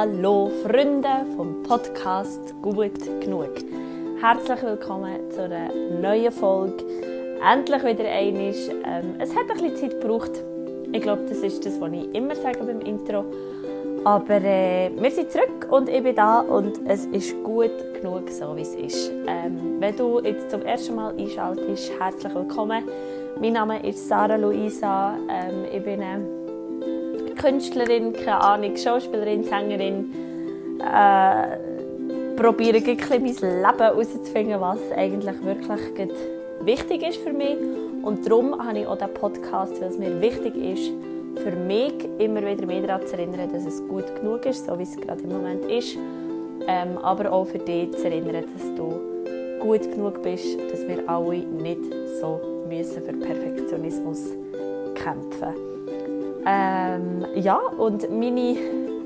Hallo 0.00 0.50
Freunde 0.62 1.26
vom 1.36 1.62
Podcast 1.62 2.54
Gut 2.62 2.98
genug. 3.20 3.50
Herzlich 4.18 4.62
willkommen 4.62 5.30
zu 5.30 5.42
einer 5.42 5.68
neuen 5.74 6.32
Folge. 6.32 6.82
Endlich 7.46 7.84
wieder 7.84 8.08
einisch. 8.10 8.70
Ähm, 8.86 9.16
es 9.18 9.36
hat 9.36 9.50
ein 9.50 9.58
bisschen 9.58 9.76
Zeit 9.76 10.00
gebraucht. 10.00 10.30
Ich 10.94 11.02
glaube, 11.02 11.26
das 11.28 11.40
ist 11.40 11.66
das, 11.66 11.78
was 11.82 11.92
ich 11.92 12.14
immer 12.14 12.34
sage 12.34 12.60
beim 12.60 12.80
Intro. 12.80 13.26
Aber 14.04 14.42
äh, 14.42 14.90
wir 14.96 15.10
sind 15.10 15.32
zurück 15.32 15.68
und 15.70 15.90
ich 15.90 16.02
bin 16.02 16.16
da 16.16 16.40
und 16.40 16.80
es 16.86 17.04
ist 17.04 17.34
gut 17.44 17.70
genug, 17.92 18.30
so 18.30 18.56
wie 18.56 18.62
es 18.62 18.74
ist. 18.74 19.12
Ähm, 19.26 19.76
wenn 19.80 19.94
du 19.98 20.18
jetzt 20.20 20.50
zum 20.50 20.62
ersten 20.62 20.94
Mal 20.94 21.14
einschaltest, 21.18 21.92
herzlich 22.00 22.34
willkommen. 22.34 22.84
Mein 23.38 23.52
Name 23.52 23.86
ist 23.86 24.08
Sarah 24.08 24.36
Luisa. 24.36 25.14
Ähm, 25.28 25.66
ich 25.70 25.84
bin 25.84 26.00
eine 26.00 26.39
Künstlerin, 27.40 28.12
keine 28.12 28.40
Ahnung, 28.42 28.76
Schauspielerin, 28.76 29.44
Sängerin. 29.44 30.12
Äh, 30.78 31.56
probiere 32.36 32.76
ein 32.76 32.96
bisschen 32.96 33.22
mein 33.22 33.62
Leben 33.62 33.78
herauszufinden, 33.78 34.60
was 34.60 34.78
eigentlich 34.94 35.44
wirklich 35.44 36.10
wichtig 36.62 37.02
ist 37.02 37.22
für 37.22 37.32
mich. 37.32 37.56
Und 38.02 38.26
darum 38.26 38.62
habe 38.62 38.80
ich 38.80 38.86
auch 38.86 38.96
diesen 38.96 39.14
Podcast, 39.14 39.80
weil 39.80 39.88
es 39.88 39.98
mir 39.98 40.20
wichtig 40.20 40.54
ist, 40.54 40.90
für 41.42 41.52
mich 41.52 41.94
immer 42.18 42.42
wieder 42.42 42.66
mehr 42.66 42.82
daran 42.82 43.06
zu 43.06 43.14
erinnern, 43.14 43.50
dass 43.52 43.64
es 43.64 43.86
gut 43.88 44.14
genug 44.16 44.44
ist, 44.44 44.66
so 44.66 44.78
wie 44.78 44.82
es 44.82 44.96
gerade 44.96 45.22
im 45.22 45.30
Moment 45.30 45.64
ist. 45.64 45.96
Ähm, 46.66 46.98
aber 47.02 47.32
auch 47.32 47.46
für 47.46 47.58
dich 47.58 47.90
zu 47.92 48.04
erinnern, 48.04 48.44
dass 48.52 48.74
du 48.74 49.00
gut 49.60 49.82
genug 49.82 50.22
bist, 50.22 50.58
dass 50.70 50.86
wir 50.86 51.08
alle 51.08 51.38
nicht 51.38 51.80
so 52.20 52.38
müssen 52.68 53.02
für 53.02 53.12
Perfektionismus 53.14 54.34
kämpfen 54.94 55.69
ähm, 56.46 57.26
Ja, 57.34 57.58
und 57.78 58.10
meine 58.10 58.56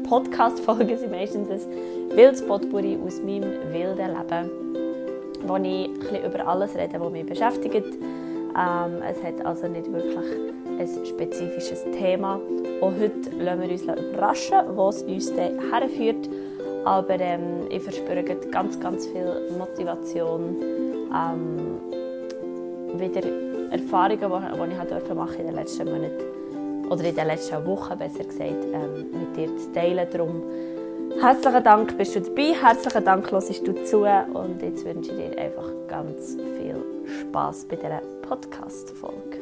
Podcast-Folgen 0.08 0.98
sind 0.98 1.10
meistens 1.10 1.48
ein 1.50 2.16
wildes 2.16 2.46
Potpourri 2.46 2.98
aus 3.04 3.20
meinem 3.22 3.50
wilden 3.72 4.08
Leben, 4.08 4.50
wo 5.46 5.56
ich 5.56 5.90
ein 6.12 6.30
über 6.30 6.46
alles 6.46 6.74
rede, 6.76 7.00
was 7.00 7.10
mich 7.10 7.26
beschäftigt. 7.26 7.86
Ähm, 8.56 9.02
es 9.08 9.22
hat 9.22 9.44
also 9.44 9.66
nicht 9.66 9.90
wirklich 9.92 10.16
ein 10.78 11.06
spezifisches 11.06 11.84
Thema. 11.98 12.38
Auch 12.80 12.92
heute 12.92 13.30
lassen 13.38 13.62
wir 13.62 13.70
uns 13.70 13.82
überraschen, 13.82 14.58
wo 14.74 14.88
es 14.90 15.02
uns 15.02 15.32
herführt. 15.32 16.28
Aber 16.84 17.18
ähm, 17.18 17.66
ich 17.70 17.82
verspüre 17.82 18.22
ganz, 18.50 18.78
ganz 18.78 19.06
viel 19.06 19.50
Motivation, 19.58 20.56
ähm, 21.12 21.80
wieder 23.00 23.22
Erfahrungen, 23.70 24.20
die, 24.20 24.74
ich 24.74 24.88
durfte 24.88 25.14
machen 25.14 25.40
in 25.40 25.46
den 25.46 25.54
letzten 25.54 25.86
Monaten 25.86 26.43
oder 26.90 27.04
in 27.04 27.14
den 27.14 27.26
letzten 27.26 27.64
Wochen, 27.66 27.98
besser 27.98 28.24
gesagt, 28.24 28.64
ähm, 28.72 29.10
mit 29.12 29.36
dir 29.36 29.56
zu 29.56 29.72
teilen. 29.72 30.08
Darum 30.10 30.42
herzlichen 31.20 31.64
Dank, 31.64 31.96
bist 31.96 32.14
du 32.14 32.20
dabei, 32.20 32.54
herzlichen 32.54 33.04
Dank, 33.04 33.30
hörst 33.30 33.66
du 33.66 33.84
zu 33.84 34.04
und 34.04 34.62
jetzt 34.62 34.84
wünsche 34.84 35.12
ich 35.12 35.16
dir 35.16 35.38
einfach 35.38 35.70
ganz 35.88 36.34
viel 36.34 36.82
Spaß 37.20 37.68
bei 37.68 37.76
dieser 37.76 38.02
Podcast-Folge. 38.22 39.40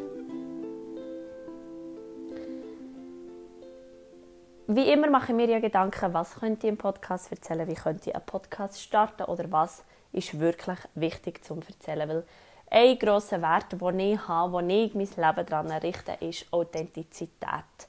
Wie 4.68 4.90
immer 4.90 5.10
mache 5.10 5.32
ich 5.32 5.36
mir 5.36 5.48
ja 5.48 5.58
Gedanken, 5.58 6.14
was 6.14 6.36
könnte 6.36 6.66
ich 6.66 6.70
im 6.70 6.78
Podcast 6.78 7.30
erzählen, 7.30 7.68
wie 7.68 7.74
könnte 7.74 8.10
ich 8.10 8.14
einen 8.16 8.24
Podcast 8.24 8.80
starten 8.80 9.24
oder 9.24 9.50
was 9.50 9.84
ist 10.12 10.38
wirklich 10.38 10.78
wichtig 10.94 11.44
zum 11.44 11.60
erzählen, 11.60 12.08
weil 12.08 12.24
ein 12.72 12.98
grosser 12.98 13.42
Wert, 13.42 13.72
den 13.72 14.00
ich 14.00 14.28
habe, 14.28 14.52
wo 14.52 14.60
ich 14.60 14.94
mein 14.94 15.06
Leben 15.06 15.46
daran 15.46 15.70
richte, 15.72 16.12
ist 16.20 16.46
Authentizität. 16.52 17.88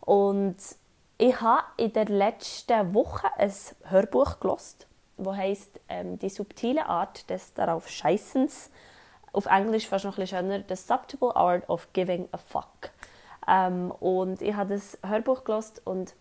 Und 0.00 0.56
ich 1.16 1.40
habe 1.40 1.64
in 1.78 1.92
der 1.92 2.04
letzten 2.04 2.94
Woche 2.94 3.28
ein 3.38 3.52
Hörbuch 3.84 4.38
gelost, 4.40 4.86
das 5.16 5.36
heißt 5.36 5.80
ähm, 5.88 6.18
die 6.18 6.28
subtile 6.28 6.86
Art 6.86 7.28
des 7.30 7.54
darauf 7.54 7.88
Scheißens. 7.88 8.70
Auf 9.32 9.46
Englisch 9.46 9.86
fast 9.86 10.04
noch 10.04 10.18
ein 10.18 10.22
bisschen 10.22 10.38
schöner, 10.38 10.64
The 10.68 10.76
Subtle 10.76 11.34
Art 11.36 11.68
of 11.68 11.92
Giving 11.92 12.28
a 12.32 12.38
Fuck. 12.38 12.90
Ähm, 13.48 13.90
und 13.90 14.42
ich 14.42 14.54
habe 14.54 14.74
das 14.74 14.98
Hörbuch 15.06 15.44
gelost 15.44 15.82
und 15.86 16.14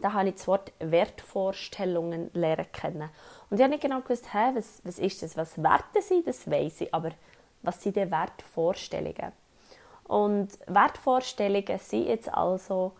da 0.00 0.12
habe 0.12 0.28
ich 0.28 0.34
das 0.34 0.46
Wort 0.46 0.72
Wertvorstellungen 0.78 2.30
lernen 2.34 2.66
kennen. 2.72 3.10
Und 3.50 3.58
ich 3.58 3.62
habe 3.62 3.70
nicht 3.70 3.82
genau 3.82 4.00
gewusst, 4.00 4.32
hä, 4.32 4.52
was, 4.54 4.80
was 4.84 4.98
ist 4.98 5.22
das, 5.22 5.36
was 5.36 5.62
Werte 5.62 6.02
sind, 6.02 6.26
das 6.26 6.50
weiß 6.50 6.82
ich, 6.82 6.94
aber 6.94 7.10
was 7.62 7.82
sind 7.82 7.96
denn 7.96 8.10
Wertvorstellungen? 8.10 9.32
Und 10.04 10.58
Wertvorstellungen 10.66 11.78
sind 11.78 12.06
jetzt 12.06 12.32
also, 12.32 12.92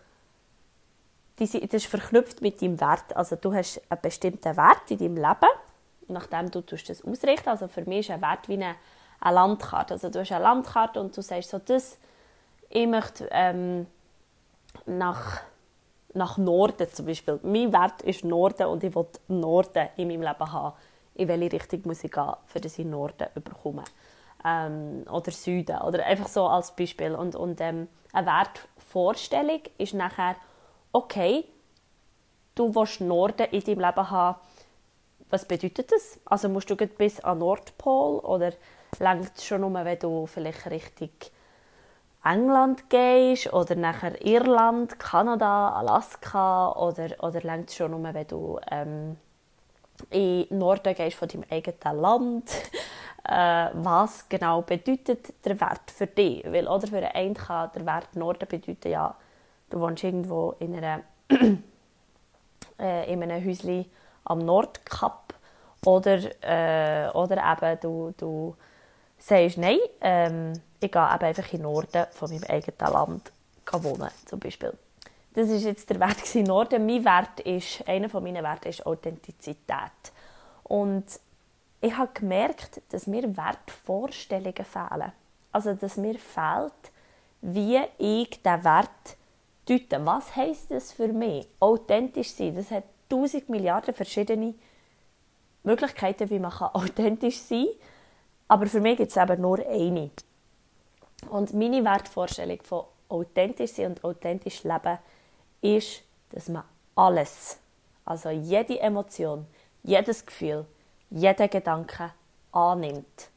die 1.39 1.47
sind, 1.47 1.65
das 1.65 1.83
ist 1.83 1.87
verknüpft 1.87 2.41
mit 2.41 2.63
deinem 2.63 2.81
Wert. 2.81 3.15
Also 3.15 3.37
du 3.37 3.53
hast 3.53 3.81
einen 3.89 4.01
bestimmten 4.01 4.57
Wert 4.57 4.91
in 4.91 4.99
deinem 4.99 5.17
Leben, 5.17 5.51
nachdem 6.09 6.51
du 6.51 6.61
das 6.63 7.05
ausrichten 7.05 7.49
Also 7.49 7.69
für 7.69 7.83
mich 7.83 8.09
ist 8.09 8.11
ein 8.11 8.23
Wert 8.23 8.49
wie 8.49 8.55
eine, 8.55 8.77
eine 9.21 9.35
Landkarte. 9.35 9.95
Also 9.95 10.09
du 10.09 10.21
hast 10.21 10.33
eine 10.33 10.45
Landkarte 10.45 11.01
und 11.01 11.17
du 11.17 11.21
sagst 11.23 11.51
so, 11.51 11.59
das 11.59 11.99
ich 12.75 12.87
möchte 12.89 13.29
ähm, 13.31 13.87
nach, 14.85 15.41
nach 16.15 16.39
Norden 16.39 16.87
zum 16.91 17.07
Beispiel. 17.07 17.41
Mein 17.43 17.73
Wert 17.73 18.03
ist 18.03 18.25
Norden 18.25 18.67
und 18.67 18.85
ich 18.85 18.95
will 18.95 19.07
Norden 19.29 19.89
in 19.97 20.09
meinem 20.09 20.23
Leben 20.23 20.53
haben. 20.53 20.77
In 21.15 21.29
welche 21.29 21.53
Richtung 21.53 21.83
muss 21.85 22.05
ich 22.05 22.11
gehen, 22.11 22.35
für 22.47 22.61
dass 22.61 22.79
ich 22.79 22.87
Norden 22.87 23.29
bekomme. 23.35 23.85
Ähm, 24.45 25.05
oder 25.11 25.31
Süden. 25.31 25.79
Oder 25.79 26.05
einfach 26.07 26.29
so 26.29 26.47
als 26.47 26.73
Beispiel. 26.73 27.15
Und, 27.15 27.37
und 27.37 27.61
ähm, 27.61 27.89
eine 28.13 28.27
Wertvorstellung 28.27 29.61
ist 29.79 29.95
nachher, 29.95 30.37
okay, 30.93 31.45
du 32.55 32.75
willst 32.75 33.01
Norden 33.01 33.47
in 33.51 33.65
deinem 33.65 33.81
Leben 33.81 34.11
haben. 34.11 34.39
Was 35.31 35.47
bedeutet 35.47 35.91
das? 35.91 36.21
Also 36.25 36.49
musst 36.49 36.71
du 36.71 36.77
bis 36.77 37.21
an 37.21 37.39
Nordpol 37.39 38.19
oder 38.21 38.53
längt 38.99 39.33
es 39.37 39.45
schon 39.45 39.63
nur, 39.63 39.73
wenn 39.73 39.99
du 39.99 40.27
vielleicht 40.27 40.71
richtig 40.71 41.33
England 42.25 42.89
gehst 42.89 43.53
oder 43.53 43.75
nachher 43.75 44.25
Irland, 44.25 44.99
Kanada, 44.99 45.71
Alaska 45.71 46.73
oder, 46.73 47.11
oder 47.21 47.41
längt 47.43 47.71
schon 47.71 47.91
nur, 47.91 48.15
wenn 48.15 48.27
du 48.27 48.59
ähm, 48.71 49.17
in 50.11 50.49
den 50.49 50.59
Norden 50.59 50.95
gehst 50.95 51.17
von 51.17 51.29
deinem 51.29 51.45
eigenen 51.51 52.01
Land. 52.01 52.51
äh, 53.25 53.69
was 53.75 54.29
genau 54.29 54.63
bedeutet 54.63 55.35
der 55.45 55.61
Wert 55.61 55.91
für 55.91 56.07
dich? 56.07 56.45
Weil, 56.45 56.67
oder 56.67 56.87
für 56.87 57.15
einen 57.15 57.35
kann 57.35 57.71
der 57.75 57.85
Wert 57.85 58.17
Norden 58.17 58.49
bedeuten, 58.49 58.91
ja, 58.91 59.15
du 59.71 59.81
wohnst 59.81 60.05
irgendwo 60.05 60.55
in, 60.59 60.77
einer, 60.77 61.01
äh, 62.79 63.13
in 63.13 63.23
einem 63.23 63.45
Häuschen 63.45 63.87
am 64.25 64.39
Nordkap 64.39 65.35
oder, 65.85 66.19
äh, 66.43 67.11
oder 67.11 67.37
eben 67.37 67.81
du, 67.81 68.15
du 68.17 68.57
sagst, 69.27 69.59
nein, 69.59 69.79
ähm, 70.01 70.53
ich 70.81 70.93
gehe 70.93 71.15
eben 71.15 71.25
einfach 71.25 71.53
in 71.53 71.59
den 71.59 71.63
Norden 71.63 72.07
von 72.11 72.31
meinem 72.31 72.45
eigenen 72.45 72.93
Land 72.93 73.33
wohnen, 73.73 74.11
zum 74.27 74.39
Beispiel. 74.39 74.73
Das 75.33 75.49
war 75.49 75.57
jetzt 75.57 75.89
der 75.91 75.99
Wert 75.99 76.35
im 76.35 76.45
Norden. 76.45 76.87
Mein 76.87 77.05
Wert 77.05 77.41
ist, 77.41 77.89
einer 77.89 78.09
meiner 78.21 78.43
Werte 78.43 78.69
ist 78.69 78.85
Authentizität. 78.87 80.13
Und 80.63 81.05
ich 81.81 81.97
habe 81.97 82.11
gemerkt, 82.15 82.83
dass 82.91 83.07
mir 83.07 83.37
Wertvorstellungen 83.37 84.65
fehlen. 84.65 85.13
Also, 85.51 85.75
dass 85.75 85.97
mir 85.97 86.19
fehlt, 86.19 86.73
wie 87.41 87.81
ich 87.99 88.31
diesen 88.31 88.65
Wert 88.65 89.17
deute. 89.69 90.05
Was 90.05 90.37
heisst 90.37 90.71
das 90.71 90.93
für 90.93 91.09
mich? 91.09 91.49
Authentisch 91.61 92.31
sein. 92.31 92.55
Das 92.55 92.71
hat 92.71 92.85
tausend 93.09 93.49
Milliarden 93.49 93.95
verschiedene 93.95 94.55
Möglichkeiten, 95.63 96.31
wie 96.31 96.39
man 96.39 96.53
authentisch 96.53 97.39
sein 97.39 97.67
kann. 97.67 97.94
Aber 98.49 98.67
für 98.67 98.81
mich 98.81 98.99
gibt 98.99 99.11
es 99.11 99.17
eben 99.17 99.41
nur 99.41 99.59
eine. 99.67 100.11
Und 101.31 101.55
meine 101.55 101.85
Wertvorstellung 101.85 102.61
von 102.63 102.85
authentisch 103.09 103.73
sein 103.73 103.87
und 103.87 104.05
authentisch 104.05 104.65
leben 104.65 104.99
ist, 105.63 106.03
dass 106.31 106.49
man 106.49 106.65
alles, 106.95 107.59
also 108.05 108.31
jede 108.31 108.79
Emotion, 108.81 109.47
jedes 109.83 110.27
Gefühl, 110.27 110.67
jeden 111.11 111.51
Gedanke 111.51 112.13
annimmt. 112.53 113.31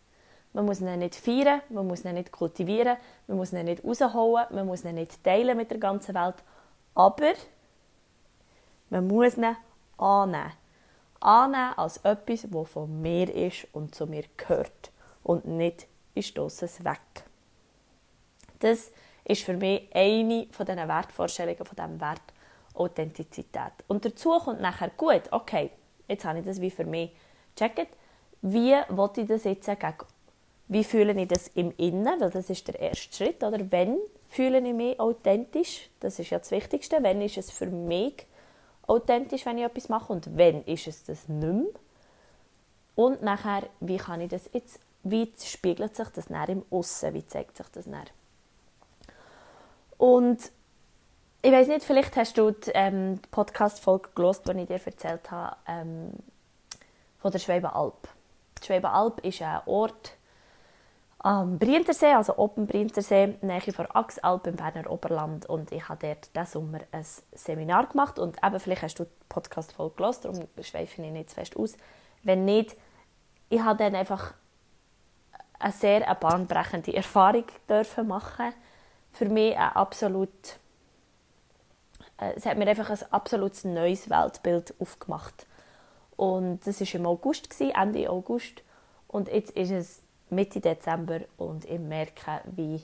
Man 0.54 0.66
muss 0.66 0.82
ihn 0.82 1.00
nicht 1.00 1.16
feiern, 1.16 1.62
man 1.70 1.88
muss 1.88 2.04
ihn 2.04 2.16
nicht 2.16 2.32
kultivieren, 2.32 2.98
man 3.28 3.38
muss 3.38 3.54
ihn 3.54 3.66
nicht 3.66 3.84
rausholen, 3.84 4.48
man 4.52 4.66
muss 4.66 4.84
ihn 4.84 4.96
nicht 4.96 5.24
teilen 5.24 5.56
mit 5.56 5.72
der 5.72 5.78
ganzen 5.78 6.16
Welt, 6.16 6.36
aber 6.96 7.34
man 8.90 9.08
muss 9.08 9.38
ihn 9.38 9.56
annehmen. 9.98 10.52
Annehmen 11.20 11.74
als 11.78 11.98
etwas, 11.98 12.46
das 12.50 12.70
von 12.70 13.02
mir 13.02 13.34
ist 13.34 13.68
und 13.74 13.96
zu 13.96 14.06
mir 14.06 14.24
gehört 14.36 14.92
und 15.28 15.46
nicht 15.46 15.88
ich 16.16 16.28
stoße 16.28 16.66
es 16.66 16.84
weg. 16.84 17.00
Das 18.60 18.92
ist 19.24 19.44
für 19.44 19.56
mich 19.56 19.88
eine 19.94 20.48
von 20.52 20.66
diesen 20.66 20.88
Wertvorstellungen 20.88 21.64
von 21.64 21.76
diesem 21.76 22.02
Wert 22.02 22.22
Authentizität. 22.74 23.74
Und 23.88 24.06
dazu 24.06 24.32
kommt 24.40 24.62
nachher, 24.62 24.90
gut, 24.98 25.24
okay, 25.32 25.72
jetzt 26.08 26.26
habe 26.26 26.40
ich 26.40 26.46
das 26.46 26.62
wie 26.62 26.72
für 26.72 26.86
mich 26.86 27.12
gecheckt. 27.56 27.88
Wie 28.42 28.72
will 28.72 29.10
ich 29.18 29.28
das 29.28 29.44
jetzt 29.44 29.66
gegen, 29.66 29.94
wie 30.68 30.84
fühle 30.84 31.20
ich 31.20 31.28
das 31.28 31.50
im 31.50 31.74
Innen, 31.78 32.20
weil 32.20 32.30
das 32.30 32.50
ist 32.50 32.68
der 32.68 32.80
erste 32.80 33.16
Schritt, 33.16 33.44
oder 33.44 33.72
wenn 33.72 33.98
fühle 34.30 34.60
ich 34.60 34.74
mich 34.74 35.00
authentisch, 35.00 35.90
das 36.00 36.20
ist 36.20 36.30
ja 36.30 36.40
das 36.40 36.52
Wichtigste, 36.52 36.98
wenn 37.02 37.22
ist 37.22 37.38
es 37.38 37.52
für 37.52 37.68
mich 37.68 38.26
authentisch, 38.86 39.46
wenn 39.46 39.58
ich 39.58 39.66
etwas 39.66 39.90
mache 39.90 40.14
und 40.14 40.38
wenn 40.38 40.64
ist 40.64 40.88
es 40.88 41.04
das 41.04 41.28
nicht 41.28 41.54
mehr. 41.54 41.66
Und 42.96 43.22
nachher, 43.22 43.64
wie 43.80 43.98
kann 43.98 44.22
ich 44.22 44.30
das 44.30 44.50
jetzt, 44.54 44.80
wie 45.12 45.32
spiegelt 45.44 45.96
sich 45.96 46.10
das 46.10 46.30
näher 46.30 46.50
im 46.50 46.64
Aussen, 46.70 47.14
wie 47.14 47.26
zeigt 47.26 47.58
sich 47.58 47.68
das 47.70 47.86
näher? 47.86 48.06
Und 49.98 50.52
ich 51.42 51.52
weiß 51.52 51.68
nicht, 51.68 51.84
vielleicht 51.84 52.16
hast 52.16 52.38
du 52.38 52.52
die, 52.52 52.72
ähm, 52.74 53.22
die 53.22 53.30
Podcast-Folge 53.30 54.10
gelesen, 54.16 54.42
die 54.48 54.62
ich 54.62 54.68
dir 54.68 54.82
erzählt 54.86 55.32
habe, 55.32 55.56
ähm, 55.68 56.12
von 57.20 57.32
der 57.32 57.40
Schwebenalp. 57.40 58.08
Die 58.62 58.66
Schwebenalp 58.66 59.24
ist 59.24 59.42
ein 59.42 59.62
Ort 59.66 60.18
am 61.20 61.58
Brientersee, 61.58 62.14
also 62.14 62.38
oben 62.38 62.68
Brientersee, 62.68 63.38
Nähe 63.42 63.74
von 63.74 63.86
Axalp 63.88 64.48
im 64.48 64.56
Berner 64.56 64.90
Oberland. 64.90 65.46
Und 65.48 65.72
ich 65.72 65.90
habe 65.90 66.08
dort 66.08 66.36
diesen 66.36 66.46
Sommer 66.46 66.80
ein 66.92 67.06
Seminar 67.34 67.88
gemacht. 67.88 68.20
Und 68.20 68.38
eben, 68.44 68.60
vielleicht 68.60 68.84
hast 68.84 69.00
du 69.00 69.04
die 69.06 69.12
Podcast-Folge 69.30 69.96
gelesen, 69.96 70.20
darum 70.24 70.48
schweife 70.62 71.02
ich 71.02 71.12
nicht 71.12 71.30
zu 71.30 71.36
fest 71.36 71.58
aus. 71.58 71.76
Wenn 72.24 72.46
nicht, 72.46 72.76
ich 73.50 73.62
habe 73.62 73.78
dann 73.78 73.96
einfach 73.96 74.34
eine 75.60 75.74
sehr 75.74 76.08
eine 76.08 76.16
bahnbrechende 76.16 76.94
Erfahrung 76.94 77.46
dürfen 77.68 78.08
machen. 78.08 78.54
Für 79.12 79.26
mich 79.26 79.58
ein 79.58 79.72
absolut 79.74 80.60
äh, 82.18 82.34
es 82.36 82.46
hat 82.46 82.58
mir 82.58 82.68
einfach 82.68 82.90
ein 82.90 83.12
absolut 83.12 83.64
neues 83.64 84.10
Weltbild 84.10 84.74
aufgemacht. 84.80 85.46
Und 86.16 86.66
das 86.66 86.82
war 86.82 86.96
im 86.96 87.06
August, 87.06 87.50
Ende 87.62 88.10
August. 88.10 88.64
Und 89.08 89.28
jetzt 89.30 89.52
ist 89.52 89.72
es 89.72 90.02
Mitte 90.30 90.60
Dezember 90.60 91.22
und 91.38 91.64
ich 91.66 91.80
merke, 91.80 92.42
wie 92.46 92.84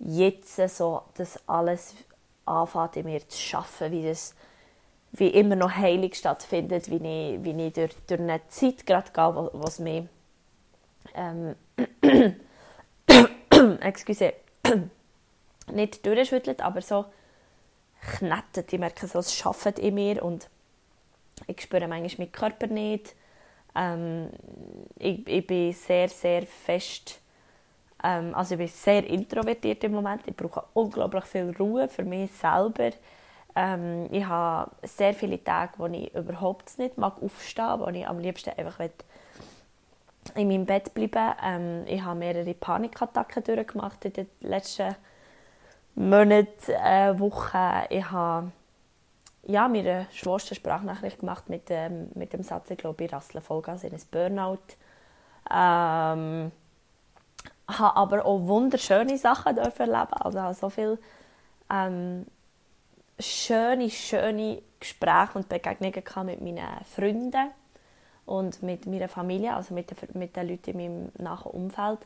jetzt 0.00 0.56
so 0.56 1.02
das 1.14 1.38
alles 1.48 1.94
anfängt 2.46 2.96
in 2.96 3.04
mir 3.04 3.28
zu 3.28 3.38
schaffen, 3.38 3.92
wie 3.92 4.02
das 4.02 4.34
wie 5.12 5.28
immer 5.28 5.54
noch 5.54 5.70
heilig 5.70 6.16
stattfindet, 6.16 6.90
wie 6.90 6.96
ich, 6.96 7.44
wie 7.44 7.66
ich 7.66 7.72
durch, 7.72 7.94
durch 8.08 8.20
eine 8.20 8.40
Zeit 8.48 8.84
gerade 8.84 9.12
gehe, 9.12 9.36
wo, 9.36 9.50
wo 9.52 9.64
es 9.68 9.78
mich 9.78 10.08
ähm, 11.14 11.54
excuse, 13.80 14.32
nicht 15.72 16.04
durchschüttelt, 16.04 16.60
aber 16.60 16.80
so 16.80 17.06
knettet. 18.18 18.72
Ich 18.72 18.78
merke 18.78 19.06
so, 19.06 19.18
es 19.18 19.44
arbeitet 19.44 19.78
in 19.78 19.94
mir 19.94 20.22
und 20.22 20.48
ich 21.46 21.60
spüre 21.60 21.88
manchmal 21.88 22.26
meinen 22.26 22.32
Körper 22.32 22.66
nicht. 22.66 23.14
Ähm, 23.74 24.30
ich, 24.98 25.26
ich 25.26 25.46
bin 25.46 25.72
sehr, 25.72 26.08
sehr 26.08 26.46
fest, 26.46 27.20
ähm, 28.02 28.34
also 28.34 28.54
ich 28.54 28.58
bin 28.58 28.68
sehr 28.68 29.04
introvertiert 29.06 29.82
im 29.84 29.92
Moment. 29.92 30.22
Ich 30.26 30.36
brauche 30.36 30.64
unglaublich 30.74 31.24
viel 31.24 31.54
Ruhe 31.58 31.88
für 31.88 32.04
mich 32.04 32.30
selber. 32.32 32.90
Ähm, 33.56 34.08
ich 34.10 34.24
habe 34.24 34.70
sehr 34.82 35.14
viele 35.14 35.42
Tage, 35.42 35.72
wo 35.78 35.86
ich 35.86 36.14
überhaupt 36.14 36.78
nicht 36.78 36.98
mag 36.98 37.20
aufstehen, 37.22 37.80
wo 37.80 37.88
ich 37.88 38.06
am 38.06 38.18
liebsten 38.18 38.50
einfach 38.50 38.78
in 40.34 40.48
meinem 40.48 40.66
Bett 40.66 40.94
bleiben 40.94 41.34
ähm, 41.42 41.84
Ich 41.86 42.02
habe 42.02 42.18
mehrere 42.18 42.54
Panikattacken 42.54 43.44
durchgemacht 43.44 44.04
in 44.04 44.12
den 44.12 44.28
letzten 44.40 44.94
Monaten, 45.94 46.72
äh, 46.72 47.18
Wochen. 47.18 47.86
Ich 47.90 48.10
habe 48.10 48.50
ja, 49.46 49.68
mir 49.68 49.80
eine 49.80 50.06
schwerste 50.12 50.54
Sprachnachricht 50.54 51.20
gemacht 51.20 51.48
mit 51.48 51.68
dem, 51.68 52.08
mit 52.14 52.32
dem 52.32 52.42
Satz, 52.42 52.70
ich 52.70 52.78
glaube, 52.78 53.04
ich 53.04 53.12
rassle 53.12 53.40
Vollgas 53.40 53.84
in 53.84 53.92
ein 53.92 54.00
Burnout. 54.10 54.58
Ähm, 55.50 56.50
habe 57.68 57.96
aber 57.96 58.24
auch 58.24 58.40
wunderschöne 58.46 59.18
Sachen 59.18 59.56
erleben. 59.56 60.12
Also 60.14 60.40
habe 60.40 60.54
so 60.54 60.70
viele 60.70 60.98
ähm, 61.70 62.26
schöne, 63.18 63.90
schöne 63.90 64.62
Gespräche 64.80 65.32
und 65.34 65.48
Begegnungen 65.48 66.26
mit 66.26 66.40
meinen 66.40 66.84
Freunden 66.84 67.50
und 68.26 68.62
mit 68.62 68.86
meiner 68.86 69.08
Familie, 69.08 69.54
also 69.54 69.74
mit 69.74 69.90
den, 69.90 70.18
mit 70.18 70.36
den 70.36 70.48
Leuten 70.48 70.70
in 70.70 70.76
meinem 70.76 71.12
nahen 71.18 71.50
Umfeld 71.50 72.00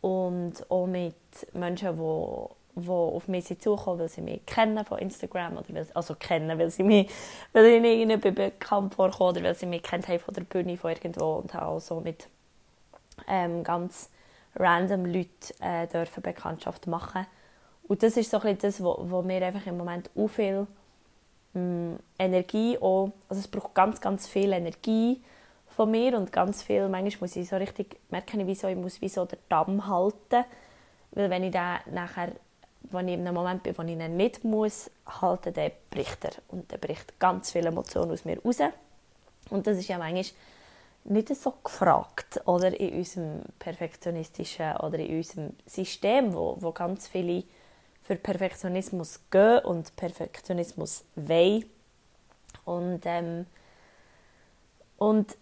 und 0.00 0.70
auch 0.70 0.86
mit 0.86 1.14
Menschen, 1.54 1.96
die 1.96 2.54
die 2.78 2.90
auf 2.90 3.26
mich 3.26 3.58
zukommen, 3.58 4.00
weil 4.00 4.08
sie 4.08 4.20
mich 4.20 4.44
kennen 4.44 4.84
von 4.84 4.98
Instagram 4.98 5.56
oder 5.56 5.64
weil, 5.70 5.86
also 5.94 6.14
kennen, 6.14 6.58
weil 6.58 6.70
sie 6.70 6.82
mich, 6.82 7.10
weil 7.52 7.64
ich 7.64 7.84
ihnen 7.84 8.20
bekannt 8.20 8.94
vorkomme 8.94 9.30
oder 9.30 9.42
weil 9.44 9.54
sie 9.54 9.66
mich 9.66 9.82
kennt 9.82 10.06
haben 10.08 10.18
von 10.18 10.34
der 10.34 10.42
Bühne 10.42 10.76
von 10.76 10.92
irgendwo 10.92 11.36
und 11.36 11.54
habe 11.54 11.66
auch 11.66 11.80
so 11.80 12.00
mit 12.00 12.28
ähm, 13.28 13.64
ganz 13.64 14.10
random 14.54 15.06
Leuten 15.06 15.62
äh, 15.62 15.86
dürfen 15.86 16.22
Bekanntschaft 16.22 16.86
machen. 16.86 17.26
Und 17.88 18.02
das 18.02 18.16
ist 18.18 18.30
so 18.30 18.40
ein 18.40 18.58
das, 18.58 18.82
wo 18.82 19.22
mir 19.22 19.42
einfach 19.42 19.66
im 19.66 19.78
Moment 19.78 20.10
auch 20.14 20.28
viel 20.28 20.66
mh, 21.54 21.60
mm, 21.60 21.98
Energie 22.18 22.76
auch, 22.78 23.10
also 23.28 23.40
es 23.40 23.48
braucht 23.48 23.74
ganz, 23.74 24.00
ganz 24.02 24.28
viel 24.28 24.52
Energie 24.52 25.22
von 25.76 25.90
mir 25.90 26.16
und 26.16 26.32
ganz 26.32 26.62
viel, 26.62 26.88
manchmal 26.88 27.28
muss 27.28 27.36
ich 27.36 27.48
so 27.48 27.56
richtig, 27.56 27.98
merke 28.08 28.38
ich, 28.40 28.46
wie 28.46 28.54
so, 28.54 28.66
ich 28.66 28.76
muss 28.76 29.00
wie 29.02 29.10
so 29.10 29.26
den 29.26 29.38
Damm 29.50 29.86
halten, 29.86 30.44
weil 31.10 31.28
wenn 31.28 31.44
ich 31.44 31.52
dann 31.52 31.80
nachher 31.92 32.32
wenn 32.90 33.08
ich 33.08 33.14
in 33.14 33.26
einem 33.26 33.34
Moment 33.34 33.62
bin, 33.62 33.76
wo 33.76 33.82
ich 33.82 33.90
ihn 33.90 34.16
nicht 34.16 34.44
muss 34.44 34.90
halten, 35.06 35.52
dann 35.52 35.72
bricht 35.90 36.24
er. 36.24 36.32
Und 36.48 36.70
dann 36.70 36.80
bricht 36.80 37.18
ganz 37.18 37.50
viele 37.50 37.68
Emotionen 37.68 38.12
aus 38.12 38.24
mir 38.24 38.40
raus. 38.40 38.58
Und 39.50 39.66
das 39.66 39.78
ist 39.78 39.88
ja 39.88 39.98
manchmal 39.98 40.24
nicht 41.04 41.34
so 41.34 41.54
gefragt 41.62 42.40
oder 42.46 42.78
in 42.78 42.98
unserem 42.98 43.42
perfektionistischen 43.58 44.76
oder 44.76 44.98
in 44.98 45.16
unserem 45.16 45.52
System, 45.66 46.32
wo, 46.32 46.56
wo 46.60 46.72
ganz 46.72 47.08
viele 47.08 47.44
für 48.02 48.16
Perfektionismus 48.16 49.20
gehen 49.30 49.58
und 49.64 49.94
Perfektionismus 49.96 51.04
wollen. 51.16 51.64
Und, 52.64 53.02
ähm, 53.04 53.46
und 54.98 55.36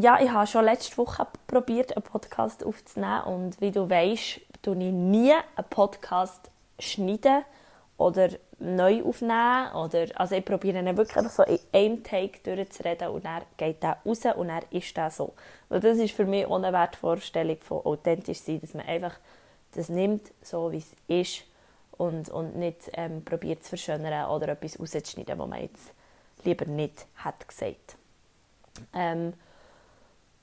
ja, 0.00 0.20
ich 0.20 0.30
habe 0.30 0.46
schon 0.46 0.64
letzte 0.64 0.96
Woche 0.98 1.26
probiert, 1.46 1.96
einen 1.96 2.02
Podcast 2.02 2.64
aufzunehmen 2.64 3.22
und 3.24 3.60
wie 3.60 3.70
du 3.70 3.88
weißt, 3.88 4.40
tue 4.62 4.76
ich 4.76 4.92
nie 4.92 5.32
einen 5.32 5.68
Podcast 5.70 6.50
schneiden 6.78 7.44
oder 7.96 8.30
neu 8.58 9.02
aufnehmen. 9.02 9.72
Oder, 9.74 10.06
also 10.14 10.36
ich 10.36 10.44
probiere 10.44 10.78
ihn 10.78 10.96
wirklich 10.96 11.28
so 11.28 11.42
in 11.42 11.58
einem 11.72 12.02
Take 12.02 12.38
durchzureden 12.42 13.08
und 13.08 13.24
dann 13.24 13.42
geht 13.56 13.82
der 13.82 13.98
raus 14.04 14.24
und 14.36 14.48
dann 14.48 14.62
ist 14.70 14.96
der 14.96 15.10
so. 15.10 15.34
Weil 15.68 15.80
das 15.80 15.98
ist 15.98 16.14
für 16.14 16.24
mich 16.24 16.48
eine 16.48 16.72
Wertvorstellung 16.72 17.58
von 17.60 17.84
authentisch 17.84 18.40
sein, 18.40 18.60
dass 18.60 18.74
man 18.74 18.86
einfach 18.86 19.14
das 19.72 19.88
nimmt, 19.88 20.32
so 20.42 20.72
wie 20.72 20.78
es 20.78 20.92
ist 21.08 21.44
und, 21.92 22.28
und 22.30 22.56
nicht 22.56 22.90
ähm, 22.94 23.24
probiert 23.24 23.62
zu 23.64 23.70
verschönern 23.70 24.30
oder 24.30 24.48
etwas 24.48 24.78
rauszuschneiden, 24.78 25.38
was 25.38 25.48
man 25.48 25.60
jetzt 25.60 25.92
lieber 26.44 26.64
nicht 26.66 27.06
hat 27.16 27.46
gesagt. 27.46 27.96
Ähm, 28.94 29.34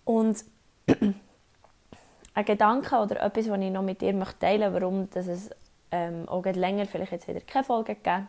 und 0.05 0.43
ein 0.88 2.45
Gedanke 2.45 2.95
oder 2.95 3.21
etwas, 3.21 3.50
was 3.50 3.59
ich 3.59 3.71
noch 3.71 3.83
mit 3.83 4.01
dir 4.01 4.13
möchte 4.13 4.39
teilen 4.39 4.71
möchte, 4.71 4.81
warum 4.81 5.09
dass 5.09 5.27
es 5.27 5.50
ähm, 5.91 6.27
auch 6.27 6.45
länger 6.45 6.85
vielleicht 6.85 7.12
jetzt 7.12 7.27
wieder 7.27 7.41
keine 7.41 7.63
Folge 7.63 7.95
gegeben 7.95 8.27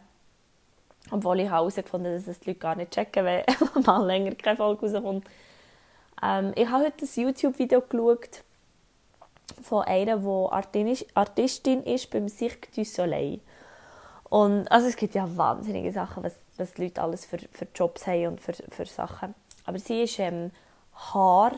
obwohl 1.10 1.40
ich 1.40 1.50
herausgefunden 1.50 2.12
habe, 2.12 2.20
dass 2.20 2.28
es 2.28 2.40
die 2.40 2.50
Leute 2.50 2.60
gar 2.60 2.74
nicht 2.74 2.92
checken, 2.92 3.24
wenn 3.24 3.44
mal 3.84 4.04
länger 4.04 4.34
keine 4.34 4.56
Folge 4.56 4.92
rauskommt. 4.92 5.26
Ähm, 6.22 6.52
ich 6.56 6.68
habe 6.68 6.84
heute 6.84 7.04
ein 7.04 7.22
YouTube-Video 7.22 7.80
geschaut 7.82 8.42
von 9.62 9.84
einer, 9.84 10.16
die 10.74 11.06
Artistin 11.14 11.82
ist 11.84 12.10
beim 12.10 12.28
Cirque 12.28 12.68
du 12.74 12.84
Soleil. 12.84 13.40
Und 14.24 14.70
also 14.72 14.88
es 14.88 14.96
gibt 14.96 15.14
ja 15.14 15.36
wahnsinnige 15.36 15.92
Sachen, 15.92 16.24
was, 16.24 16.34
was 16.56 16.74
die 16.74 16.84
Leute 16.84 17.00
alles 17.02 17.24
für, 17.24 17.38
für 17.52 17.66
Jobs 17.74 18.06
haben 18.06 18.26
und 18.26 18.40
für, 18.40 18.54
für 18.54 18.86
Sachen. 18.86 19.34
Aber 19.64 19.78
sie 19.78 20.02
ist 20.02 20.18
ähm, 20.18 20.50
Haar, 20.96 21.52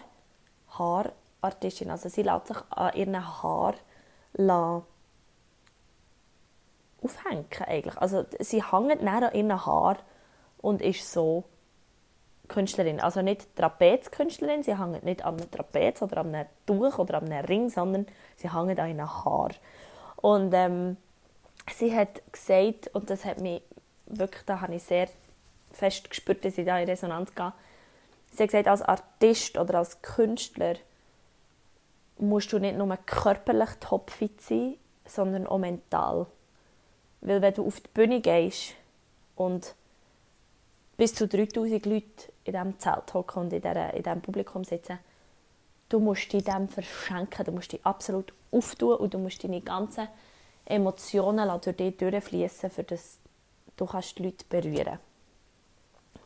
Haar 0.78 1.12
Artistin. 1.40 1.90
Also 1.90 2.09
sie 2.09 2.23
lässt 2.23 2.49
sich 2.49 2.57
an 2.71 2.95
ihren 2.95 3.42
Haaren 3.42 3.76
aufhängen 7.02 7.47
eigentlich. 7.66 7.97
Also 7.99 8.25
sie 8.40 8.62
hängt 8.62 9.02
näher 9.02 9.28
an 9.28 9.35
ihren 9.35 9.66
Haaren 9.66 9.99
und 10.59 10.83
ist 10.83 11.11
so 11.12 11.45
Künstlerin. 12.49 13.00
Also 13.00 13.23
nicht 13.23 13.54
Trapezkünstlerin, 13.57 14.62
sie 14.62 14.78
hängt 14.78 15.04
nicht 15.04 15.25
an 15.25 15.37
einem 15.37 15.50
Trapez 15.50 16.02
oder 16.02 16.18
an 16.18 16.35
einem 16.35 16.49
Tuch 16.66 16.99
oder 16.99 17.18
an 17.18 17.30
einem 17.30 17.45
Ring, 17.45 17.68
sondern 17.68 18.07
sie 18.37 18.52
hängt 18.52 18.78
an 18.78 18.88
ihren 18.88 19.25
Haar. 19.25 19.50
Und 20.16 20.52
ähm, 20.54 20.97
sie 21.73 21.95
hat 21.95 22.21
gesagt, 22.33 22.88
und 22.95 23.11
das 23.11 23.25
hat 23.25 23.40
mich 23.40 23.62
wirklich, 24.07 24.42
da 24.47 24.61
habe 24.61 24.75
ich 24.75 24.83
sehr 24.83 25.09
fest 25.73 26.09
gespürt, 26.09 26.45
dass 26.45 26.59
ich 26.59 26.66
da 26.66 26.78
in 26.78 26.88
Resonanz 26.88 27.35
gehe, 27.35 27.52
sie 28.38 28.45
hat 28.45 28.50
gesagt, 28.50 28.68
als 28.68 28.83
Artist 28.83 29.59
oder 29.59 29.78
als 29.78 30.00
Künstler 30.00 30.76
musst 32.18 32.52
du 32.52 32.59
nicht 32.59 32.76
nur 32.76 32.97
körperlich 32.97 33.71
topfit 33.80 34.40
sein, 34.40 34.76
sondern 35.04 35.47
auch 35.47 35.59
mental. 35.59 36.26
Weil 37.21 37.42
wenn 37.42 37.54
du 37.54 37.66
auf 37.66 37.80
die 37.80 37.88
Bühne 37.92 38.21
gehst 38.21 38.75
und 39.37 39.75
bis 40.97 41.14
zu 41.14 41.28
3000 41.28 41.87
Leute 41.87 42.33
in 42.45 42.52
diesem 42.52 42.78
Zelt 42.78 43.14
hocken 43.14 43.42
und 43.42 43.52
in, 43.52 43.62
diesem 43.62 44.21
Publikum 44.21 44.64
sitzen, 44.64 44.99
du 45.88 46.00
musst 46.00 46.33
dich 46.33 46.45
dem 46.45 46.68
verschenken, 46.68 47.45
du 47.45 47.52
musst 47.52 47.73
dich 47.73 47.85
absolut 47.85 48.33
auftun 48.50 48.97
und 48.97 49.14
du 49.14 49.18
musst 49.18 49.42
deine 49.42 49.61
ganzen 49.61 50.09
Emotionen 50.64 51.49
durch 51.61 51.76
dich 51.76 51.97
durchfließen, 51.97 52.71
das 52.87 53.18
du 53.76 53.87
die 54.16 54.23
Leute 54.23 54.45
berühren 54.49 54.99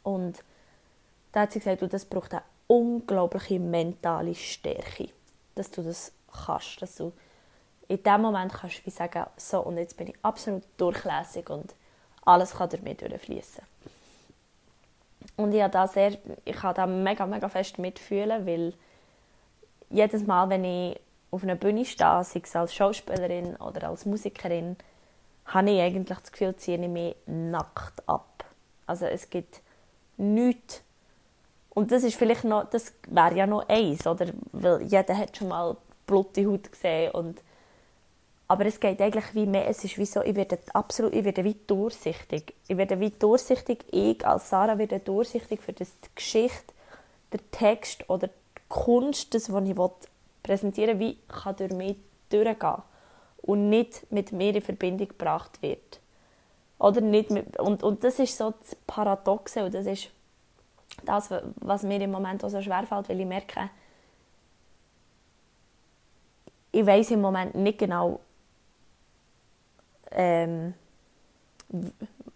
Und 0.03 0.43
da 1.33 1.41
hat 1.41 1.53
sie 1.53 1.59
gesagt, 1.59 1.83
du, 1.83 1.89
das 1.89 2.05
braucht 2.05 2.33
eine 2.33 2.43
unglaubliche 2.67 3.59
mentale 3.59 4.35
Stärke, 4.35 5.09
dass 5.55 5.71
du 5.71 5.83
das 5.83 6.13
kannst, 6.47 6.81
dass 6.81 6.97
du 6.97 7.13
in 7.89 8.03
dem 8.03 8.23
Moment 8.23 8.53
kannst 8.53 8.85
wie 8.87 8.91
sagen, 8.91 9.27
so 9.37 9.61
und 9.61 9.77
jetzt 9.77 9.97
bin 9.97 10.09
ich 10.09 10.15
absolut 10.23 10.63
durchlässig 10.77 11.51
und 11.51 11.75
alles 12.25 12.55
kann 12.55 12.71
durch 12.71 12.83
mich 12.83 12.99
durchfließen. 12.99 13.65
Und 15.37 15.53
ich 15.53 15.63
habe 15.63 15.73
da 15.73 15.87
sehr, 15.87 16.17
ich 16.45 16.63
habe 16.63 16.75
da 16.75 16.87
mega, 16.87 17.27
mega 17.27 17.49
fest 17.49 17.79
mitfühlen, 17.79 18.47
weil 18.47 18.75
jedes 19.91 20.27
Mal, 20.27 20.49
wenn 20.49 20.65
ich 20.65 21.01
auf 21.31 21.43
einer 21.43 21.55
Bühne 21.55 21.85
stehe, 21.85 22.23
sei 22.25 22.41
es 22.43 22.57
als 22.57 22.75
Schauspielerin 22.75 23.57
oder 23.57 23.89
als 23.89 24.05
Musikerin, 24.05 24.77
habe 25.47 25.71
ich 25.71 25.81
eigentlich 25.81 26.19
das 26.19 26.33
Gefühl, 26.33 26.55
ziehe 26.57 26.81
ich 26.81 26.89
mich 26.89 27.17
nackt 27.27 28.07
ab. 28.09 28.45
Also 28.87 29.07
es 29.07 29.31
gibt 29.31 29.61
nichts. 30.17 30.83
Und 31.75 31.91
das 31.91 32.05
ist 32.05 32.17
vielleicht 32.17 32.45
noch, 32.45 32.69
das 32.69 32.93
wäre 33.09 33.35
ja 33.35 33.47
noch 33.47 33.69
eins, 33.69 34.07
oder? 34.07 34.27
Weil 34.53 34.83
jeder 34.83 35.17
hat 35.17 35.37
schon 35.37 35.49
mal 35.49 35.77
blutige 36.07 36.51
Haut 36.51 36.71
gesehen 36.71 37.13
und 37.13 37.41
aber 38.49 38.67
es 38.67 38.79
geht 38.79 39.01
eigentlich 39.01 39.35
wie 39.35 39.47
mehr, 39.47 39.67
es 39.67 39.83
ist 39.83 39.97
wie 39.97 40.05
so, 40.05 40.21
ich 40.21 40.35
werde 40.35 40.59
absolut, 40.75 41.15
ich 41.15 41.25
werde 41.25 41.43
wie 41.43 41.57
durchsichtig. 41.67 42.53
Ich 42.69 42.77
werde 42.77 43.01
wie 43.01 43.09
durchsichtig, 43.09 43.87
ich 43.91 44.27
als 44.27 44.51
Sarah 44.51 44.77
werde 44.77 44.99
durchsichtig 44.99 45.63
für 45.63 45.73
das 45.73 45.99
die 46.01 46.09
Geschichte, 46.15 46.75
der 47.33 47.41
Text 47.51 48.11
oder 48.11 48.27
die 48.27 48.63
Kunst, 48.69 49.33
das, 49.33 49.51
was 49.51 49.65
ich 49.67 49.77
präsentieren 50.43 50.99
will, 50.99 51.17
wie 51.17 51.19
kann 51.29 51.57
durch 51.57 51.73
mich 51.73 51.97
durchgehen 52.29 52.83
und 53.41 53.71
nicht 53.71 54.13
mit 54.13 54.33
mir 54.33 54.55
in 54.55 54.61
Verbindung 54.61 55.09
gebracht 55.09 55.63
wird. 55.63 56.01
Oder 56.79 57.01
nicht 57.01 57.31
mit, 57.31 57.59
und, 57.59 57.83
und 57.83 58.05
das 58.05 58.19
ist 58.19 58.37
so 58.37 58.53
das 58.61 58.77
Paradoxe 58.87 59.65
und 59.65 59.73
das 59.73 59.87
ist 59.87 60.11
das, 61.05 61.31
was 61.57 61.83
mir 61.83 62.01
im 62.01 62.11
Moment 62.11 62.45
auch 62.45 62.49
so 62.49 62.61
schwerfällt, 62.61 63.09
weil 63.09 63.21
ich 63.21 63.27
merke, 63.27 63.71
ich 66.73 66.87
weiß 66.87 67.11
im 67.13 67.21
Moment 67.21 67.55
nicht 67.55 67.79
genau, 67.79 68.21
ähm, 70.11 70.75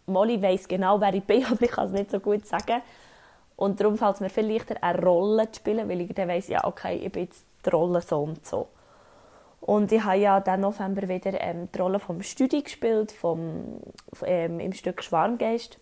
Molly 0.07 0.41
weiß 0.41 0.69
genau, 0.69 1.01
wer 1.01 1.15
ich 1.15 1.25
bin, 1.25 1.45
aber 1.51 1.63
ich 1.63 1.71
kann 1.71 1.87
es 1.87 1.93
nicht 1.93 2.11
so 2.11 2.21
gut 2.21 2.47
sagen. 2.47 2.83
Und 3.57 3.81
darum 3.81 3.97
fällt 3.97 4.17
es 4.17 4.21
mir 4.21 4.29
viel 4.29 4.53
leichter, 4.53 4.77
eine 4.83 5.03
Rolle 5.03 5.51
zu 5.51 5.61
spielen, 5.61 5.89
weil 5.89 6.03
ich 6.03 6.15
dann 6.15 6.29
weiss, 6.29 6.49
ja, 6.49 6.65
okay, 6.65 6.97
ich 6.97 7.11
bin 7.11 7.25
jetzt 7.25 7.45
die 7.65 7.71
Rolle 7.71 8.03
so 8.03 8.23
und 8.23 8.45
so. 8.47 8.69
Und 9.61 9.91
ich 9.91 10.05
habe 10.05 10.19
ja 10.19 10.41
dann 10.41 10.61
November 10.61 11.09
wieder 11.09 11.41
ähm, 11.41 11.69
die 11.75 11.79
Rolle 11.79 11.99
vom 11.99 12.23
Studi 12.23 12.63
gespielt, 12.63 13.13
vom, 13.13 13.81
ähm, 14.25 14.61
im 14.61 14.73
Stück 14.73 15.03
Schwarmgeist. 15.03 15.79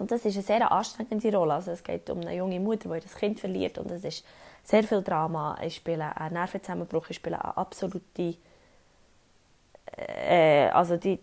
Und 0.00 0.10
das 0.10 0.24
ist 0.24 0.34
eine 0.34 0.42
sehr 0.42 0.72
anstrengende 0.72 1.36
Rolle. 1.36 1.54
Also 1.54 1.72
es 1.72 1.84
geht 1.84 2.08
um 2.08 2.20
eine 2.20 2.34
junge 2.34 2.58
Mutter, 2.58 2.88
die 2.94 3.00
das 3.00 3.14
Kind 3.14 3.38
verliert 3.38 3.76
und 3.76 3.90
es 3.90 4.02
ist 4.02 4.24
sehr 4.64 4.82
viel 4.82 5.02
Drama. 5.02 5.58
Ich 5.62 5.76
spiele 5.76 6.16
einen 6.16 6.34
Nervenzusammenbruch, 6.34 7.10
ich 7.10 7.16
spiele 7.16 7.38
eine 7.44 7.54
absolute... 7.54 8.36
Äh, 9.94 10.70
also 10.70 10.96
die, 10.96 11.18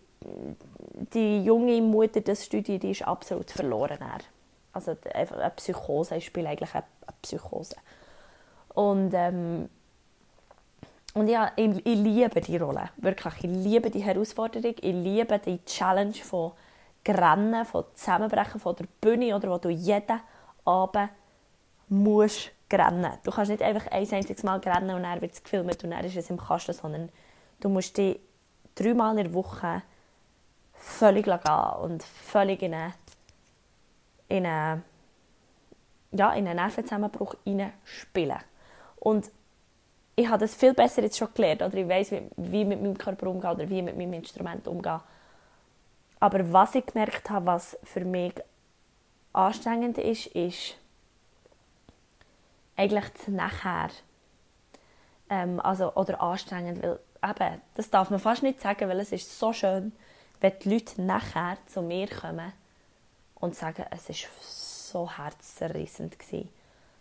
die 1.12 1.44
junge 1.44 1.82
Mutter 1.82 2.22
des 2.22 2.46
Studi, 2.46 2.78
die 2.78 2.92
ist 2.92 3.02
absolut 3.02 3.50
verloren. 3.50 3.98
Also 4.74 4.96
eine 5.12 5.50
Psychose, 5.56 6.18
ich 6.18 6.26
spiele 6.26 6.50
eigentlich 6.50 6.76
eine 6.76 6.84
Psychose. 7.24 7.78
Und, 8.76 9.12
ähm, 9.16 9.70
und 11.16 11.28
ja, 11.28 11.52
ich, 11.56 11.84
ich, 11.84 11.98
liebe 11.98 12.42
die 12.42 12.58
Rolle, 12.58 12.90
wirklich. 12.98 13.34
Ich 13.38 13.50
liebe 13.50 13.90
die 13.90 14.04
Herausforderung, 14.04 14.76
ich 14.80 14.94
liebe 14.94 15.40
die 15.40 15.66
Challenge 15.66 16.14
von 16.14 16.52
Grennen, 17.08 17.66
von 17.66 17.86
Zusammenbrechen 17.94 18.60
von 18.60 18.76
der 18.76 18.86
Bühne, 19.00 19.36
oder 19.36 19.50
wo 19.50 19.58
du 19.58 19.70
jeden 19.70 20.20
Abend 20.66 21.10
musst 21.88 22.52
rennen. 22.72 23.14
Du 23.24 23.32
kannst 23.32 23.50
nicht 23.50 23.64
einfach 23.64 23.88
ein 23.92 24.12
einziges 24.12 24.44
Mal 24.44 24.60
rennen 24.60 24.96
und 24.96 25.04
dann 25.04 25.22
wird 25.22 25.34
es 25.34 25.44
gefilmt 25.44 25.84
und 25.84 25.92
dann 25.92 26.04
ist 26.04 26.18
es 26.18 26.30
im 26.30 26.38
Kasten, 26.38 26.74
sondern 26.74 27.10
du 27.62 27.70
musst 27.70 27.98
dich 27.98 28.20
dreimal 28.76 29.18
in 29.18 29.24
der 29.24 29.34
Woche 29.34 29.82
völlig 30.74 31.26
gehen 31.26 31.38
und 31.82 32.04
völlig 32.04 32.62
in 32.62 32.74
einen, 32.74 32.94
in 34.28 34.46
einen, 34.46 34.84
ja, 36.12 36.34
in 36.34 36.44
Nervenzusammenbruch 36.44 37.36
spielen. 37.86 38.40
Und 39.00 39.32
ich 40.16 40.28
habe 40.28 40.40
das 40.40 40.56
viel 40.56 40.74
besser 40.74 41.04
jetzt 41.04 41.18
schon 41.18 41.34
gelernt, 41.34 41.62
oder 41.62 41.76
ich 41.76 41.88
weiß, 41.88 42.12
wie, 42.12 42.30
wie 42.36 42.66
mit 42.66 42.82
meinem 42.82 42.98
Körper 42.98 43.28
umgehen 43.28 43.52
oder 43.52 43.70
wie 43.70 43.82
mit 43.82 43.98
meinem 43.98 44.14
Instrument 44.14 44.68
umgehen. 44.68 45.00
Aber 46.20 46.52
was 46.52 46.76
ich 46.76 46.86
gemerkt 46.86 47.30
habe, 47.30 47.46
was 47.46 47.78
für 47.84 48.04
mich 48.06 48.34
anstrengend 49.34 49.98
ist, 49.98 50.28
ist 50.28 50.78
eigentlich 52.76 53.06
das 53.10 53.28
Nachher. 53.28 53.90
Ähm, 55.30 55.60
also, 55.60 55.94
oder 55.94 56.22
anstrengend, 56.22 56.82
weil 56.82 57.00
eben, 57.24 57.62
das 57.76 57.90
darf 57.90 58.10
man 58.10 58.20
fast 58.20 58.44
nicht 58.44 58.62
sagen, 58.62 58.90
weil 58.90 59.00
es 59.00 59.12
ist 59.12 59.38
so 59.38 59.54
schön, 59.54 59.92
wenn 60.40 60.54
die 60.60 60.74
Leute 60.74 61.02
nachher 61.02 61.58
zu 61.68 61.82
mir 61.82 62.08
kommen 62.08 62.54
und 63.36 63.56
sagen, 63.56 63.86
es 63.92 64.10
war 64.10 64.16
so 64.42 65.10
herzzerrissend 65.10 66.18
gewesen 66.18 66.50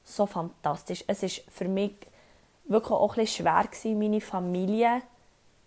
so 0.06 0.24
fantastisch. 0.24 1.04
Es 1.06 1.22
ist 1.22 1.42
für 1.50 1.68
mich 1.68 1.94
wirklich 2.64 2.92
auch 2.92 3.16
ein 3.16 3.26
schwer 3.26 3.64
gewesen, 3.64 3.98
meine 3.98 4.20
Familie 4.20 5.02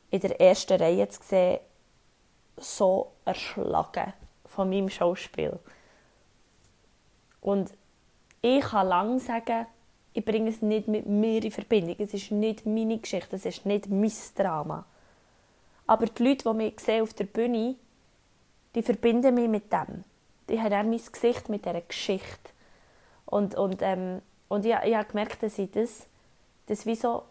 in 0.09 0.21
der 0.21 0.39
ersten 0.39 0.81
Reihe 0.81 1.07
zu 1.09 1.21
sehen, 1.21 1.59
so 2.59 3.11
erschlagen 3.25 4.13
von 4.45 4.69
meinem 4.69 4.89
Schauspiel. 4.89 5.59
Und 7.41 7.71
ich 8.41 8.61
kann 8.61 8.87
lange 8.87 9.19
sagen, 9.19 9.65
ich 10.13 10.25
bringe 10.25 10.49
es 10.49 10.61
nicht 10.61 10.87
mit 10.87 11.05
mir 11.05 11.43
in 11.43 11.51
Verbindung. 11.51 11.95
Es 11.99 12.13
ist 12.13 12.31
nicht 12.31 12.65
meine 12.65 12.97
Geschichte, 12.97 13.35
es 13.35 13.45
ist 13.45 13.65
nicht 13.65 13.89
mein 13.89 14.11
Drama. 14.35 14.85
Aber 15.87 16.05
die 16.05 16.23
Leute, 16.23 16.49
die 16.49 16.55
mich 16.55 16.79
sehen 16.79 17.03
auf 17.03 17.13
der 17.13 17.25
Bühne, 17.25 17.75
die 18.75 18.83
verbinden 18.83 19.35
mich 19.35 19.47
mit 19.47 19.71
dem. 19.71 20.03
Die 20.49 20.59
haben 20.59 20.73
auch 20.73 20.83
mein 20.83 21.01
Gesicht 21.11 21.49
mit 21.49 21.65
dieser 21.65 21.81
Geschichte. 21.81 22.51
Und, 23.25 23.55
und 23.55 23.81
ähm, 23.81 24.21
und 24.49 24.65
ich, 24.65 24.75
ich 24.83 24.95
habe 24.95 25.07
gemerkt, 25.07 25.41
dass 25.41 25.57
ich 25.57 25.71
das, 25.71 26.07
das 26.65 26.85
wie 26.85 26.95
so, 26.95 27.23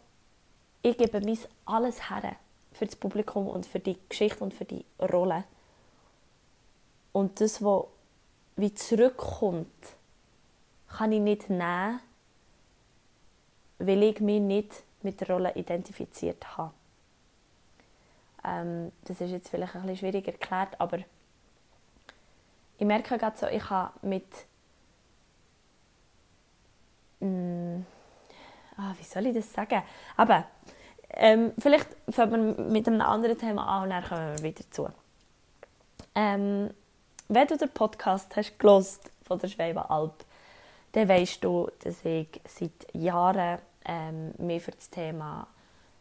ich 0.80 0.96
gebe 0.96 1.20
mein 1.20 1.38
alles 1.66 2.08
her 2.08 2.36
für 2.78 2.86
das 2.86 2.96
Publikum 2.96 3.48
und 3.48 3.66
für 3.66 3.80
die 3.80 3.98
Geschichte 4.08 4.42
und 4.42 4.54
für 4.54 4.64
die 4.64 4.84
Rolle. 5.00 5.44
Und 7.12 7.40
das, 7.40 7.62
was 7.62 7.84
wie 8.56 8.74
zurückkommt, 8.74 9.66
kann 10.88 11.12
ich 11.12 11.20
nicht 11.20 11.50
nehmen, 11.50 12.00
weil 13.78 14.02
ich 14.02 14.20
mich 14.20 14.40
nicht 14.40 14.82
mit 15.02 15.20
der 15.20 15.28
Rolle 15.28 15.54
identifiziert 15.54 16.56
habe. 16.56 16.72
Ähm, 18.44 18.92
das 19.04 19.20
ist 19.20 19.30
jetzt 19.30 19.48
vielleicht 19.48 19.74
ein 19.74 19.82
bisschen 19.82 19.98
schwierig 19.98 20.26
erklärt, 20.26 20.80
aber 20.80 20.98
ich 22.78 22.86
merke 22.86 23.18
gerade 23.18 23.36
so, 23.36 23.46
ich 23.46 23.68
habe 23.70 23.92
mit 24.06 24.24
Mm, 27.20 27.84
ah, 28.76 28.94
wie 28.96 29.04
soll 29.04 29.26
ich 29.26 29.34
das 29.34 29.52
sagen? 29.52 29.82
Aber 30.16 30.44
ähm, 31.10 31.52
vielleicht 31.58 31.88
fangen 32.10 32.56
wir 32.56 32.64
mit 32.64 32.86
einem 32.86 33.00
anderen 33.00 33.38
Thema 33.38 33.66
an 33.66 33.84
und 33.84 33.90
dann 33.90 34.04
kommen 34.04 34.36
wir 34.36 34.42
wieder 34.42 34.70
zu. 34.70 34.88
Ähm, 36.14 36.70
wenn 37.28 37.46
du 37.46 37.56
den 37.56 37.70
Podcast 37.70 38.34
hast 38.36 38.58
gelost 38.58 39.10
von 39.24 39.38
der 39.38 39.48
Schweibenalp, 39.48 40.24
dann 40.92 41.08
weißt 41.08 41.44
du, 41.44 41.70
dass 41.82 42.04
ich 42.04 42.28
seit 42.44 42.94
Jahren 42.94 43.58
ähm, 43.84 44.32
mich 44.38 44.62
für 44.62 44.70
das 44.70 44.90
Thema 44.90 45.46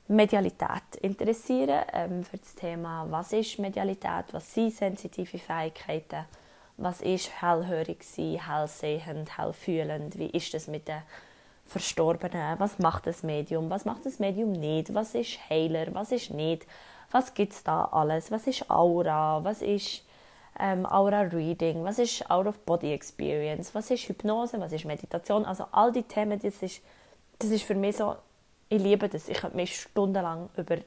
Medialität 0.08 0.96
interessiere, 1.02 1.86
ähm, 1.94 2.24
für 2.24 2.38
das 2.38 2.56
Thema, 2.56 3.06
was 3.10 3.34
ist 3.34 3.60
Medialität, 3.60 4.26
was 4.32 4.54
sind 4.54 4.74
sensitive 4.74 5.38
Fähigkeiten, 5.38 6.26
was 6.78 7.02
ist 7.02 7.42
hellhörig 7.42 8.04
sein, 8.04 8.40
hellsehend, 8.48 9.38
hellfühlend, 9.38 10.18
wie 10.18 10.30
ist 10.30 10.54
das 10.54 10.68
mit 10.68 10.88
den 10.88 11.02
Verstorbenen, 11.68 12.60
was 12.60 12.80
macht 12.80 13.08
das 13.08 13.24
Medium, 13.24 13.70
was 13.70 13.86
macht 13.86 14.06
das 14.06 14.20
Medium 14.20 14.52
nicht, 14.52 14.94
was 14.94 15.14
ist 15.16 15.38
Heiler, 15.50 15.94
was 15.94 16.12
ist 16.12 16.32
nicht, 16.32 16.66
was 17.12 17.34
gibt 17.34 17.54
es 17.54 17.64
da 17.64 17.86
alles, 17.86 18.32
was 18.32 18.48
ist 18.48 18.70
Aura, 18.70 19.44
was 19.44 19.62
ist 19.62 20.04
ähm, 20.60 20.86
Aura 20.86 21.22
Reading, 21.22 21.84
was 21.84 22.00
ist 22.00 22.30
Out 22.30 22.48
of 22.48 22.58
Body 22.66 22.94
Experience, 22.94 23.76
was 23.76 23.92
ist 23.92 24.08
Hypnose, 24.08 24.60
was 24.60 24.72
ist 24.72 24.86
Meditation, 24.86 25.46
also 25.46 25.66
all 25.72 25.92
die 25.92 26.04
Themen, 26.04 26.40
das 26.40 26.62
ist, 26.64 26.82
das 27.40 27.50
ist 27.50 27.64
für 27.64 27.76
mich 27.76 27.98
so, 27.98 28.16
ich 28.70 28.82
liebe 28.82 29.08
das, 29.10 29.30
ich 29.30 29.38
könnte 29.38 29.56
mich 29.56 29.80
stundenlang 29.80 30.50
über, 30.58 30.78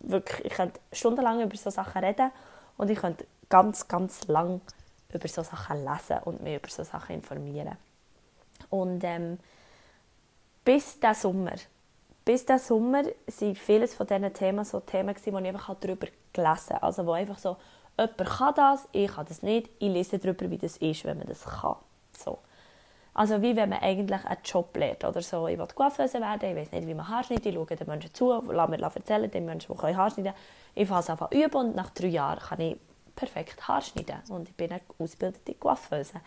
wirklich, 0.00 0.44
ich 0.46 0.52
könnte 0.52 0.80
stundenlang 0.92 1.40
über 1.40 1.56
so 1.56 1.70
Sachen 1.70 2.04
reden 2.04 2.30
und 2.76 2.90
ich 2.90 2.98
könnte 2.98 3.26
ganz, 3.48 3.88
ganz 3.88 4.26
lang 4.28 4.60
über 5.12 5.28
so 5.28 5.42
Sachen 5.42 5.84
lesen 5.84 6.18
und 6.24 6.42
mich 6.42 6.56
über 6.56 6.68
so 6.68 6.84
Sachen 6.84 7.16
informieren. 7.16 7.76
Und 8.70 9.02
ähm, 9.04 9.38
bis 10.68 11.00
der 11.00 11.14
Sommer, 11.14 11.54
bis 12.26 12.44
der 12.44 12.58
Sommer 12.58 13.02
sind 13.26 13.56
vieles 13.56 13.94
von 13.94 14.06
diesen 14.06 14.34
Themen 14.34 14.66
so 14.66 14.80
Themen 14.80 15.16
wo 15.16 15.38
ich 15.38 15.46
einfach 15.46 15.74
darüber 15.80 16.08
gelesen 16.30 16.74
habe. 16.74 16.82
Also 16.82 17.06
wo 17.06 17.12
einfach 17.12 17.38
so, 17.38 17.56
jemand 17.98 18.18
kann 18.18 18.54
das, 18.54 18.86
ich 18.92 19.10
kann 19.10 19.24
das 19.24 19.42
nicht, 19.42 19.70
ich 19.78 19.88
lese 19.88 20.18
darüber, 20.18 20.50
wie 20.50 20.58
das 20.58 20.76
ist, 20.76 21.06
wenn 21.06 21.16
man 21.16 21.26
das 21.26 21.42
kann. 21.42 21.76
So. 22.12 22.40
Also 23.14 23.40
wie 23.40 23.56
wenn 23.56 23.70
man 23.70 23.78
eigentlich 23.78 24.22
einen 24.26 24.42
Job 24.44 24.76
lernt 24.76 25.04
oder 25.04 25.22
so. 25.22 25.48
Ich 25.48 25.56
will 25.56 25.68
Coiffeuse 25.74 26.20
werden, 26.20 26.50
ich 26.50 26.56
weiß 26.56 26.72
nicht, 26.72 26.86
wie 26.86 26.92
man 26.92 27.08
Haarschnitte, 27.08 27.48
ich 27.48 27.54
schaue 27.54 27.64
den 27.64 27.86
Menschen 27.86 28.12
zu, 28.12 28.30
lasse 28.52 28.70
mir 28.70 28.82
erzählen, 28.82 29.30
den 29.30 29.46
Menschen, 29.46 29.74
die 29.74 29.96
Haarschneiden 29.96 30.34
können. 30.34 30.44
Ich 30.74 30.86
fange 30.86 31.18
an 31.18 31.28
üben 31.30 31.56
und 31.56 31.76
nach 31.76 31.88
drei 31.88 32.08
Jahren 32.08 32.40
kann 32.40 32.60
ich 32.60 32.76
perfekt 33.16 33.66
Haarschneiden 33.66 34.20
und 34.28 34.50
ich 34.50 34.54
bin 34.54 34.70
eine 34.70 34.82
ausgebildete 34.98 35.54
Coiffeuse. 35.54 36.20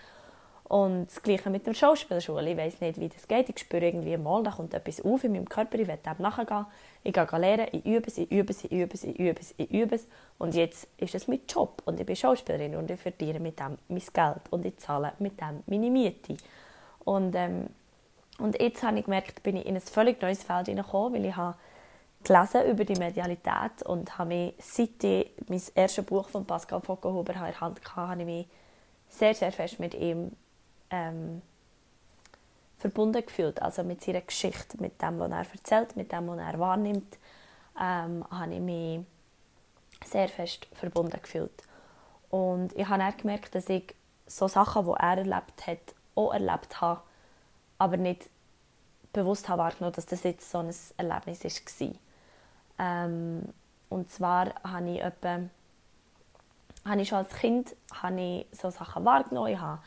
Und 0.72 1.08
das 1.08 1.22
Gleiche 1.22 1.50
mit 1.50 1.68
der 1.68 1.74
Schauspielschule. 1.74 2.50
Ich 2.50 2.56
weiß 2.56 2.80
nicht, 2.80 2.98
wie 2.98 3.10
das 3.10 3.28
geht. 3.28 3.50
Ich 3.50 3.60
spüre 3.60 3.88
irgendwie 3.88 4.16
mal, 4.16 4.42
da 4.42 4.52
kommt 4.52 4.74
etwas 4.74 5.04
auf 5.04 5.22
in 5.26 5.34
meinem 5.34 5.50
Körper, 5.50 5.78
ich 5.78 5.86
will 5.86 5.98
dem 5.98 6.16
nachgehen. 6.20 6.66
Ich 7.04 7.12
gehe 7.12 7.28
lernen, 7.38 7.68
ich 7.74 7.86
übe 7.86 8.08
es, 8.08 8.18
ich 8.18 8.32
übe 8.32 8.54
es, 8.54 8.64
ich 8.64 8.72
übe 8.72 8.94
es, 8.94 9.04
ich 9.04 9.20
übe 9.20 9.40
es, 9.42 9.54
ich 9.58 9.70
übe 9.70 9.96
es. 9.96 10.08
Und 10.38 10.56
jetzt 10.56 10.88
ist 10.96 11.14
es 11.14 11.28
mein 11.28 11.42
Job 11.46 11.82
und 11.84 12.00
ich 12.00 12.06
bin 12.06 12.16
Schauspielerin 12.16 12.78
und 12.78 12.90
ich 12.90 13.02
verdiene 13.02 13.42
mit 13.42 13.60
dem 13.60 13.78
mein 13.90 14.02
Geld 14.14 14.42
und 14.50 14.66
ich 14.66 14.78
zahle 14.78 15.12
mit 15.20 15.42
dem 15.42 15.62
meine 15.66 15.90
Miete. 15.90 16.38
Und, 17.04 17.36
ähm, 17.36 17.68
und 18.40 18.58
jetzt 18.58 18.82
habe 18.82 18.98
ich 18.98 19.04
gemerkt, 19.04 19.44
bin 19.44 19.58
ich 19.58 19.66
in 19.66 19.76
ein 19.76 19.82
völlig 19.82 20.22
neues 20.22 20.42
Feld 20.42 20.68
hineingekommen, 20.68 21.16
weil 21.16 21.26
ich 21.26 21.36
habe 21.36 21.58
gelesen 22.24 22.66
über 22.72 22.86
die 22.86 22.96
Medialität 22.98 23.84
und 23.84 24.18
habe 24.18 24.30
mich, 24.30 24.54
seit 24.60 25.04
ich 25.04 25.32
mein 25.50 25.62
erstes 25.76 26.06
Buch 26.06 26.30
von 26.30 26.46
Pascal 26.46 26.80
Fockenhuber 26.80 27.34
in 27.34 27.40
der 27.40 27.60
Hand 27.60 27.82
hatte, 27.82 27.96
habe 27.98 28.22
ich 28.22 28.26
mich 28.26 28.48
sehr, 29.10 29.36
sehr 29.36 29.52
fest 29.52 29.78
mit 29.78 29.94
ihm 29.96 30.32
ähm, 30.92 31.42
verbunden 32.78 33.26
gefühlt. 33.26 33.62
Also 33.62 33.84
mit 33.84 34.04
seiner 34.04 34.22
Geschichte, 34.22 34.82
mit 34.82 35.02
dem, 35.02 35.20
was 35.20 35.32
er 35.32 35.46
erzählt, 35.52 35.96
mit 35.96 36.12
dem, 36.12 36.28
was 36.28 36.40
er 36.40 36.60
wahrnimmt, 36.60 37.18
ähm, 37.80 38.26
habe 38.30 38.54
ich 38.54 38.60
mich 38.60 39.06
sehr 40.06 40.28
fest 40.28 40.68
verbunden 40.74 41.20
gefühlt. 41.22 41.64
Und 42.30 42.76
ich 42.76 42.88
habe 42.88 43.00
dann 43.00 43.18
gemerkt, 43.18 43.56
dass 43.56 43.70
ich 43.70 43.96
so 44.26 44.48
Sachen, 44.48 44.86
die 44.86 44.92
er 44.92 45.18
erlebt 45.18 45.68
hat, 45.68 45.96
auch 46.16 46.34
erlebt 46.34 46.82
habe, 46.82 47.02
aber 47.78 47.98
nicht 47.98 48.30
bewusst 49.14 49.50
habe 49.50 49.64
wahrgenommen, 49.64 49.94
dass 49.94 50.06
das 50.06 50.24
jetzt 50.24 50.50
so 50.50 50.60
ein 50.60 50.74
Erlebnis 50.98 51.44
war. 51.44 51.90
Ähm, 52.80 53.44
und 53.90 54.10
zwar 54.10 54.54
habe 54.64 54.90
ich, 54.90 55.02
etwa, 55.02 55.42
habe 56.86 57.02
ich 57.02 57.10
schon 57.10 57.18
als 57.18 57.34
Kind 57.34 57.76
habe 57.94 58.22
ich 58.22 58.58
so 58.58 58.70
Sachen 58.70 59.04
wahrgenommen. 59.04 59.54
Ich 59.54 59.60
habe 59.60 59.82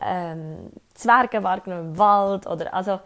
ähm, 0.00 0.70
Zwerge 0.94 1.42
wahrgenommen 1.42 1.90
im 1.90 1.98
Wald. 1.98 2.46
Oder, 2.46 2.72
also, 2.74 3.00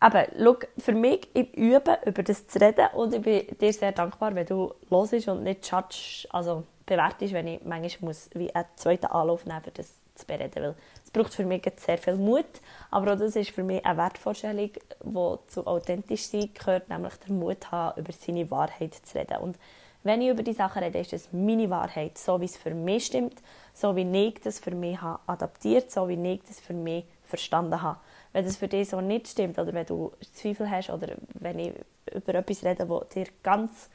aber 0.00 0.26
schau, 0.38 0.56
für 0.78 0.92
mich, 0.92 1.28
ich 1.34 1.54
übe, 1.54 1.98
über 2.04 2.22
das 2.22 2.46
zu 2.46 2.60
reden 2.60 2.88
und 2.94 3.14
ich 3.14 3.22
bin 3.22 3.46
dir 3.58 3.72
sehr 3.72 3.92
dankbar, 3.92 4.34
wenn 4.34 4.46
du 4.46 4.74
hörst 4.90 5.28
und 5.28 5.42
nicht 5.42 5.70
judge, 5.70 6.28
also 6.30 6.64
bewertest, 6.86 7.32
wenn 7.32 7.46
ich 7.46 7.64
manchmal 7.64 8.08
muss, 8.08 8.28
wie 8.34 8.54
einen 8.54 8.66
zweiten 8.76 9.06
Anlauf 9.06 9.46
nehmen, 9.46 9.62
um 9.64 9.72
das 9.74 9.94
zu 10.14 10.26
bereden. 10.26 10.62
Weil 10.62 10.74
es 11.02 11.10
braucht 11.10 11.34
für 11.34 11.44
mich 11.44 11.62
sehr 11.76 11.98
viel 11.98 12.16
Mut, 12.16 12.44
aber 12.90 13.12
auch 13.12 13.18
das 13.18 13.36
ist 13.36 13.50
für 13.50 13.62
mich 13.62 13.84
eine 13.84 13.96
Wertvorstellung, 13.96 14.70
die 15.02 15.36
zu 15.48 15.66
authentisch 15.66 16.26
sein 16.26 16.50
gehört, 16.52 16.88
nämlich 16.88 17.14
der 17.14 17.34
Mut 17.34 17.70
haben, 17.72 17.98
über 17.98 18.12
seine 18.12 18.50
Wahrheit 18.50 18.94
zu 18.94 19.18
reden. 19.18 19.38
Und 19.38 19.56
wenn 20.04 20.20
ich 20.20 20.28
über 20.28 20.42
die 20.42 20.52
Sachen 20.52 20.82
rede, 20.82 20.98
ist 20.98 21.14
es 21.14 21.32
meine 21.32 21.68
Wahrheit, 21.70 22.18
so 22.18 22.40
wie 22.40 22.44
es 22.44 22.56
für 22.56 22.74
mich 22.74 23.06
stimmt, 23.06 23.40
so 23.72 23.96
wie 23.96 24.28
ich 24.28 24.40
das 24.40 24.60
für 24.60 24.74
mich 24.74 25.00
habe 25.00 25.18
adaptiert, 25.26 25.90
so 25.90 26.08
wie 26.08 26.32
ich 26.32 26.42
das 26.46 26.60
für 26.60 26.74
mich 26.74 27.04
verstanden 27.24 27.80
habe. 27.80 27.98
Wenn 28.32 28.44
das 28.44 28.58
für 28.58 28.68
dich 28.68 28.90
so 28.90 29.00
nicht 29.00 29.28
stimmt 29.28 29.58
oder 29.58 29.72
wenn 29.72 29.86
du 29.86 30.12
Zweifel 30.34 30.70
hast 30.70 30.90
oder 30.90 31.14
wenn 31.34 31.58
ich 31.58 31.72
über 32.12 32.34
etwas 32.34 32.64
rede, 32.64 32.86
das 32.86 33.08
dir 33.08 33.26
ganz 33.42 33.88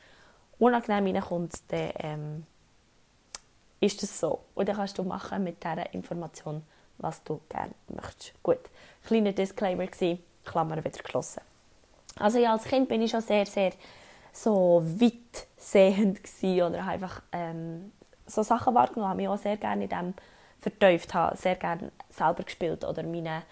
unangenehm 0.57 1.15
reinkommt, 1.15 1.53
dann 1.67 1.91
ähm, 1.99 2.43
ist 3.79 4.01
das 4.01 4.19
so. 4.19 4.39
Und 4.55 4.67
dann 4.67 4.77
kannst 4.77 4.97
du 4.97 5.03
machen 5.03 5.43
mit 5.43 5.63
dieser 5.63 5.93
Information, 5.93 6.63
was 6.97 7.23
du 7.23 7.39
gerne 7.49 7.73
möchtest. 7.87 8.33
Gut, 8.41 8.59
kleiner 9.05 9.31
Disclaimer 9.31 9.85
gewesen, 9.85 10.23
Klammer 10.43 10.77
wieder 10.77 10.89
geschlossen. 10.89 11.41
Also 12.17 12.39
ja, 12.39 12.53
als 12.53 12.63
Kind 12.63 12.89
bin 12.89 13.01
ich 13.03 13.11
schon 13.11 13.21
sehr, 13.21 13.45
sehr 13.45 13.73
so 14.33 14.81
weitsehend 14.83 15.48
gewesen 15.71 16.61
oder 16.61 16.85
einfach 16.85 17.21
ähm, 17.31 17.91
so 18.25 18.43
Sachen 18.43 18.75
wahrgenommen, 18.75 19.09
habe 19.09 19.17
mich 19.17 19.27
auch 19.27 19.37
sehr 19.37 19.57
gerne 19.57 19.83
in 19.83 19.89
dem 19.89 20.13
vertieft, 20.59 21.13
habe 21.13 21.37
sehr 21.37 21.55
gerne 21.55 21.91
selber 22.09 22.43
gespielt 22.43 22.83
oder 22.83 23.03
meine 23.03 23.43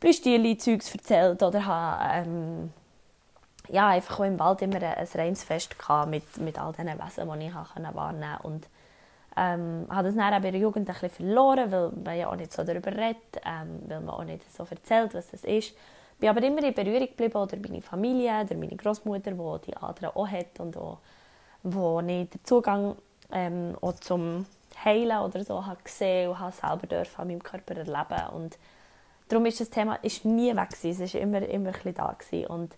Plüschtiere-Zeugs 0.00 0.94
erzählt 0.94 1.42
oder 1.42 1.64
habe 1.64 2.28
ähm, 2.28 2.72
ja, 3.68 3.88
einfach 3.88 4.20
im 4.20 4.38
Wald 4.38 4.62
immer 4.62 4.76
ein, 4.76 4.82
ein 4.82 5.08
reines 5.14 5.44
Fest 5.44 5.74
mit, 6.06 6.36
mit 6.38 6.58
all 6.58 6.72
diesen 6.72 6.88
Wesen, 6.88 7.40
die 7.40 7.46
ich 7.46 7.54
wahrnehmen 7.54 7.94
konnte. 7.94 8.38
Und 8.42 8.68
ähm, 9.36 9.86
habe 9.90 10.08
das 10.08 10.16
dann 10.16 10.32
in 10.32 10.42
der 10.42 10.60
Jugend 10.60 10.88
ein 10.88 11.10
verloren, 11.10 11.70
weil 11.70 11.90
man 11.90 12.18
ja 12.18 12.28
auch 12.28 12.36
nicht 12.36 12.52
so 12.52 12.64
darüber 12.64 12.90
redet, 12.90 13.40
ähm, 13.44 13.80
weil 13.86 14.00
man 14.00 14.10
auch 14.10 14.24
nicht 14.24 14.50
so 14.52 14.66
erzählt, 14.68 15.14
was 15.14 15.30
das 15.30 15.44
ist. 15.44 15.74
Ich 15.74 15.76
bin 16.18 16.30
aber 16.30 16.42
immer 16.42 16.62
in 16.64 16.74
Berührung 16.74 17.06
geblieben, 17.06 17.36
oder 17.36 17.56
meine 17.56 17.82
Familie, 17.82 18.40
oder 18.42 18.56
meine 18.56 18.74
Großmutter, 18.74 19.30
die 19.32 19.66
die 19.66 19.76
anderen 19.76 20.16
auch 20.16 20.28
hat 20.28 20.58
und 20.58 20.76
auch, 20.76 20.98
wo 21.62 22.00
ich 22.00 22.30
den 22.30 22.44
Zugang 22.44 22.96
ähm, 23.32 23.76
auch 23.80 23.94
zum 23.94 24.46
Heilen 24.84 25.18
oder 25.18 25.44
so 25.44 25.66
habe 25.66 25.82
gesehen 25.82 26.30
und 26.30 26.38
habe 26.38 26.52
selber 26.52 26.86
dürfen 26.86 27.20
an 27.20 27.28
meinem 27.28 27.42
Körper 27.42 27.76
erleben 27.76 28.28
und 28.34 28.58
darum 29.28 29.46
ist 29.46 29.60
das 29.60 29.70
Thema 29.70 29.96
ist 29.96 30.24
nie 30.24 30.54
weg 30.54 30.70
gewesen. 30.70 31.04
es 31.04 31.14
war 31.14 31.20
immer, 31.20 31.42
immer 31.42 31.72
ein 31.84 31.94
da 31.94 32.12
gewesen. 32.12 32.46
und 32.46 32.76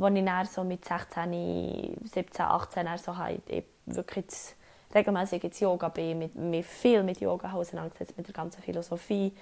als 0.00 0.14
ich 0.14 0.24
dann 0.24 0.46
so 0.46 0.64
mit 0.64 0.84
16, 0.84 1.96
17, 2.04 2.44
18 2.44 2.86
dann 2.86 2.98
so 2.98 3.16
habe, 3.16 3.40
ich 3.48 3.64
wirklich 3.86 4.54
regelmäßig 4.94 5.44
ins 5.44 5.60
Yoga 5.60 5.88
bin, 5.88 6.18
mit, 6.18 6.34
mit 6.34 6.64
viel 6.64 7.02
mit 7.02 7.20
Yoga 7.20 7.52
auseinandergesetzt, 7.52 8.16
mit 8.16 8.26
der 8.26 8.34
ganzen 8.34 8.62
Philosophie, 8.62 9.32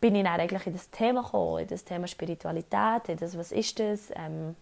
bin 0.00 0.14
ich 0.14 0.24
dann 0.24 0.40
eigentlich 0.40 0.66
in 0.66 0.72
das 0.72 0.90
Thema 0.90 1.22
gekommen, 1.22 1.62
in 1.62 1.68
das 1.68 1.84
Thema 1.84 2.06
Spiritualität, 2.06 3.08
in 3.08 3.16
das, 3.16 3.36
was 3.36 3.52
ist 3.52 3.80
das? 3.80 4.10
Ähm, 4.14 4.54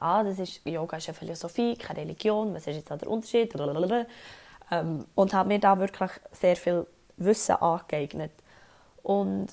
ah, 0.00 0.22
das 0.22 0.38
ist, 0.38 0.64
Yoga 0.64 0.96
ist 0.96 1.08
eine 1.08 1.14
Philosophie, 1.14 1.76
keine 1.76 2.00
Religion, 2.00 2.54
was 2.54 2.66
ist 2.66 2.76
jetzt 2.76 2.90
der 2.90 3.08
Unterschied? 3.08 3.54
Ähm, 4.70 5.04
und 5.14 5.32
habe 5.32 5.48
mir 5.48 5.58
da 5.60 5.78
wirklich 5.78 6.10
sehr 6.32 6.56
viel 6.56 6.86
Wissen 7.16 7.56
angeeignet. 7.56 8.32
Und 9.02 9.48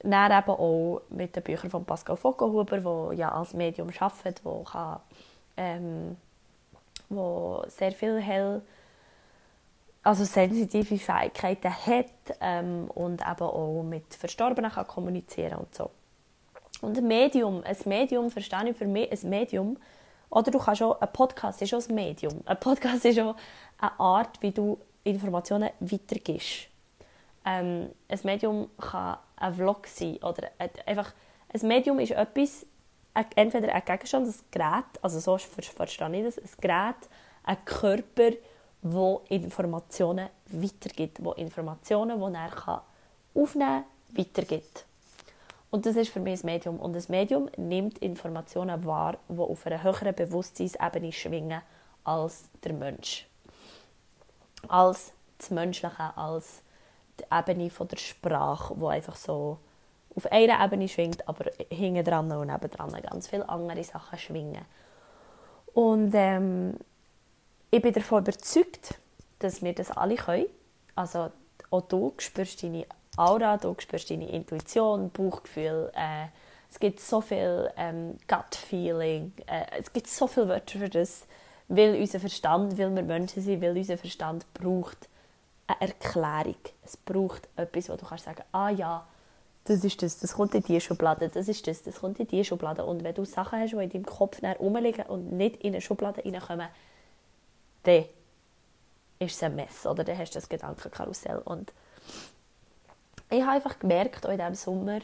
dann 0.00 0.32
eben 0.32 0.50
auch 0.50 1.02
mit 1.10 1.36
den 1.36 1.42
Büchern 1.42 1.70
von 1.70 1.84
Pascal 1.84 2.16
Fockenhuber, 2.16 2.78
der 2.78 3.18
ja 3.18 3.32
als 3.32 3.54
Medium 3.54 3.90
arbeitet, 3.98 4.44
wo, 4.44 4.64
kann, 4.64 4.98
ähm, 5.56 6.16
wo 7.08 7.62
sehr 7.68 7.92
viel 7.92 8.20
hell 8.20 8.62
also 10.02 10.24
sensitive 10.24 10.98
Fähigkeiten 10.98 11.70
hat 11.70 12.36
ähm, 12.40 12.90
und 12.92 13.22
eben 13.22 13.42
auch 13.42 13.82
mit 13.84 14.14
Verstorbenen 14.14 14.70
kann 14.70 14.86
kommunizieren 14.86 15.58
und 15.58 15.74
so. 15.74 15.90
Und 16.82 16.98
ein 16.98 17.06
Medium, 17.06 17.62
ein 17.64 17.76
Medium 17.86 18.30
verstehe 18.30 18.70
ich 18.70 18.76
für 18.76 18.86
mich, 18.86 19.10
ein 19.10 19.30
Medium, 19.30 19.78
oder 20.28 20.50
du 20.50 20.58
kannst 20.58 20.82
auch, 20.82 21.00
ein 21.00 21.12
Podcast 21.12 21.62
ist 21.62 21.72
auch 21.74 21.88
ein 21.88 21.94
Medium. 21.94 22.40
Ein 22.44 22.58
Podcast 22.58 23.04
ist 23.04 23.18
auch 23.20 23.36
eine 23.78 24.00
Art, 24.00 24.42
wie 24.42 24.50
du 24.50 24.78
Informationen 25.04 25.70
weitergibst. 25.78 26.68
Ähm, 27.44 27.90
ein 28.08 28.20
Medium 28.24 28.68
kann 28.80 29.18
ein 29.36 29.54
Vlog 29.54 29.86
sein 29.86 30.16
oder 30.22 30.48
einfach, 30.58 31.12
ein 31.52 31.68
Medium 31.68 32.00
ist 32.00 32.12
etwas, 32.12 32.66
entweder 33.36 33.74
ein 33.74 33.84
Gegenstand, 33.84 34.26
ein 34.26 34.34
Gerät, 34.50 34.84
also 35.02 35.20
so 35.20 35.38
verstehe 35.38 36.16
ich 36.16 36.24
das, 36.24 36.38
ein 36.38 36.50
Gerät, 36.60 37.08
ein 37.44 37.64
Körper, 37.64 38.30
wo 38.80 39.22
Informationen 39.28 40.28
weitergibt, 40.46 41.22
wo 41.22 41.32
Informationen, 41.32 42.18
die 42.18 42.36
er 42.36 42.82
aufnehmen 43.34 43.84
kann, 43.84 43.84
weitergibt. 44.16 44.86
Und 45.72 45.86
das 45.86 45.96
ist 45.96 46.10
für 46.10 46.20
mich 46.20 46.44
ein 46.44 46.46
Medium. 46.46 46.78
Und 46.78 46.92
das 46.92 47.08
Medium 47.08 47.48
nimmt 47.56 47.98
Informationen 48.00 48.84
wahr, 48.84 49.16
die 49.30 49.38
auf 49.38 49.66
einer 49.66 49.82
höheren 49.82 50.14
Bewusstseinsebene 50.14 51.12
schwingen 51.12 51.62
als 52.04 52.44
der 52.62 52.74
Mensch. 52.74 53.26
Als 54.68 55.12
das 55.38 55.50
Menschliche, 55.50 56.14
als 56.14 56.60
die 57.18 57.24
Ebene 57.34 57.70
der 57.70 57.96
Sprache, 57.96 58.74
die 58.76 58.84
einfach 58.84 59.16
so 59.16 59.56
auf 60.14 60.30
einer 60.30 60.62
Ebene 60.62 60.88
schwingt, 60.88 61.26
aber 61.26 61.50
hinten 61.70 62.04
dran 62.04 62.30
und 62.30 62.48
nebendran 62.48 62.92
ganz 63.00 63.28
viele 63.28 63.48
andere 63.48 63.82
Sachen 63.82 64.18
schwingen. 64.18 64.66
Und 65.72 66.12
ähm, 66.14 66.76
ich 67.70 67.80
bin 67.80 67.94
davon 67.94 68.24
überzeugt, 68.24 68.98
dass 69.38 69.62
wir 69.62 69.74
das 69.74 69.90
alle 69.90 70.16
können. 70.16 70.46
Also 70.94 71.30
auch 71.70 71.80
du 71.80 72.12
spürst 72.18 72.62
deine 72.62 72.84
Aura, 73.16 73.58
du 73.58 73.74
spürst 73.78 74.10
deine 74.10 74.30
Intuition, 74.30 75.10
Bauchgefühl. 75.10 75.90
Äh, 75.94 76.28
es 76.70 76.80
gibt 76.80 77.00
so 77.00 77.20
viel 77.20 77.70
ähm, 77.76 78.16
Gut-Feeling. 78.26 79.32
Äh, 79.46 79.66
es 79.78 79.92
gibt 79.92 80.06
so 80.06 80.26
viele 80.26 80.48
Wörter 80.48 80.78
für 80.78 80.88
das, 80.88 81.26
weil 81.68 82.00
unser 82.00 82.20
Verstand, 82.20 82.78
weil 82.78 82.94
wir 82.94 83.02
Menschen 83.02 83.42
sind, 83.42 83.60
weil 83.60 83.76
unser 83.76 83.98
Verstand 83.98 84.46
braucht 84.54 85.08
eine 85.66 85.88
Erklärung. 85.88 86.56
Es 86.82 86.96
braucht 86.96 87.48
etwas, 87.56 87.90
wo 87.90 87.96
du 87.96 88.06
kannst 88.06 88.24
sagen, 88.24 88.42
ah 88.52 88.70
ja, 88.70 89.06
das 89.64 89.84
ist 89.84 90.02
das, 90.02 90.18
das 90.18 90.32
kommt 90.32 90.54
in 90.54 90.62
diese 90.62 90.80
Schublade, 90.80 91.28
das 91.28 91.46
ist 91.48 91.66
das, 91.66 91.82
das 91.82 92.00
kommt 92.00 92.18
in 92.18 92.26
diese 92.26 92.44
Schublade. 92.44 92.84
Und 92.84 93.04
wenn 93.04 93.14
du 93.14 93.26
Sachen 93.26 93.60
hast, 93.60 93.72
die 93.72 93.76
in 93.76 93.90
deinem 93.90 94.06
Kopf 94.06 94.40
rumliegen 94.58 95.04
und 95.06 95.32
nicht 95.32 95.56
in 95.56 95.74
eine 95.74 95.82
Schublade 95.82 96.24
reinkommen, 96.24 96.68
dann 97.82 98.04
ist 99.18 99.36
es 99.36 99.42
ein 99.42 99.54
Mess 99.54 99.86
oder 99.86 100.02
dann 100.02 100.16
hast 100.18 100.34
du 100.34 100.38
das 100.38 100.48
Gedankenkarussell. 100.48 101.38
Und 101.44 101.72
ich 103.32 103.42
habe 103.42 103.52
einfach 103.52 103.78
gemerkt, 103.78 104.26
auch 104.26 104.30
in 104.30 104.38
diesem 104.38 104.54
Sommer, 104.54 105.00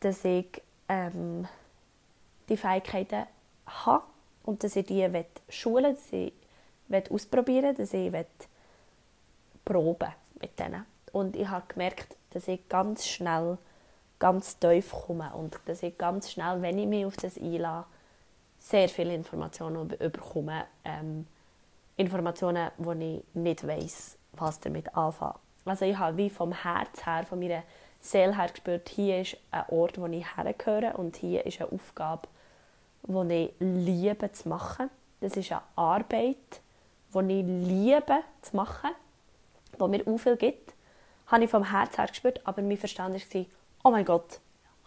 dass 0.00 0.24
ich 0.24 0.62
ähm, 0.88 1.46
die 2.48 2.56
Fähigkeiten 2.56 3.26
habe 3.66 4.04
und 4.44 4.64
dass 4.64 4.76
ich 4.76 4.86
die 4.86 5.24
schulen 5.48 5.94
dass 5.94 6.12
ich 6.12 6.32
ausprobieren 7.10 7.74
dass 7.74 7.92
ich 7.92 8.12
proben 9.64 10.12
mit 10.40 10.58
denen. 10.58 10.84
Und 11.12 11.36
ich 11.36 11.48
habe 11.48 11.64
gemerkt, 11.68 12.16
dass 12.30 12.48
ich 12.48 12.68
ganz 12.68 13.06
schnell 13.06 13.58
ganz 14.18 14.58
tief 14.58 14.92
komme 14.92 15.30
und 15.34 15.58
dass 15.66 15.82
ich 15.82 15.96
ganz 15.98 16.30
schnell, 16.30 16.60
wenn 16.62 16.78
ich 16.78 16.86
mich 16.86 17.04
auf 17.04 17.16
das 17.16 17.38
einlasse, 17.38 17.86
sehr 18.58 18.88
viele 18.88 19.14
Informationen 19.14 19.88
bekomme. 19.88 20.64
Ähm, 20.84 21.26
Informationen, 21.96 22.70
wo 22.78 22.92
ich 22.92 23.22
nicht 23.34 23.66
weiß, 23.66 24.16
was 24.32 24.60
damit 24.60 24.94
anfangen. 24.96 25.43
Also 25.64 25.84
ich 25.84 25.96
habe 25.96 26.16
wie 26.16 26.30
vom 26.30 26.52
Herz 26.52 27.06
her, 27.06 27.24
von 27.28 27.38
meiner 27.38 27.62
Seele 28.00 28.36
her 28.36 28.48
gespürt, 28.48 28.88
hier 28.90 29.22
ist 29.22 29.36
ein 29.50 29.64
Ort, 29.68 29.98
wo 29.98 30.06
ich 30.06 30.36
hergehöre 30.36 30.98
und 30.98 31.16
hier 31.16 31.46
ist 31.46 31.60
eine 31.60 31.72
Aufgabe, 31.72 32.28
die 33.02 33.44
ich 33.44 33.54
liebe 33.60 34.30
zu 34.32 34.48
machen. 34.48 34.90
Das 35.20 35.36
ist 35.36 35.50
eine 35.52 35.62
Arbeit, 35.76 36.36
die 37.14 37.40
ich 37.40 37.46
liebe 37.46 38.18
zu 38.42 38.56
machen, 38.56 38.90
die 39.80 39.88
mir 39.88 40.06
auch 40.06 40.18
viel 40.18 40.36
gibt. 40.36 40.74
Das 41.24 41.32
habe 41.32 41.44
ich 41.44 41.50
vom 41.50 41.70
Herz 41.70 41.96
her 41.96 42.08
gespürt, 42.08 42.40
aber 42.44 42.60
mein 42.60 42.76
Verstand 42.76 43.14
war, 43.14 43.44
oh 43.84 43.90
mein 43.90 44.04
Gott, 44.04 44.40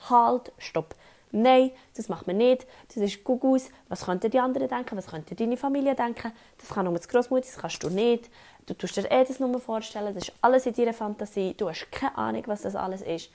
halt, 0.10 0.52
stopp. 0.60 0.96
Nein, 1.32 1.72
das 1.96 2.08
macht 2.08 2.28
man 2.28 2.38
nicht. 2.38 2.66
Das 2.88 2.98
ist 2.98 3.24
gut 3.24 3.44
aus. 3.44 3.70
Was 3.90 4.06
könnten 4.06 4.32
die 4.32 4.40
anderen 4.40 4.70
denken? 4.70 4.96
Was 4.98 5.08
könnte 5.08 5.36
deine 5.36 5.58
Familie 5.58 5.94
denken? 5.94 6.32
Das 6.58 6.70
kann 6.70 6.86
nur 6.86 6.98
die 6.98 7.08
Großmutter, 7.08 7.46
das 7.46 7.58
kannst 7.58 7.84
du 7.84 7.90
nicht. 7.90 8.30
Du 8.68 8.74
tust 8.74 8.98
dir 8.98 9.10
eh 9.10 9.24
das 9.24 9.40
nur 9.40 9.60
vorstellen. 9.60 10.14
Das 10.14 10.28
ist 10.28 10.34
alles 10.42 10.66
in 10.66 10.74
deiner 10.74 10.94
Fantasie. 10.94 11.56
Du 11.58 11.70
hast 11.70 11.90
keine 11.92 12.18
Ahnung, 12.18 12.44
was 12.48 12.62
das 12.62 12.76
alles 12.76 13.02
ist. 13.02 13.30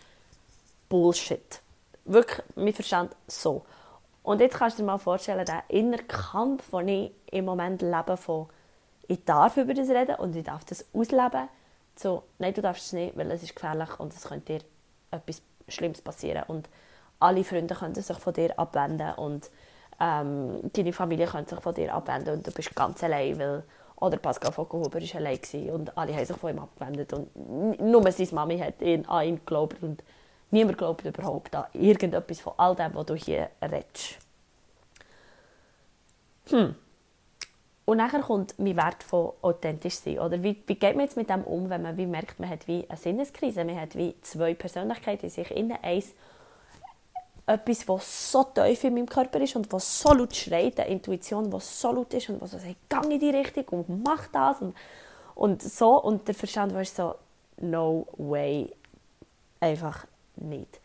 Bullshit. 0.89 1.61
Wirklich, 2.05 2.43
mein 2.55 2.75
Verstand 2.75 3.17
so. 3.27 3.65
Und 4.23 4.41
jetzt 4.41 4.57
kannst 4.57 4.79
du 4.79 4.83
dir 4.83 4.87
mal 4.87 4.99
vorstellen, 4.99 5.45
der 5.45 5.65
innere 5.69 6.03
Kampf, 6.05 6.71
den 6.71 6.89
ich 6.89 7.13
im 7.31 7.47
Moment 7.47 7.83
lebe, 7.83 8.17
von 8.17 8.47
ich 9.09 9.25
darf 9.25 9.57
über 9.57 9.75
das 9.75 9.89
reden 9.89 10.17
und 10.17 10.37
ich 10.37 10.45
darf 10.45 10.65
das 10.65 10.85
ausleben. 10.93 11.49
So, 11.97 12.23
nein, 12.39 12.55
du 12.55 12.63
darfst 12.63 12.87
es 12.87 12.93
nicht, 12.93 13.17
weil 13.17 13.31
es 13.31 13.43
ist 13.43 13.55
gefährlich 13.57 13.99
und 13.99 14.13
es 14.13 14.25
könnte 14.25 14.59
dir 14.59 14.61
etwas 15.11 15.43
Schlimmes 15.69 16.03
passieren. 16.03 16.45
Und 16.47 16.69
alle 17.19 17.43
Freunde 17.43 17.75
können 17.75 17.95
sich 17.95 18.19
von 18.19 18.35
dir 18.35 18.59
abwenden 18.59 19.15
und 19.15 19.51
ähm, 19.99 20.61
deine 20.73 20.93
Familie 20.93 21.27
könnte 21.27 21.55
sich 21.55 21.63
von 21.63 21.75
dir 21.75 21.95
abwenden 21.95 22.35
und 22.35 22.47
du 22.47 22.51
bist 22.51 22.75
ganz 22.75 23.03
allein, 23.03 23.39
weil 23.39 23.65
oder 24.03 24.17
Pascal 24.17 24.51
Vogelhuber 24.51 25.01
war 25.01 25.17
allein 25.17 25.71
und 25.71 25.97
alle 25.97 26.15
haben 26.15 26.25
sich 26.25 26.37
von 26.37 26.51
ihm 26.51 26.59
abgewendet 26.59 27.13
und 27.13 27.81
nur 27.81 28.11
seine 28.11 28.29
Mami 28.33 28.59
hat 28.59 28.83
ihn, 28.83 29.07
an 29.07 29.27
ihn 29.27 29.37
geglaubt 29.37 29.81
und 29.81 30.03
niemand 30.51 30.77
glaubt 30.77 31.05
überhaupt 31.05 31.55
an 31.55 31.67
irgendetwas 31.73 32.41
von 32.41 32.55
all 32.57 32.75
dem, 32.75 32.95
was 32.95 33.07
du 33.07 33.15
hier 33.15 33.49
redest. 33.63 34.19
Hm. 36.49 36.75
Und 37.85 37.99
dann 37.99 38.11
kommt 38.23 38.59
mein 38.59 38.77
Wert 38.77 39.05
von 39.05 39.33
authentisch 39.41 39.95
sein. 39.95 40.19
Oder 40.19 40.43
wie, 40.43 40.61
wie 40.67 40.75
geht 40.75 40.97
man 40.97 41.05
jetzt 41.05 41.17
mit 41.17 41.31
dem 41.31 41.45
um, 41.45 41.71
wenn 41.71 41.83
man 41.83 41.97
wie 41.97 42.07
merkt, 42.07 42.41
man 42.41 42.49
hat 42.49 42.67
wie 42.67 42.85
eine 42.89 42.97
Sinneskrise, 42.97 43.65
man 43.65 43.81
hat 43.81 43.97
wie 43.97 44.15
zwei 44.23 44.55
Persönlichkeiten 44.55 45.27
in 45.27 45.31
sich 45.31 45.51
innen. 45.51 45.79
Eins 45.81 46.13
etwas, 47.47 47.89
was 47.89 48.33
so 48.33 48.45
tief 48.45 48.85
in 48.85 48.95
meinem 48.95 49.09
Körper 49.09 49.41
ist 49.41 49.57
und 49.57 49.71
was 49.73 50.01
so 50.01 50.13
laut 50.13 50.35
schreit, 50.35 50.79
eine 50.79 50.91
Intuition, 50.91 51.51
die 51.51 51.61
so 51.61 51.93
laut 51.93 52.15
ist 52.15 52.29
und 52.29 52.41
was 52.41 52.53
so 52.53 52.59
sagt, 52.59 52.77
geh 52.89 53.15
in 53.15 53.21
die 53.21 53.31
Richtung 53.31 53.65
und 53.69 54.05
mach 54.05 54.29
das 54.29 54.61
und, 54.61 54.77
und 55.35 55.63
so. 55.63 56.01
Und 56.03 56.27
der 56.29 56.35
Verstand 56.35 56.75
war 56.75 56.85
so, 56.85 57.15
no 57.61 58.07
way, 58.17 58.73
einfach 59.61 60.07
nicht. 60.37 60.81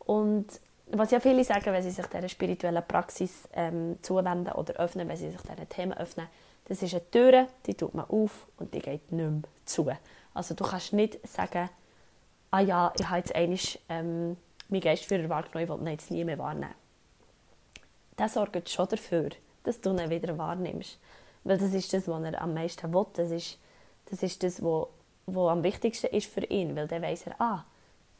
Und 0.00 0.46
was 0.90 1.10
ja 1.10 1.20
viele 1.20 1.44
sagen, 1.44 1.72
wenn 1.72 1.82
sie 1.82 1.90
sich 1.90 2.06
dieser 2.06 2.28
spirituellen 2.28 2.82
Praxis 2.86 3.48
ähm, 3.54 3.96
zuwenden 4.02 4.52
oder 4.52 4.74
öffnen, 4.74 5.08
wenn 5.08 5.16
sie 5.16 5.30
sich 5.30 5.40
diesen 5.40 5.68
Themen 5.68 5.94
öffnen, 5.94 6.26
das 6.66 6.82
ist 6.82 6.92
eine 6.92 7.10
Tür, 7.10 7.48
die 7.66 7.74
tut 7.74 7.94
man 7.94 8.04
auf 8.08 8.46
und 8.58 8.72
die 8.74 8.80
geht 8.80 9.10
nicht 9.10 9.30
mehr 9.30 9.42
zu. 9.64 9.90
Also 10.34 10.54
du 10.54 10.64
kannst 10.64 10.92
nicht 10.92 11.26
sagen, 11.26 11.68
ah 12.50 12.60
ja, 12.60 12.92
ich 12.98 13.08
habe 13.08 13.18
jetzt 13.18 13.34
einmal, 13.34 13.58
ähm, 13.88 14.36
mein 14.68 14.80
Geistführer 14.80 15.28
wahrgenommen, 15.28 15.64
ich 15.64 15.68
will 15.68 15.88
ihn 15.88 15.92
jetzt 15.92 16.10
nie 16.10 16.24
mehr 16.24 16.38
wahrnehmen. 16.38 16.74
Das 18.16 18.34
sorgt 18.34 18.68
schon 18.68 18.88
dafür, 18.88 19.30
dass 19.64 19.80
du 19.80 19.90
ihn 19.90 20.10
wieder 20.10 20.36
wahrnimmst. 20.36 20.98
Weil 21.44 21.58
das 21.58 21.72
ist 21.74 21.92
das, 21.92 22.08
was 22.08 22.22
er 22.22 22.40
am 22.40 22.54
meisten 22.54 22.92
will. 22.92 23.06
Das 23.14 23.30
ist 23.30 23.58
das, 24.06 24.22
ist 24.22 24.42
das 24.42 24.62
was, 24.62 24.86
was 25.26 25.50
am 25.50 25.62
wichtigsten 25.62 26.08
ist 26.08 26.30
für 26.30 26.44
ihn. 26.44 26.76
Weil 26.76 26.88
dann 26.88 27.02
weiss 27.02 27.26
er, 27.26 27.40
ah, 27.40 27.64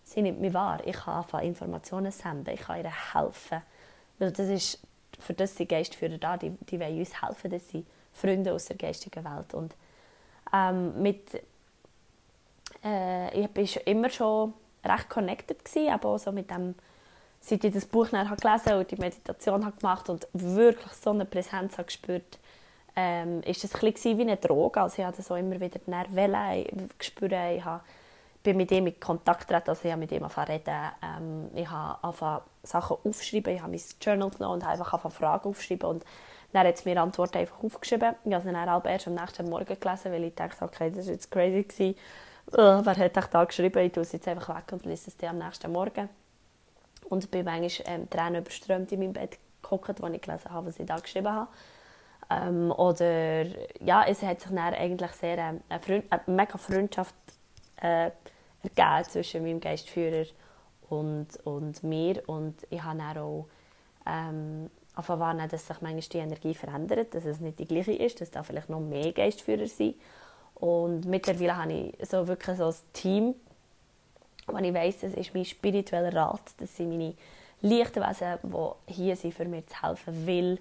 sie 0.05 0.22
nimmt 0.22 0.40
mich 0.40 0.55
wahr, 0.55 0.81
ich 0.85 0.96
kann 0.96 1.14
anfangen, 1.14 1.48
Informationen 1.48 2.11
senden, 2.11 2.55
ich 2.55 2.61
kann 2.61 2.83
ihr 2.83 3.14
helfen. 3.14 3.62
Weil 4.18 4.33
das 4.33 4.48
ist, 4.48 4.81
für 5.18 5.35
das 5.35 5.57
sind 5.57 5.68
Geistführer 5.68 6.18
da, 6.18 6.37
die, 6.37 6.50
die 6.50 6.81
wollen 6.81 6.98
uns 6.98 7.22
helfen, 7.22 7.50
dass 7.50 7.68
sie 7.68 7.85
Freunde 8.12 8.52
aus 8.52 8.66
der 8.66 8.76
geistigen 8.76 9.24
Welt. 9.24 9.55
Und 9.55 9.74
ähm, 10.52 11.00
mit, 11.00 11.42
äh, 12.85 13.40
ich 13.40 13.76
war 13.76 13.87
immer 13.87 14.11
schon 14.11 14.52
recht 14.85 15.09
connected 15.09 15.64
gewesen, 15.64 15.90
aber 15.90 16.11
auch 16.11 16.18
so 16.18 16.33
mit 16.33 16.51
dem, 16.51 16.75
seit 17.40 17.64
ich 17.64 17.75
das 17.75 17.87
Buch 17.87 18.09
dann 18.09 18.29
habe 18.29 18.40
gelesen 18.40 18.75
und 18.75 18.90
die 18.90 18.97
Meditation 18.97 19.64
habe 19.64 19.77
gemacht 19.77 20.09
und 20.09 20.27
wirklich 20.33 20.92
so 20.92 21.11
eine 21.11 21.25
Präsenz 21.25 21.79
habe 21.79 21.87
gespürt, 21.87 22.38
ähm, 22.95 23.42
ist 23.42 23.64
es 23.64 23.75
ein 23.75 23.95
wie 24.18 24.23
eine 24.23 24.37
Droge. 24.37 24.81
Also 24.81 25.01
ich 25.01 25.07
habe 25.07 25.21
so 25.21 25.35
immer 25.35 25.59
wieder 25.61 25.81
Wellen 26.11 26.90
gespürt. 26.99 27.33
Ich 27.33 27.64
habe, 27.64 27.83
bin 28.42 28.57
mit 28.57 28.71
ihm 28.71 28.87
in 28.87 29.01
Kontakt 29.01 29.49
getreten, 29.49 29.71
also 29.71 29.85
ich 29.85 29.92
habe 29.92 30.01
mit 30.01 30.12
ihm 30.12 30.25
reden. 30.25 30.90
Ähm, 31.03 31.51
ich 31.55 31.71
habe 31.71 32.03
angefangen 32.03 32.42
Sachen 32.62 32.97
aufschreiben, 33.05 33.55
ich 33.55 33.62
habe 33.62 33.71
mein 33.71 33.83
Journal 34.01 34.31
genommen 34.31 34.55
und 34.55 34.62
habe 34.64 34.73
einfach 34.73 34.92
angefangen 34.92 35.14
Fragen 35.14 35.49
aufschreiben 35.49 35.88
und 35.88 36.05
dann 36.53 36.66
hat 36.66 36.75
es 36.75 36.85
mir 36.85 37.01
Antworten 37.01 37.38
einfach 37.38 37.62
aufgeschrieben. 37.64 38.14
Ich 38.25 38.33
habe 38.33 38.45
sie 38.45 38.53
dann 38.53 38.83
erst 38.85 39.09
am 39.09 39.14
nächsten 39.14 39.49
Morgen 39.49 39.81
gelesen, 39.81 40.12
weil 40.12 40.25
ich 40.25 40.35
dachte, 40.35 40.64
okay, 40.64 40.90
das 40.90 41.07
war 41.07 41.14
jetzt 41.14 41.31
crazy. 41.31 41.62
Gewesen 41.62 41.95
oh, 42.52 42.81
wer 42.83 42.96
hat 42.96 43.35
da 43.35 43.44
geschrieben, 43.44 43.78
ich 43.78 43.92
tue 43.92 44.02
es 44.02 44.12
jetzt 44.12 44.28
einfach 44.28 44.57
weg 44.57 44.72
und 44.72 44.85
lese 44.85 45.09
es 45.09 45.16
dir 45.16 45.31
am 45.31 45.38
nächsten 45.38 45.72
Morgen. 45.72 46.09
Und 47.09 47.31
bin 47.31 47.44
manchmal 47.44 47.94
ähm, 47.94 48.11
Tränen 48.11 48.42
überströmt 48.42 48.90
in 48.92 49.00
meinem 49.00 49.12
Bett 49.12 49.38
geguckt, 49.61 50.02
als 50.02 50.14
ich 50.14 50.22
gelesen 50.22 50.50
habe, 50.50 50.66
was 50.66 50.78
ich 50.78 50.87
da 50.87 50.98
geschrieben 50.98 51.28
habe. 51.28 51.48
Ähm, 52.31 52.70
oder 52.72 53.44
ja, 53.81 54.05
es 54.07 54.22
hat 54.22 54.40
sich 54.40 54.50
dann 54.50 54.59
eigentlich 54.59 55.12
sehr 55.12 55.38
ähm, 55.38 55.61
eine, 55.68 55.81
Freund, 55.81 56.05
eine 56.11 56.22
mega 56.26 56.57
Freundschaft 56.59 57.14
äh, 57.81 58.11
ergeben 58.62 59.05
zwischen 59.09 59.42
meinem 59.42 59.61
Geistführer 59.61 60.26
und, 60.88 61.28
und 61.44 61.83
mir. 61.83 62.22
Und 62.28 62.55
ich 62.70 62.83
habe 62.83 62.98
dann 62.98 63.18
auch 63.18 63.46
ähm, 64.07 64.70
wahrnehmen, 64.94 65.48
dass 65.48 65.66
sich 65.66 65.81
manchmal 65.81 66.00
die 66.00 66.18
Energie 66.18 66.55
verändert, 66.55 67.14
dass 67.14 67.24
es 67.24 67.40
nicht 67.40 67.59
die 67.59 67.66
gleiche 67.66 67.92
ist, 67.92 68.20
dass 68.20 68.31
da 68.31 68.42
vielleicht 68.42 68.68
noch 68.68 68.81
mehr 68.81 69.12
Geistführer 69.12 69.66
sind. 69.66 69.96
Und 70.62 71.07
mittlerweile 71.07 71.57
habe 71.57 71.72
ich 71.72 72.09
so 72.09 72.29
wirklich 72.29 72.57
so 72.57 72.66
ein 72.66 72.75
Team, 72.92 73.35
wo 74.46 74.57
ich 74.59 74.72
weiss, 74.72 75.01
das 75.01 75.12
ist 75.14 75.35
mein 75.35 75.44
spiritueller 75.44 76.14
Rat. 76.14 76.53
Das 76.59 76.77
sind 76.77 76.90
meine 76.90 77.14
leichten 77.62 78.01
Wesen, 78.01 78.38
die 78.44 78.92
hier 78.92 79.16
sind, 79.16 79.35
für 79.35 79.44
mir 79.44 79.66
zu 79.66 79.83
helfen, 79.83 80.25
weil 80.25 80.59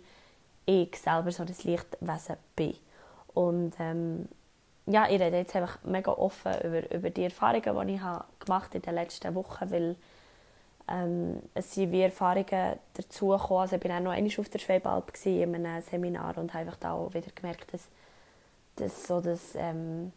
ich 0.65 0.97
selber 0.97 1.31
so 1.31 1.43
ein 1.43 1.55
Lichtwesen 1.63 2.37
bin. 2.55 2.73
Und 3.35 3.73
ähm, 3.79 4.27
ja, 4.87 5.07
ich 5.07 5.21
rede 5.21 5.37
jetzt 5.37 5.55
einfach 5.55 5.77
mega 5.83 6.11
offen 6.13 6.51
über, 6.63 6.95
über 6.95 7.09
die 7.11 7.25
Erfahrungen, 7.25 7.87
die 7.87 7.93
ich 7.93 8.01
habe 8.01 8.25
in 8.73 8.81
den 8.81 8.95
letzten 8.95 9.35
Wochen, 9.35 9.69
weil 9.69 9.95
ähm, 10.89 11.43
es 11.53 11.75
sind 11.75 11.91
wie 11.91 12.01
Erfahrungen 12.01 12.79
dazugekommen. 12.95 13.61
Also 13.61 13.75
ich 13.75 13.83
war 13.83 13.97
auch 13.97 14.01
noch 14.01 14.11
einmal 14.13 14.33
auf 14.35 14.49
der 14.49 14.57
Schwebalp 14.57 15.13
in 15.25 15.53
einem 15.53 15.83
Seminar 15.83 16.39
und 16.39 16.55
habe 16.55 16.65
einfach 16.65 16.77
da 16.77 16.93
auch 16.93 17.13
wieder 17.13 17.29
gemerkt, 17.35 17.71
dass 17.71 17.87
das, 18.75 19.07
so 19.07 19.21
das, 19.21 19.55
ähm, 19.55 20.11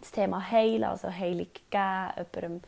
das 0.00 0.10
Thema 0.10 0.50
Heilen, 0.50 0.84
also 0.84 1.08
Heilung 1.08 1.48
geben, 1.70 2.62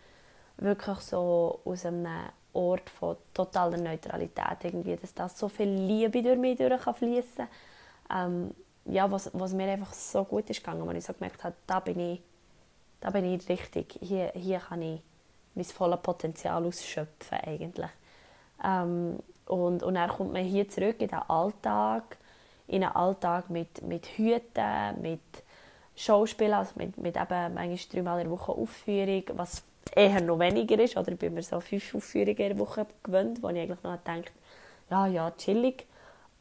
wirklich 0.58 0.98
so 0.98 1.60
aus 1.64 1.84
einem 1.86 2.08
Ort 2.52 2.88
von 2.88 3.16
totaler 3.34 3.76
Neutralität, 3.76 4.64
irgendwie, 4.64 4.96
dass 4.96 5.12
da 5.12 5.28
so 5.28 5.48
viel 5.48 5.68
Liebe 5.68 6.22
durch 6.22 6.38
mich 6.38 6.56
durch 6.56 6.82
kann 6.82 6.94
ähm, 8.10 8.54
ja, 8.86 9.10
was, 9.10 9.30
was 9.32 9.52
mir 9.52 9.68
einfach 9.68 9.92
so 9.92 10.24
gut 10.24 10.48
ist 10.48 10.62
gegangen, 10.62 10.86
wo 10.86 10.90
ich 10.92 11.04
so 11.04 11.12
gemerkt 11.12 11.42
habe, 11.44 11.56
da 11.66 11.80
bin 11.80 11.98
ich, 11.98 12.20
da 13.00 13.10
bin 13.10 13.24
ich 13.24 13.48
richtig, 13.48 13.98
hier, 14.00 14.32
hier 14.34 14.60
kann 14.60 14.82
ich 14.82 15.00
mein 15.54 15.64
volles 15.64 16.00
Potenzial 16.00 16.64
ausschöpfen 16.64 17.38
eigentlich. 17.38 17.90
Ähm, 18.64 19.18
und, 19.46 19.82
und 19.82 19.94
dann 19.94 20.10
kommt 20.10 20.32
man 20.32 20.44
hier 20.44 20.68
zurück 20.68 21.00
in 21.00 21.08
den 21.08 21.18
Alltag 21.28 22.16
in 22.68 22.84
einen 22.84 22.94
Alltag 22.94 23.50
mit, 23.50 23.82
mit 23.82 24.06
Hüten, 24.16 25.00
mit 25.00 25.20
Schauspielen, 25.94 26.54
also 26.54 26.72
mit, 26.76 26.96
mit 26.98 27.16
eben 27.16 27.54
manchmal 27.54 27.78
dreimal 27.92 28.20
in 28.20 28.28
der 28.28 28.38
Woche 28.38 28.52
Aufführung, 28.52 29.22
was 29.34 29.62
eher 29.94 30.20
noch 30.20 30.38
weniger 30.38 30.78
ist. 30.78 30.96
Oder 30.96 31.12
ich 31.12 31.18
bin 31.18 31.34
mir 31.34 31.42
so 31.42 31.60
fünf 31.60 31.94
Aufführungen 31.94 32.36
in 32.36 32.48
der 32.48 32.58
Woche 32.58 32.86
gewöhnt, 33.02 33.42
wo 33.42 33.48
ich 33.48 33.58
eigentlich 33.58 33.82
noch 33.82 33.96
denke, 33.98 34.30
ja, 34.90 35.06
ja, 35.06 35.30
chillig. 35.32 35.86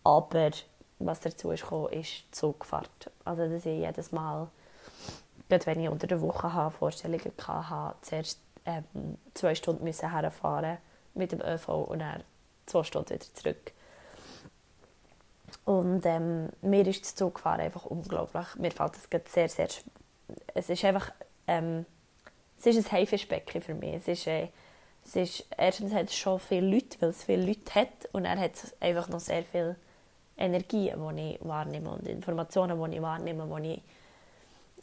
Aber 0.04 0.52
was 1.00 1.20
dazu 1.22 1.52
ist 1.52 1.64
gekommen, 1.64 1.94
ist 1.94 2.24
Zugfahrt. 2.32 3.12
Also 3.24 3.48
dass 3.48 3.66
ich 3.66 3.80
jedes 3.80 4.12
Mal, 4.12 4.48
gerade 5.50 5.66
wenn 5.66 5.80
ich 5.80 5.90
unter 5.90 6.08
der 6.08 6.22
Woche 6.22 6.54
habe, 6.54 6.76
Vorstellungen 6.76 7.32
hatte, 7.48 7.96
zuerst 8.02 8.40
ähm, 8.66 8.84
zwei 9.34 9.56
Stunden 9.56 9.84
müssen 9.84 10.12
herfahren 10.12 10.78
mit 11.14 11.32
dem 11.32 11.42
ÖV 11.42 11.70
und 11.70 12.00
dann 12.00 12.24
zwei 12.66 12.84
Stunden 12.84 13.12
wieder 13.12 13.34
zurück. 13.34 13.72
Und 15.66 16.06
ähm, 16.06 16.50
mir 16.62 16.86
ist 16.88 17.04
das 17.04 17.16
Zugfahren 17.16 17.60
einfach 17.60 17.86
unglaublich. 17.86 18.46
Mir 18.56 18.72
fällt 18.72 18.94
das 19.10 19.34
sehr, 19.34 19.50
sehr... 19.50 19.68
Es 20.54 20.70
ist 20.70 20.86
einfach... 20.86 21.12
Ähm, 21.48 21.86
es 22.60 22.68
ist 22.68 22.88
ein 22.88 22.92
Haifischbecken 22.92 23.62
für 23.62 23.74
mich. 23.74 23.96
Es 23.96 24.08
ist, 24.08 24.28
äh, 24.28 24.48
es 25.04 25.16
ist, 25.16 25.46
erstens 25.58 25.94
hat 25.94 26.06
es 26.06 26.16
schon 26.16 26.40
viele 26.40 26.68
Leute, 26.68 27.00
weil 27.00 27.10
es 27.10 27.24
viele 27.24 27.46
Leute 27.46 27.76
hat. 27.76 28.10
Und 28.12 28.26
er 28.26 28.40
hat 28.40 28.54
einfach 28.80 29.10
noch 29.10 29.20
sehr 29.20 29.44
viel 29.44 29.76
Energie, 30.38 30.94
die 30.96 31.34
ich 31.34 31.46
wahrnehme 31.46 31.90
und 31.92 32.08
Informationen, 32.08 32.82
die 32.92 32.98
ich 32.98 33.02
wahrnehme, 33.02 33.48
die 33.62 33.74
ich, 33.74 33.82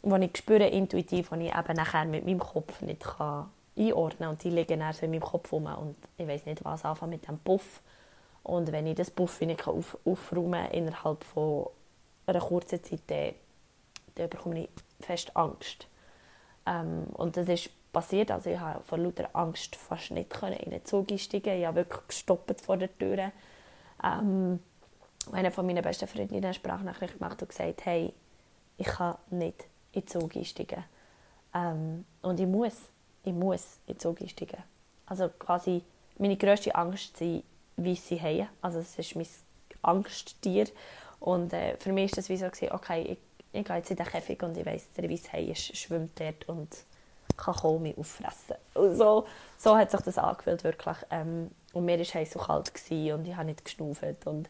die 0.01 0.25
ich 0.25 0.37
spüre 0.37 0.67
intuitiv, 0.67 1.29
die 1.29 1.47
ich 1.47 1.55
eben 1.55 1.75
nachher 1.75 2.05
mit 2.05 2.25
meinem 2.25 2.39
Kopf 2.39 2.81
nicht 2.81 3.03
kann 3.03 3.49
einordnen 3.75 4.19
kann. 4.19 4.29
Und 4.29 4.43
die 4.43 4.49
liegen 4.49 4.79
dann 4.79 4.93
so 4.93 5.05
in 5.05 5.11
meinem 5.11 5.21
Kopf 5.21 5.51
rum 5.51 5.65
und 5.65 5.95
ich 6.17 6.27
weiß 6.27 6.45
nicht, 6.45 6.63
was 6.63 6.85
anfangen 6.85 7.11
mit 7.11 7.27
dem 7.27 7.39
Puff. 7.39 7.81
Und 8.43 8.71
wenn 8.71 8.87
ich 8.87 8.95
das 8.95 9.09
Puff 9.09 9.39
nicht 9.41 9.67
auf, 9.67 9.97
aufräumen 10.05 10.63
kann 10.63 10.71
innerhalb 10.71 11.23
von 11.23 11.67
einer 12.25 12.41
kurzen 12.41 12.83
Zeit, 12.83 13.01
dann, 13.07 13.33
dann 14.15 14.29
bekomme 14.29 14.63
ich 14.63 14.69
fest 14.99 15.35
Angst. 15.35 15.87
Ähm, 16.65 17.05
und 17.13 17.37
das 17.37 17.47
ist 17.47 17.69
passiert. 17.93 18.31
Also 18.31 18.49
ich 18.49 18.59
habe 18.59 18.83
vor 18.83 18.97
lauter 18.97 19.29
Angst 19.33 19.75
fast 19.75 20.11
nicht 20.11 20.35
in 20.41 20.71
den 20.71 20.83
Zug 20.83 21.11
einsteigen. 21.11 21.59
Ich 21.59 21.65
habe 21.65 21.77
wirklich 21.77 22.07
gestoppt 22.07 22.59
vor 22.59 22.75
der 22.75 22.97
Tür. 22.97 23.31
Ähm, 24.03 24.59
eine 25.31 25.51
von 25.51 25.65
meinen 25.65 25.83
besten 25.83 26.07
Freundinnen 26.07 26.43
eine 26.43 26.53
Sprachnachricht 26.53 27.19
gemacht 27.19 27.41
und 27.41 27.47
gesagt, 27.47 27.85
hey, 27.85 28.11
ich 28.77 28.87
kann 28.87 29.15
nicht 29.29 29.65
in 29.93 30.01
den 30.01 30.07
Zug 30.07 30.35
einsteigen. 30.35 30.83
Ähm, 31.53 32.03
und 32.21 32.39
ich 32.39 32.47
muss, 32.47 32.89
ich 33.23 33.31
muss 33.31 33.77
in 33.85 33.93
den 33.93 33.99
Zug 33.99 34.21
einsteigen. 34.21 34.59
Also 35.05 35.29
quasi 35.29 35.83
meine 36.17 36.35
grösste 36.35 36.75
Angst 36.75 37.15
sind 37.17 37.43
weiße 37.77 38.21
Haie. 38.21 38.47
Also 38.61 38.79
es 38.79 38.97
ist 38.97 39.15
mein 39.15 39.27
Angsttier. 39.81 40.67
Und 41.19 41.53
äh, 41.53 41.77
für 41.77 41.93
mich 41.93 42.11
war 42.11 42.15
das 42.17 42.29
wie 42.29 42.37
so, 42.37 42.47
okay, 42.47 43.01
ich, 43.01 43.17
ich 43.53 43.65
gehe 43.65 43.75
jetzt 43.75 43.91
in 43.91 43.97
den 43.97 44.05
Käfig 44.05 44.41
und 44.43 44.57
ich 44.57 44.65
weiss, 44.65 44.91
der 44.91 45.09
weiße 45.09 45.31
Hai 45.31 45.53
schwimmt 45.55 46.19
dort 46.19 46.49
und 46.49 46.69
kann 47.37 47.55
kaum 47.55 47.83
mich 47.83 47.97
auffressen. 47.97 48.55
Und 48.73 48.95
so, 48.95 49.25
so 49.57 49.77
hat 49.77 49.91
sich 49.91 50.01
das 50.01 50.17
angefühlt, 50.17 50.63
wirklich. 50.63 50.97
Ähm, 51.09 51.51
und 51.73 51.85
mir 51.85 51.97
war 51.97 52.05
heiß 52.05 52.33
so 52.33 52.39
kalt 52.39 52.71
und 52.91 53.27
ich 53.27 53.35
habe 53.35 53.45
nicht 53.45 53.63
geschnauft. 53.63 54.25
Und 54.25 54.49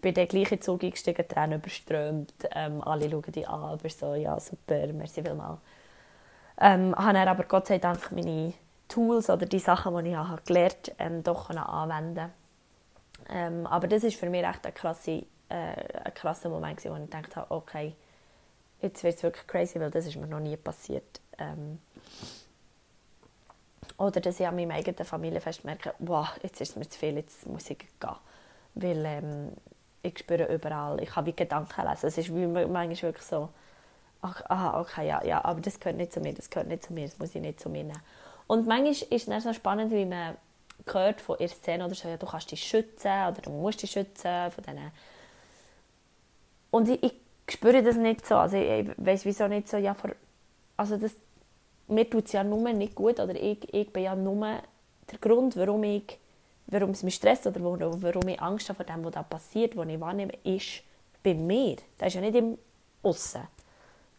bin 0.00 0.14
dann 0.14 0.28
gleich 0.28 0.52
in 0.52 0.58
den 0.58 0.62
Zug 0.62 0.84
eingestiegen, 0.84 1.26
Tränen 1.26 1.58
überströmt. 1.60 2.32
Ähm, 2.54 2.82
alle 2.82 3.10
schauen 3.10 3.32
dich 3.32 3.48
an, 3.48 3.62
aber 3.62 3.88
so, 3.88 4.14
ja, 4.14 4.38
super, 4.38 4.86
merci 4.88 5.22
vielmals. 5.22 5.58
Ähm, 6.60 6.94
habe 6.94 7.14
dann 7.14 7.28
aber 7.28 7.44
Gott 7.44 7.68
sei 7.68 7.78
Dank 7.78 8.12
meine 8.12 8.52
Tools 8.88 9.30
oder 9.30 9.46
die 9.46 9.58
Sachen, 9.58 9.96
die 10.04 10.10
ich 10.10 10.44
gelernt 10.44 10.92
habe, 10.98 11.14
ähm, 11.14 11.22
doch 11.22 11.50
anwenden 11.50 12.30
ähm, 13.28 13.66
Aber 13.66 13.88
das 13.88 14.02
war 14.02 14.10
für 14.10 14.30
mich 14.30 14.44
echt 14.44 14.66
ein, 14.66 14.74
krasse, 14.74 15.24
äh, 15.48 15.98
ein 16.04 16.14
krasser 16.14 16.48
Moment, 16.48 16.84
wo 16.84 16.94
ich 16.94 17.00
gedacht 17.02 17.36
habe, 17.36 17.50
okay, 17.50 17.94
jetzt 18.80 19.02
wird 19.04 19.16
es 19.16 19.22
wirklich 19.22 19.46
crazy, 19.46 19.80
weil 19.80 19.90
das 19.90 20.06
ist 20.06 20.16
mir 20.16 20.26
noch 20.26 20.40
nie 20.40 20.56
passiert. 20.56 21.20
Ähm, 21.38 21.78
oder 23.98 24.20
dass 24.20 24.40
ich 24.40 24.46
an 24.46 24.56
meinem 24.56 24.70
eigenen 24.70 25.04
Familienfest 25.04 25.64
merke, 25.64 25.94
wow, 25.98 26.28
jetzt 26.42 26.60
ist 26.60 26.70
es 26.70 26.76
mir 26.76 26.88
zu 26.88 26.98
viel, 26.98 27.16
jetzt 27.16 27.46
muss 27.46 27.70
ich 27.70 27.78
gehen. 27.78 28.16
Weil 28.74 29.04
ähm, 29.04 29.52
ich 30.02 30.18
spüre 30.18 30.52
überall, 30.52 31.00
ich 31.00 31.14
habe 31.14 31.28
wie 31.28 31.36
Gedanken 31.36 31.88
lesen. 31.88 32.06
Es 32.06 32.18
ist 32.18 32.30
manchmal 32.30 32.88
wirklich 32.90 33.26
so, 33.26 33.48
ach, 34.22 34.42
aha, 34.48 34.80
okay, 34.80 35.06
ja, 35.06 35.24
ja, 35.24 35.44
aber 35.44 35.60
das 35.60 35.78
gehört 35.78 35.98
nicht 35.98 36.12
zu 36.12 36.20
mir, 36.20 36.32
das 36.32 36.50
gehört 36.50 36.68
nicht 36.68 36.84
zu 36.84 36.92
mir, 36.92 37.06
das 37.06 37.18
muss 37.18 37.34
ich 37.34 37.40
nicht 37.40 37.60
zu 37.60 37.68
mir 37.68 37.84
nehmen. 37.84 38.02
Und 38.46 38.66
manchmal 38.66 38.92
ist 38.92 39.12
es 39.12 39.26
dann 39.26 39.40
so 39.40 39.52
spannend, 39.52 39.92
wie 39.92 40.04
man 40.04 40.36
hört 40.86 41.20
von 41.20 41.38
ihrer 41.38 41.50
Szene 41.50 41.84
oder 41.84 41.94
so, 41.94 42.08
ja, 42.08 42.16
du 42.16 42.26
kannst 42.26 42.50
dich 42.50 42.62
schützen 42.64 43.28
oder 43.28 43.40
du 43.42 43.50
musst 43.50 43.82
dich 43.82 43.90
schützen 43.90 44.50
von 44.50 44.64
diesen... 44.64 44.92
Und 46.70 46.88
ich, 46.88 47.02
ich 47.02 47.14
spüre 47.48 47.82
das 47.82 47.96
nicht 47.96 48.26
so, 48.26 48.36
also 48.36 48.56
ich, 48.56 48.88
ich 48.88 48.90
weiß 48.96 49.24
wieso 49.24 49.48
nicht 49.48 49.68
so, 49.68 49.76
ja, 49.76 49.94
vor, 49.94 50.10
also 50.76 50.96
das, 50.96 51.14
mir 51.88 52.08
tut 52.08 52.26
es 52.26 52.32
ja 52.32 52.42
nur 52.42 52.72
nicht 52.72 52.94
gut 52.94 53.20
oder 53.20 53.34
ich, 53.34 53.72
ich 53.74 53.92
bin 53.92 54.04
ja 54.04 54.14
nur 54.16 54.62
der 55.10 55.18
Grund, 55.20 55.56
warum 55.56 55.84
ich 55.84 56.18
warum 56.72 56.90
es 56.90 57.02
mich 57.02 57.16
stresst 57.16 57.46
oder 57.46 57.62
warum 57.62 58.28
ich 58.28 58.40
Angst 58.40 58.68
habe 58.68 58.82
vor 58.82 58.86
dem, 58.86 59.04
was 59.04 59.12
da 59.12 59.22
passiert, 59.22 59.76
was 59.76 59.88
ich 59.88 60.00
wahrnehme, 60.00 60.32
ist 60.44 60.82
bei 61.22 61.34
mir. 61.34 61.76
Das 61.98 62.08
ist 62.08 62.14
ja 62.14 62.20
nicht 62.20 62.34
im 62.34 62.58
Aussen. 63.02 63.42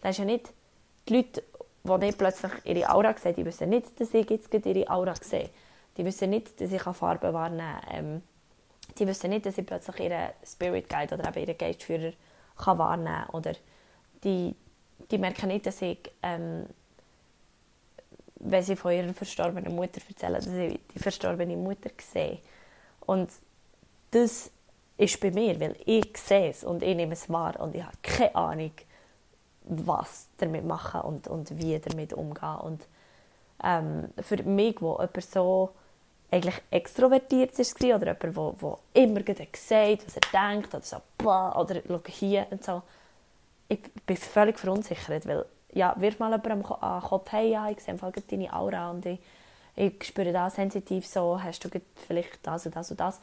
Das 0.02 0.12
ist 0.12 0.20
ja 0.20 0.26
nicht 0.26 0.52
die 1.08 1.16
Leute, 1.16 1.44
die 1.84 2.06
nicht 2.06 2.18
plötzlich 2.18 2.52
ihre 2.64 2.90
Aura 2.90 3.16
sehen, 3.18 3.36
die 3.36 3.46
wissen 3.46 3.70
nicht, 3.70 4.00
dass 4.00 4.14
ich 4.14 4.30
jetzt 4.30 4.54
ihre 4.54 4.90
Aura 4.90 5.16
sehe. 5.16 5.50
Die 5.98 6.06
wissen 6.06 6.30
nicht, 6.30 6.60
dass 6.60 6.72
ich 6.72 6.82
Farben 6.82 7.34
wahrnehmen 7.34 7.82
kann. 7.82 7.96
Ähm, 7.96 8.22
die 8.98 9.08
wissen 9.08 9.30
nicht, 9.30 9.46
dass 9.46 9.58
ich 9.58 9.66
plötzlich 9.66 10.00
ihren 10.00 10.30
Spirit 10.46 10.90
Guide 10.90 11.16
oder 11.16 11.28
eben 11.30 11.40
ihren 11.40 11.58
Geistführer 11.58 12.14
kann 12.58 12.78
wahrnehmen 12.78 13.26
kann. 13.26 13.30
Oder 13.30 13.54
die, 14.24 14.56
die 15.10 15.18
merken 15.18 15.48
nicht, 15.48 15.66
dass 15.66 15.82
ich 15.82 16.00
ähm, 16.22 16.66
wenn 18.44 18.64
sie 18.64 18.76
von 18.76 18.92
ihrer 18.92 19.14
verstorbenen 19.14 19.76
Mutter 19.76 20.02
erzählen, 20.08 20.34
dass 20.34 20.46
sie 20.46 20.80
die 20.94 21.00
verstorbene 21.00 21.56
Mutter 21.56 21.90
sehe. 22.00 22.40
Und 23.02 23.32
das 24.12 24.52
ist 24.98 25.20
bei 25.20 25.32
mir, 25.32 25.60
weil 25.60 25.76
ich 25.86 26.18
sehe 26.18 26.50
es 26.50 26.64
und 26.64 26.84
ich 26.84 26.96
nehme 26.96 27.14
es 27.14 27.30
wahr 27.30 27.60
und 27.60 27.76
ich 27.76 27.84
habe 27.84 27.98
keine 28.02 28.36
Ahnung, 28.36 28.72
was 29.64 30.28
damit 30.38 30.66
machen 30.66 31.02
und, 31.02 31.28
und 31.28 31.58
wie 31.58 31.80
damit 31.80 32.14
umgehen. 32.14 32.58
Und 32.58 32.88
ähm, 33.64 34.10
für 34.20 34.44
mich, 34.44 34.82
wo 34.82 34.94
jemand 35.00 35.24
so 35.24 35.72
eigentlich 36.34 36.56
extrovertiert 36.72 37.52
war 37.58 37.96
oder 37.96 38.16
jemand, 38.96 39.28
der, 39.28 39.36
der 39.36 39.46
immer 39.46 39.54
sagt, 39.54 40.06
was 40.08 40.18
er 40.18 40.52
denkt 40.52 40.74
oder 40.74 40.84
so, 40.84 40.98
oder 41.24 41.82
schau 41.88 42.02
hier 42.08 42.48
und 42.50 42.64
so, 42.64 42.82
ich 43.70 43.80
bin 44.06 44.18
völlig 44.18 44.58
verunsichert, 44.58 45.28
weil 45.28 45.46
ja, 45.74 45.96
wirf 45.98 46.20
mal 46.20 46.32
jemandem 46.32 46.66
an 46.82 47.02
den 47.02 47.08
Kopf, 47.10 47.32
hey, 47.32 47.52
ja, 47.52 47.70
ich 47.70 47.80
sehe 47.82 47.96
deine 47.96 48.54
Aura 48.54 48.92
und 48.92 49.06
ich, 49.06 49.20
ich 49.76 50.04
spüre 50.04 50.32
das 50.32 50.56
sensitiv 50.56 51.06
so, 51.06 51.42
hast 51.42 51.64
du 51.64 51.70
vielleicht 52.08 52.40
das 52.44 52.66
und 52.66 52.76
das 52.76 52.92
und 52.92 53.00
das. 53.00 53.20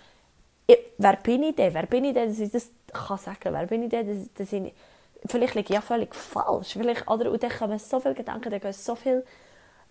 Ich, 0.66 0.78
wer 0.98 1.16
bin 1.16 1.42
ich 1.42 1.56
denn? 1.56 1.74
Wer 1.74 1.86
bin 1.86 2.04
ich 2.04 2.14
denn, 2.14 2.28
dass 2.28 2.38
ich 2.38 2.50
das 2.50 2.70
kann 2.92 3.18
sagen 3.18 3.52
Wer 3.52 3.66
bin 3.66 3.82
ich 3.82 3.90
denn, 3.90 4.06
dass, 4.06 4.34
dass 4.34 4.52
ich, 4.52 4.72
vielleicht 5.26 5.54
liege 5.54 5.68
ich 5.68 5.74
ja 5.74 5.80
völlig 5.80 6.14
falsch. 6.14 6.72
Vielleicht, 6.72 7.08
oder, 7.08 7.30
und 7.30 7.42
dann 7.42 7.50
kommen 7.50 7.78
so 7.78 7.98
viele 7.98 8.14
Gedanken, 8.14 8.50
dann 8.50 8.60
gehen 8.60 8.72
so 8.72 8.94
viele 8.94 9.24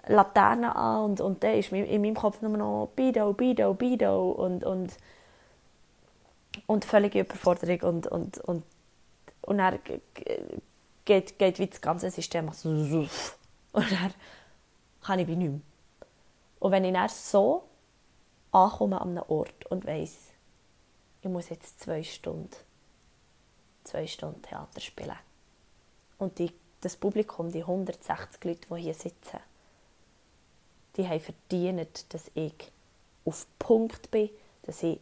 Laternen 0.09 0.71
an 0.71 1.03
und, 1.03 1.21
und 1.21 1.43
dann 1.43 1.53
ist 1.53 1.71
in 1.71 2.01
meinem 2.01 2.15
Kopf 2.15 2.41
nur 2.41 2.57
noch 2.57 2.89
Bido, 2.95 3.31
Bido, 3.33 3.75
Bido 3.75 4.31
und, 4.31 4.63
und, 4.63 4.97
und 6.65 6.83
völlige 6.83 7.19
Überforderung 7.19 7.81
und, 7.81 8.07
und, 8.07 8.37
und, 8.39 8.63
und 9.41 9.57
dann 9.59 9.77
geht, 11.05 11.37
geht 11.37 11.59
wie 11.59 11.67
das 11.67 11.79
ganze 11.79 12.09
System 12.09 12.51
so 12.51 12.69
und 12.69 13.91
dann 13.91 14.13
kann 15.03 15.19
ich 15.19 15.27
wie 15.27 15.35
nicht 15.35 15.51
mehr. 15.51 15.61
Und 16.59 16.71
wenn 16.71 16.85
ich 16.85 16.93
dann 16.93 17.07
so 17.09 17.63
ankomme 18.51 18.99
an 18.99 19.09
einem 19.09 19.23
Ort 19.27 19.67
und 19.67 19.85
weiss, 19.85 20.31
ich 21.21 21.29
muss 21.29 21.49
jetzt 21.49 21.81
zwei 21.81 22.01
Stunden, 22.01 22.49
zwei 23.83 24.07
Stunden 24.07 24.41
Theater 24.41 24.81
spielen 24.81 25.19
und 26.17 26.39
die, 26.39 26.51
das 26.81 26.97
Publikum, 26.97 27.51
die 27.51 27.61
160 27.61 28.43
Leute, 28.43 28.67
die 28.75 28.81
hier 28.81 28.93
sitzen, 28.95 29.39
die 30.99 31.07
haben 31.07 31.21
verdient, 31.21 32.13
dass 32.13 32.29
ich 32.33 32.53
auf 33.23 33.47
Punkt 33.57 34.11
bin, 34.11 34.29
dass 34.63 34.83
ich, 34.83 34.99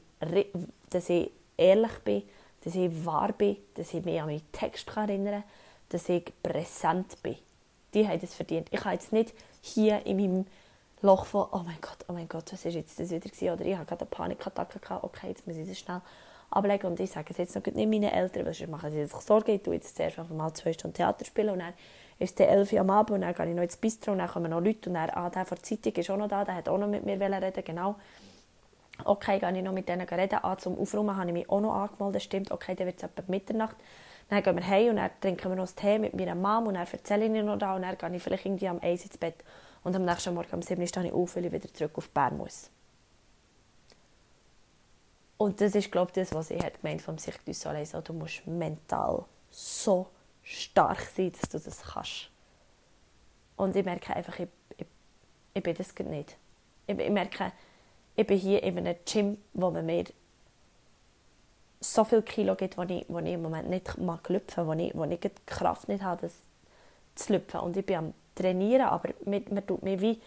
dass 0.92 1.10
ich 1.10 1.32
ehrlich 1.58 2.00
bin, 2.06 2.24
dass 2.64 2.76
ich 2.76 3.06
wahr 3.06 3.34
bin, 3.34 3.58
dass 3.74 3.94
ich 3.96 4.06
mich 4.06 4.22
an 4.22 4.28
meinen 4.28 4.52
Text 4.52 4.88
erinnern 4.96 5.42
kann, 5.42 5.44
dass 5.90 6.08
ich 6.08 6.32
präsent 6.44 7.22
bin. 7.24 7.36
Die 7.96 8.08
haben 8.08 8.20
es 8.22 8.36
verdient. 8.36 8.68
Ich 8.72 8.86
habe 8.86 8.94
jetzt 8.94 9.12
nicht 9.12 9.34
hier 9.62 10.06
in 10.06 10.18
meinem 10.18 10.46
Loch 11.02 11.26
von, 11.26 11.48
oh 11.52 11.64
mein 11.66 11.82
Gott, 11.82 12.06
oh 12.08 12.14
mein 12.14 12.30
Gott, 12.30 12.54
was 12.54 12.64
ist 12.64 12.76
jetzt 12.76 13.00
das 13.00 13.10
wieder 13.10 13.30
gewesen? 13.30 13.50
Oder 13.50 13.66
ich 13.66 13.76
habe 13.76 13.86
gerade 13.86 14.02
eine 14.02 14.10
Panikattacke 14.10 14.80
gehabt, 14.80 15.04
okay, 15.04 15.30
jetzt 15.30 15.48
muss 15.48 15.58
ich 15.58 15.68
das 15.68 15.80
schnell 15.80 16.02
ablegen. 16.52 16.86
Und 16.86 17.00
ich 17.00 17.10
sage 17.10 17.32
es 17.32 17.38
jetzt 17.38 17.56
noch 17.56 17.66
nicht 17.66 17.76
meinen 17.76 18.04
Eltern, 18.04 18.46
weil 18.46 18.54
sonst 18.54 18.70
machen 18.70 18.92
sie 18.92 19.04
sich 19.04 19.20
Sorgen. 19.22 19.56
Ich 19.56 19.64
tue 19.64 19.74
jetzt 19.74 19.96
zuerst 19.96 20.20
einfach 20.20 20.36
mal 20.36 20.54
zwei 20.54 20.74
Stunden 20.74 20.96
Theater 20.96 21.26
spielen 21.26 21.50
und 21.50 21.60
dann 21.60 21.74
ist 22.20 22.40
es 22.40 22.48
elf 22.48 22.74
Uhr 22.74 22.80
am 22.80 22.90
Abend 22.90 23.12
und 23.12 23.22
dann 23.22 23.34
gehe 23.34 23.50
ich 23.50 23.56
noch 23.56 23.64
ins 23.64 23.78
Bistro 23.78 24.12
und 24.12 24.20
dann 24.20 24.28
kommen 24.28 24.50
noch 24.50 24.62
Leute 24.62 24.90
und 24.90 24.96
dann, 24.96 25.10
ah, 25.12 25.30
der 25.30 25.46
von 25.46 25.58
der 25.58 25.64
Zeitung 25.64 25.94
ist 25.94 26.10
auch 26.10 26.18
noch 26.18 26.28
da, 26.28 26.44
der 26.44 26.56
hat 26.56 26.70
auch 26.70 26.78
noch 26.78 26.88
mit 26.88 27.06
mir 27.06 27.20
reden 27.20 27.64
genau. 27.64 27.96
Okay, 29.04 29.40
gehe 29.40 29.56
ich 29.56 29.64
noch 29.64 29.74
mit 29.74 29.88
denen 29.88 30.08
reden. 30.08 30.40
Ah, 30.42 30.58
zum 30.58 30.80
Aufräumen 30.80 31.16
habe 31.16 31.28
ich 31.28 31.34
mich 31.34 31.50
auch 31.50 31.62
noch 31.62 31.74
angemeldet, 31.74 32.24
stimmt, 32.24 32.52
okay, 32.52 32.74
dann 32.74 32.88
wird 32.88 32.98
es 32.98 33.04
etwa 33.04 33.24
Mitternacht. 33.28 33.76
Dann 34.30 34.44
gehen 34.44 34.56
wir 34.56 34.68
heim 34.68 34.90
und 34.90 34.96
dann 34.98 35.12
trinken 35.22 35.50
wir 35.50 35.56
noch 35.56 35.72
Tee 35.72 36.00
mit 36.00 36.14
meiner 36.16 36.36
Mom 36.36 36.68
und 36.68 36.74
dann 36.74 36.88
erzähle 36.88 37.26
ich 37.26 37.32
ihr 37.32 37.44
noch 37.44 37.58
da 37.58 37.76
und 37.76 37.84
dann 37.84 37.98
gehe 37.98 38.16
ich 38.16 38.24
vielleicht 38.24 38.46
irgendwie 38.46 38.68
am 38.68 38.80
1 38.82 39.06
ins 39.06 39.18
Bett 39.18 39.36
und 39.84 39.96
am 39.96 40.04
nächsten 40.04 40.34
Morgen 40.34 40.54
um 40.54 40.62
7 40.62 40.82
Uhr 40.82 40.88
stehe 40.88 41.06
ich 41.06 41.14
auf, 41.14 41.36
weil 41.36 41.46
ich 41.46 41.52
wieder 41.52 41.74
zurück 41.74 41.92
auf 41.96 42.10
Bern 42.10 42.38
muss. 42.38 42.70
Und 45.38 45.62
das 45.62 45.76
ist, 45.76 45.92
glaube 45.92 46.10
ich, 46.10 46.16
das, 46.16 46.34
was 46.34 46.50
ich 46.50 46.62
gemeint 46.82 47.02
vom 47.02 47.18
Cirque 47.18 47.40
du 47.46 48.14
musst 48.14 48.46
mental 48.48 49.24
so 49.52 50.08
stark 50.48 51.02
sein, 51.16 51.32
dass 51.32 51.50
du 51.50 51.60
das 51.60 51.82
kannst. 51.82 52.30
Und 53.56 53.76
ich 53.76 53.84
merke 53.84 54.16
einfach, 54.16 54.40
ich, 54.40 54.48
ich, 54.78 54.86
ich 55.54 55.64
bin 55.64 55.76
das 55.76 55.94
nicht. 56.00 56.38
Ich, 56.86 56.98
ich 56.98 57.10
merke, 57.10 57.52
ich 58.16 58.26
bin 58.26 58.38
hier 58.38 58.64
in 58.64 58.78
einem 58.78 58.96
Gym, 59.06 59.38
wo 59.54 59.72
man 59.72 59.86
mir 59.86 60.06
so 61.80 62.04
viel 62.04 62.22
Kilo 62.22 62.56
gibt, 62.56 62.78
wo 62.78 62.84
ich, 62.84 63.06
wo 63.08 63.20
ich 63.20 63.34
im 63.34 63.42
Moment 63.42 63.70
nicht 63.70 63.98
mag 63.98 64.28
lüpfen, 64.30 64.66
wo 64.66 64.74
ich, 64.74 64.96
wo 64.96 65.04
ich 65.04 65.20
die 65.20 65.30
Kraft 65.46 65.88
nicht 65.88 66.04
habe, 66.04 66.22
das 66.22 66.40
zu 67.16 67.34
lüpfen. 67.34 67.60
Und 67.60 67.78
ich 67.78 67.86
bin 67.86 67.98
am 67.98 68.14
trainieren, 68.36 68.88
aber 68.88 69.10
man, 69.26 69.44
man, 69.50 69.66
tut 69.66 69.84
mir 69.84 70.00
wie, 70.00 70.20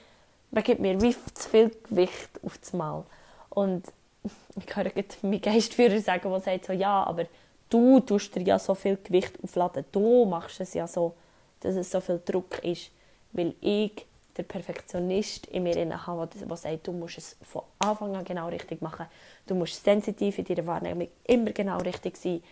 man 0.50 0.64
gibt 0.64 0.80
mir 0.80 1.00
wie 1.00 1.14
zu 1.35 1.48
viel 1.48 1.70
Gewicht 1.88 2.30
auf 2.44 2.59
das 2.59 2.72
Mal. 2.72 3.04
Und 3.48 3.87
ich 4.56 4.76
höre 4.76 4.90
meinen 5.22 5.40
Geistführer 5.40 6.00
sagen, 6.00 6.30
der 6.30 6.40
sagt 6.40 6.66
so, 6.66 6.72
ja, 6.72 7.04
aber 7.04 7.26
du 7.70 8.00
tust 8.00 8.35
dir 8.35 8.42
ja 8.42 8.59
so 8.59 8.74
viel 8.74 8.98
Gewicht 9.02 9.38
aufladen. 9.42 9.85
Du 9.90 10.26
machst 10.26 10.61
es 10.61 10.74
ja 10.74 10.87
so, 10.87 11.14
dass 11.61 11.76
es 11.76 11.90
so 11.90 12.00
viel 12.00 12.20
Druck 12.24 12.62
ist. 12.62 12.90
Weil 13.33 13.54
ich 13.61 14.06
der 14.37 14.42
Perfektionist 14.42 15.46
in 15.46 15.62
mir 15.62 16.06
habe, 16.06 16.26
der 16.26 16.56
sagt, 16.56 16.87
du 16.87 16.92
musst 16.92 17.18
es 17.18 17.37
von 17.42 17.62
Anfang 17.78 18.16
an 18.16 18.24
genau 18.24 18.48
richtig 18.48 18.83
machen. 18.83 19.06
Du 19.46 19.54
musst 19.54 19.83
sensitiv 19.83 20.38
in 20.38 20.44
deiner 20.44 20.66
Wahrnehmung 20.66 21.09
immer 21.24 21.52
genau 21.52 21.78
richtig 21.78 22.16
sein. 22.16 22.42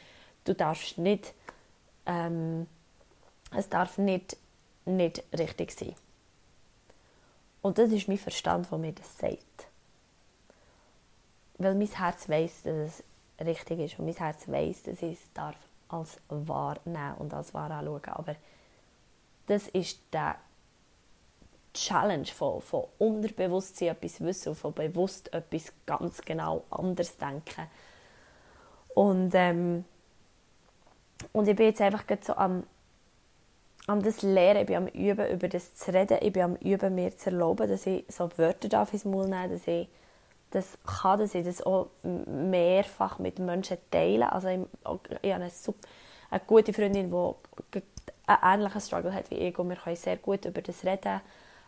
Du 0.45 0.55
darfst 0.55 0.99
nicht, 0.99 1.35
ähm, 2.07 2.67
es 3.57 3.69
darf 3.69 3.99
nicht, 3.99 4.37
nicht 4.85 5.23
richtig 5.37 5.73
sein. 5.73 5.95
Und 7.61 7.79
das 7.79 7.91
ist 7.91 8.09
mein 8.09 8.19
Verstand, 8.19 8.71
der 8.71 8.79
mir 8.79 8.93
das 8.93 9.19
sagt. 9.19 9.67
Weil 11.59 11.75
mein 11.75 11.89
Herz 11.89 12.29
weiß, 12.29 12.63
dass 12.63 12.75
es 12.77 13.05
richtig 13.41 13.81
ist 13.81 13.99
und 13.99 14.07
mein 14.07 14.15
Herz 14.15 14.49
weiß, 14.49 14.85
dass 14.85 15.03
ich 15.03 15.15
es 15.15 15.33
darf 15.33 15.57
als 15.89 16.19
wahr 16.29 16.79
nehmen 16.85 17.15
und 17.19 17.33
als 17.33 17.55
wahr 17.55 17.71
anschauen. 17.71 18.03
Aber 18.07 18.37
das 19.47 19.69
ist 19.69 20.01
der 20.13 20.37
Challenge 21.73 22.27
von, 22.27 22.61
von 22.61 22.85
Unterbewusstsein 22.99 23.89
etwas 23.89 24.21
wissen 24.21 24.51
und 24.51 24.55
von 24.57 24.73
bewusst 24.73 25.33
etwas 25.33 25.73
ganz 25.87 26.21
genau 26.23 26.65
anders 26.71 27.17
denken. 27.17 27.67
Und, 28.95 29.31
ähm, 29.35 29.85
und 31.33 31.49
ich 31.49 31.57
bin 31.57 31.67
jetzt 31.67 31.81
einfach 31.81 32.05
so 32.21 32.35
am, 32.35 32.65
am 33.87 34.03
das 34.03 34.23
Lehren, 34.23 34.63
ich 34.63 34.67
bin 34.67 34.77
am 34.77 34.87
Üben, 34.89 35.31
über 35.31 35.49
das 35.49 35.75
zu 35.75 35.93
reden, 35.93 36.19
ich 36.21 36.33
bin 36.33 36.43
am 36.43 36.57
Üben, 36.57 36.95
mir 36.95 37.17
zu 37.17 37.31
erlauben, 37.31 37.69
dass 37.69 37.87
ich 37.87 38.05
so 38.09 38.29
Wörter 38.37 38.69
darf 38.69 38.93
ins 38.93 39.05
Maul 39.05 39.29
nehmen 39.29 39.53
dass 39.53 39.67
ich 39.67 39.89
das 40.51 40.79
kann, 40.85 41.19
dass 41.21 41.35
ich 41.35 41.45
das 41.45 41.63
auch 41.63 41.89
mehrfach 42.03 43.19
mit 43.19 43.39
Menschen 43.39 43.79
teile. 43.91 44.33
Also 44.33 44.49
ich, 44.49 44.61
ich 44.61 45.33
habe 45.33 45.43
eine, 45.43 45.51
super, 45.51 45.87
eine 46.31 46.41
gute 46.47 46.73
Freundin, 46.73 47.11
die 47.11 47.83
einen 48.27 48.61
ähnlichen 48.61 48.81
Struggle 48.81 49.15
hat 49.15 49.31
wie 49.31 49.37
ich 49.37 49.59
und 49.59 49.69
wir 49.69 49.77
können 49.77 49.97
sehr 49.97 50.17
gut 50.17 50.45
über 50.45 50.63
das 50.63 50.85
reden. 50.85 51.21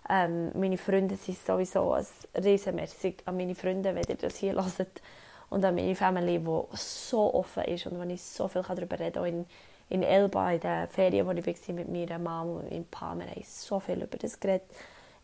Ähm, 0.09 0.51
meine 0.59 0.79
Freunde 0.79 1.17
sind 1.17 1.39
sowieso 1.39 1.93
ein 1.93 2.07
Riesenmerkig 2.43 3.23
an 3.27 3.37
meine 3.37 3.55
Freunde, 3.55 3.95
wenn 3.95 4.05
ihr 4.09 4.17
das 4.17 4.37
hier 4.37 4.55
hört. 4.55 5.03
Und 5.51 5.65
an 5.65 5.75
meine 5.75 5.95
Familie, 5.95 6.41
die 6.41 6.77
so 6.77 7.35
offen 7.35 7.65
ist 7.65 7.87
und 7.87 7.99
wo 7.99 8.03
ich 8.05 8.23
so 8.23 8.49
viel 8.49 8.63
darüber 8.63 8.99
reden 8.99 9.15
kann. 9.15 9.27
In, 9.27 9.47
in 9.89 10.03
Elba, 10.03 10.53
in 10.53 10.61
den 10.61 10.89
Ferien, 10.89 11.27
wo 11.27 11.33
ich 11.33 11.47
war 11.47 11.75
mit 11.75 11.89
meiner 11.89 12.19
Mama 12.19 12.61
und 12.61 12.71
meinem 12.71 12.85
Paar, 12.87 13.19
wir 13.19 13.27
haben 13.27 13.43
so 13.45 13.81
viel 13.81 14.03
über 14.03 14.17
das 14.17 14.39
geredet. 14.39 14.63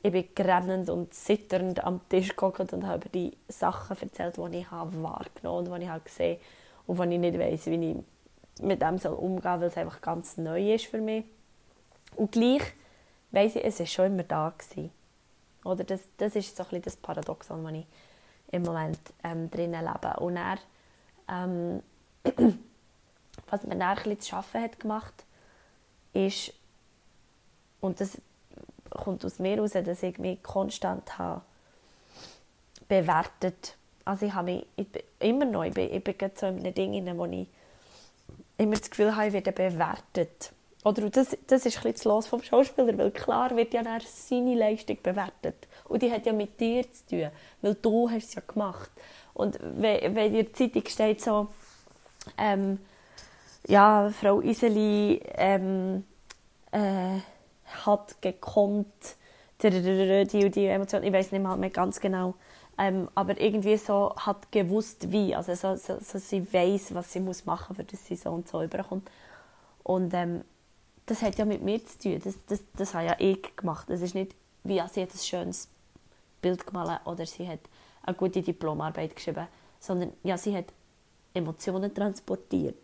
Ich 0.02 0.12
bin 0.12 0.28
grennend 0.34 0.88
und 0.88 1.12
zitternd 1.12 1.82
am 1.82 2.00
Tisch 2.08 2.28
gekocht 2.28 2.72
und 2.72 2.86
habe 2.86 2.98
über 2.98 3.08
die 3.08 3.36
Sachen 3.48 3.96
erzählt, 4.00 4.36
die 4.36 4.58
ich 4.58 4.70
habe 4.70 5.02
wahrgenommen 5.02 5.66
und 5.66 5.78
die 5.78 5.84
ich 5.84 5.90
habe 5.90 6.04
gesehen 6.04 6.38
und 6.86 6.98
wo 6.98 7.02
ich 7.02 7.18
nicht 7.18 7.38
weiss, 7.38 7.66
wie 7.66 7.90
ich 7.90 7.96
mit 8.62 8.80
dem 8.80 8.98
soll 8.98 9.14
umgehen 9.14 9.42
soll, 9.42 9.60
weil 9.60 9.68
es 9.68 9.76
einfach 9.76 10.00
ganz 10.00 10.36
neu 10.36 10.74
ist 10.74 10.86
für 10.86 11.00
mich. 11.00 11.24
Und 12.14 12.32
gleich 12.32 12.62
weiss 13.30 13.56
ich, 13.56 13.64
es 13.64 13.80
war 13.80 13.86
schon 13.86 14.06
immer 14.06 14.22
da. 14.22 14.52
Gewesen. 14.56 14.90
Oder 15.64 15.84
das, 15.84 16.02
das 16.16 16.36
ist 16.36 16.56
so 16.56 16.62
ein 16.62 16.68
bisschen 16.68 16.82
das 16.82 16.96
Paradoxon, 16.96 17.64
das 17.64 17.72
ich 17.72 17.86
im 18.52 18.62
Moment 18.62 19.00
ähm, 19.24 19.50
drinnen 19.50 19.84
lebe. 19.84 20.20
Und 20.20 20.36
er, 20.36 20.58
ähm, 21.28 21.82
was 23.50 23.64
mir 23.64 23.76
dann 23.76 23.82
ein 23.82 23.96
bisschen 23.96 24.20
zu 24.20 24.36
arbeiten 24.36 24.62
hat 24.62 24.80
gemacht, 24.80 25.24
ist, 26.12 26.52
und 27.80 28.00
das 28.00 28.20
kommt 28.90 29.24
aus 29.24 29.38
mir 29.38 29.56
heraus, 29.56 29.72
dass 29.72 30.02
ich 30.02 30.18
mich 30.18 30.42
konstant 30.42 31.18
habe 31.18 31.42
bewertet. 32.88 33.76
Also 34.04 34.26
ich 34.26 34.34
habe 34.34 34.52
mich 34.52 34.66
ich 34.76 34.86
immer 35.18 35.44
noch, 35.44 35.64
ich 35.64 35.74
bin, 35.74 35.92
ich 35.92 36.02
bin 36.02 36.14
so 36.34 36.46
in 36.46 36.58
einem 36.58 36.74
Ding, 36.74 37.18
wo 37.18 37.24
ich 37.26 37.48
immer 38.58 38.76
das 38.76 38.90
Gefühl 38.90 39.14
habe, 39.14 39.28
ich 39.28 39.32
werde 39.32 39.52
bewertet. 39.52 40.52
Oder 40.84 41.10
das, 41.10 41.36
das 41.48 41.66
ist 41.66 41.84
ein 41.84 41.92
das 41.92 42.04
Los 42.04 42.28
vom 42.28 42.42
Schauspieler, 42.42 42.96
weil 42.96 43.10
klar 43.10 43.56
wird 43.56 43.74
ja 43.74 43.82
dann 43.82 44.00
seine 44.06 44.54
Leistung 44.54 44.98
bewertet. 45.02 45.66
Und 45.88 46.02
die 46.02 46.12
hat 46.12 46.26
ja 46.26 46.32
mit 46.32 46.60
dir 46.60 46.84
zu 46.92 47.06
tun, 47.06 47.30
weil 47.60 47.74
du 47.74 48.08
hast 48.08 48.28
es 48.28 48.34
ja 48.36 48.42
gemacht. 48.46 48.90
Und 49.34 49.58
wenn, 49.60 50.14
wenn 50.14 50.34
in 50.34 50.54
Zeitung 50.54 50.86
steht 50.86 51.20
so, 51.20 51.48
ähm, 52.38 52.78
ja, 53.66 54.10
Frau 54.10 54.40
Iseli 54.40 55.20
ähm, 55.34 56.04
äh, 56.70 57.18
hat 57.84 58.20
gekonnt, 58.22 59.16
die 59.62 60.44
und 60.44 60.54
die 60.54 60.66
Emotion, 60.66 61.02
ich 61.02 61.12
weiß 61.12 61.32
nicht 61.32 61.42
mal 61.42 61.56
mehr 61.56 61.70
ganz 61.70 62.00
genau, 62.00 62.34
ähm, 62.78 63.08
aber 63.14 63.40
irgendwie 63.40 63.76
so 63.78 64.14
hat 64.16 64.52
gewusst 64.52 65.10
wie, 65.10 65.34
also 65.34 65.54
so, 65.54 65.76
so, 65.76 65.98
so 66.00 66.18
sie 66.18 66.52
weiß, 66.52 66.94
was 66.94 67.12
sie 67.12 67.20
muss 67.20 67.46
machen, 67.46 67.74
für 67.74 67.84
dass 67.84 68.04
sie 68.06 68.16
so 68.16 68.30
und 68.30 68.48
so 68.48 68.62
überkommt. 68.62 69.10
Und 69.82 70.12
ähm, 70.12 70.44
das 71.06 71.22
hat 71.22 71.38
ja 71.38 71.44
mit 71.44 71.62
mir 71.62 71.84
zu 71.84 71.98
tun. 71.98 72.20
Das, 72.22 72.34
das, 72.46 72.60
das 72.76 72.94
habe 72.94 73.06
ja 73.06 73.16
ich 73.18 73.56
gemacht. 73.56 73.88
Es 73.88 74.02
ist 74.02 74.14
nicht, 74.14 74.34
wie 74.64 74.82
sie 74.92 75.02
hat 75.02 75.14
ein 75.14 75.18
schönes 75.18 75.68
Bild 76.42 76.66
gemalt 76.66 77.00
oder 77.06 77.24
sie 77.24 77.48
hat 77.48 77.60
eine 78.02 78.16
gute 78.16 78.42
Diplomarbeit 78.42 79.16
geschrieben, 79.16 79.46
sondern 79.80 80.12
ja, 80.22 80.36
sie 80.36 80.56
hat 80.56 80.66
Emotionen 81.32 81.94
transportiert. 81.94 82.76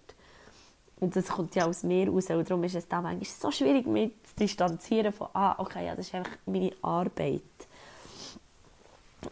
Und 1.02 1.16
das 1.16 1.26
kommt 1.26 1.56
ja 1.56 1.66
aus 1.66 1.82
mir 1.82 2.08
raus. 2.08 2.30
Und 2.30 2.48
darum 2.48 2.62
ist 2.62 2.76
es 2.76 2.86
da 2.86 3.02
manchmal 3.02 3.24
so 3.24 3.50
schwierig, 3.50 3.88
mich 3.88 4.12
zu 4.22 4.36
distanzieren 4.36 5.12
von, 5.12 5.26
ah, 5.32 5.56
okay, 5.58 5.84
ja, 5.84 5.96
das 5.96 6.06
ist 6.06 6.14
einfach 6.14 6.36
meine 6.46 6.70
Arbeit. 6.80 7.42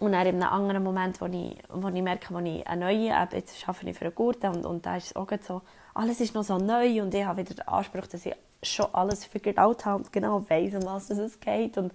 Und 0.00 0.10
dann 0.10 0.26
in 0.26 0.42
einem 0.42 0.52
anderen 0.52 0.82
Moment, 0.82 1.20
wo 1.20 1.26
ich, 1.26 1.56
wo 1.68 1.86
ich 1.86 2.02
merke, 2.02 2.34
wo 2.34 2.40
ich 2.40 2.66
eine 2.66 2.86
neue, 2.86 3.10
App, 3.10 3.34
jetzt 3.34 3.68
arbeite 3.68 3.90
ich 3.90 3.96
für 3.96 4.06
eine 4.06 4.10
Gurte 4.14 4.50
und, 4.50 4.66
und 4.66 4.84
da 4.84 4.96
ist 4.96 5.06
es 5.06 5.16
auch 5.16 5.28
so, 5.46 5.62
alles 5.94 6.20
ist 6.20 6.34
noch 6.34 6.42
so 6.42 6.58
neu 6.58 7.02
und 7.02 7.14
ich 7.14 7.24
habe 7.24 7.40
wieder 7.40 7.54
den 7.54 7.68
Anspruch, 7.68 8.08
dass 8.08 8.26
ich 8.26 8.34
schon 8.64 8.92
alles 8.92 9.24
figured 9.24 9.58
out 9.58 9.84
habe 9.86 10.02
und 10.02 10.12
genau 10.12 10.44
weiss, 10.50 10.74
um 10.74 10.84
was 10.84 11.08
es 11.10 11.38
geht 11.38 11.78
und 11.78 11.92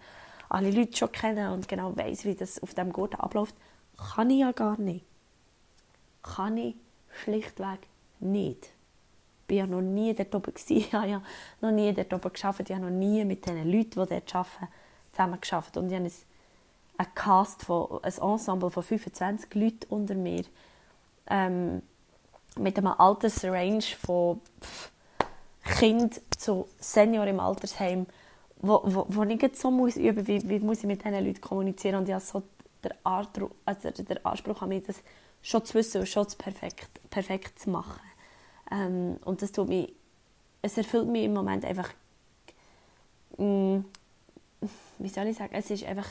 alle 0.47 0.71
Leute 0.71 0.95
schon 0.95 1.11
kennen 1.11 1.51
und 1.51 1.67
genau 1.67 1.97
weiss, 1.97 2.23
wie 2.23 2.35
das 2.35 2.63
auf 2.63 2.75
dem 2.75 2.93
Gurten 2.93 3.19
abläuft, 3.19 3.55
kann 4.15 4.29
ich 4.29 4.39
ja 4.39 4.53
gar 4.53 4.79
nicht. 4.79 5.05
Kann 6.23 6.55
ich 6.55 6.75
schlichtweg 7.23 7.79
nicht. 8.21 8.74
War 9.47 9.55
ja 9.55 9.67
noch 9.67 9.81
nie 9.81 10.13
dort 10.13 10.33
oben. 10.33 10.53
Ich 10.69 10.93
habe 10.93 11.07
ja 11.07 11.21
noch 11.61 11.71
nie 11.71 11.93
dort 11.93 12.13
oben 12.13 12.33
gearbeitet. 12.33 12.69
Ich 12.69 12.75
habe 12.75 12.85
noch 12.85 12.97
nie 12.97 13.23
mit 13.25 13.45
den 13.45 13.57
Leuten, 13.71 13.89
die 13.89 13.95
dort 13.95 14.35
arbeiten, 14.35 14.67
zusammen 15.11 15.39
gearbeitet. 15.41 15.77
Und 15.77 15.87
ich 15.89 15.95
habe 15.95 16.11
ein, 16.97 17.07
Cast, 17.15 17.63
von, 17.63 17.99
ein 18.01 18.13
Ensemble 18.13 18.69
von 18.69 18.83
25 18.83 19.53
Leuten 19.55 19.85
unter 19.89 20.15
mir. 20.15 20.45
Ähm, 21.27 21.81
mit 22.57 22.77
einem 22.77 22.87
Altersrange 22.87 23.81
von 23.81 24.41
pff, 24.61 24.91
Kind 25.77 26.21
zu 26.37 26.67
Senior 26.79 27.25
im 27.27 27.39
Altersheim, 27.39 28.05
wo, 28.57 28.81
wo, 28.85 29.05
wo 29.09 29.23
ich 29.23 29.41
jetzt 29.41 29.59
so 29.59 29.71
muss 29.71 29.97
üben 29.97 30.25
wie, 30.27 30.47
wie 30.47 30.59
muss 30.59 30.79
ich 30.79 30.85
mit 30.85 31.03
diesen 31.03 31.25
Leuten 31.25 31.41
kommunizieren 31.41 31.99
und 31.99 32.07
ich 32.07 32.13
habe 32.13 32.23
so 32.23 32.43
der, 32.83 32.95
Art, 33.03 33.29
also 33.65 33.89
der 33.89 34.25
Anspruch 34.25 34.61
an 34.61 34.69
mich, 34.69 34.83
das 34.85 35.01
schon 35.41 35.65
zu 35.65 35.73
wissen 35.73 36.01
und 36.01 36.07
schon 36.07 36.29
zu 36.29 36.37
perfekt, 36.37 36.89
perfekt 37.09 37.59
zu 37.59 37.71
machen. 37.71 37.99
Ähm, 38.71 39.17
und 39.25 39.41
das 39.41 39.51
tut 39.51 39.69
mich, 39.69 39.93
es 40.61 40.77
erfüllt 40.77 41.07
mich 41.07 41.25
im 41.25 41.33
Moment 41.33 41.65
einfach, 41.65 41.89
mh, 43.37 43.45
mm, 43.45 43.85
wie 44.99 45.09
soll 45.09 45.27
ich 45.27 45.37
sagen, 45.37 45.53
es 45.53 45.69
ist 45.69 45.83
einfach, 45.83 46.07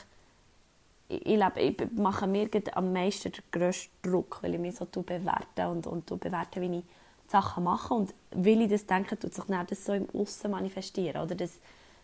ich, 1.09 1.25
ich, 1.25 1.37
lebe, 1.37 1.59
ich 1.59 1.91
mache 1.93 2.27
mir 2.27 2.49
am 2.73 2.93
meisten 2.93 3.31
den 3.31 3.43
grössten 3.51 3.91
Druck, 4.01 4.39
weil 4.41 4.55
ich 4.55 4.59
mich 4.59 4.75
so 4.75 4.85
bewerte 4.85 5.67
und, 5.67 5.87
und 5.87 6.05
bewerte, 6.19 6.61
wie 6.61 6.79
ich 6.79 6.83
Sachen 7.27 7.63
mache. 7.63 7.93
Und 7.93 8.13
weil 8.31 8.61
ich 8.61 8.69
das 8.69 8.85
denke, 8.85 9.17
tut 9.17 9.33
sich 9.33 9.43
das 9.45 9.85
so 9.85 9.93
im 9.93 10.07
Aussen 10.13 10.51
manifestieren. 10.51 11.21
Oder 11.21 11.35
dass, 11.35 11.59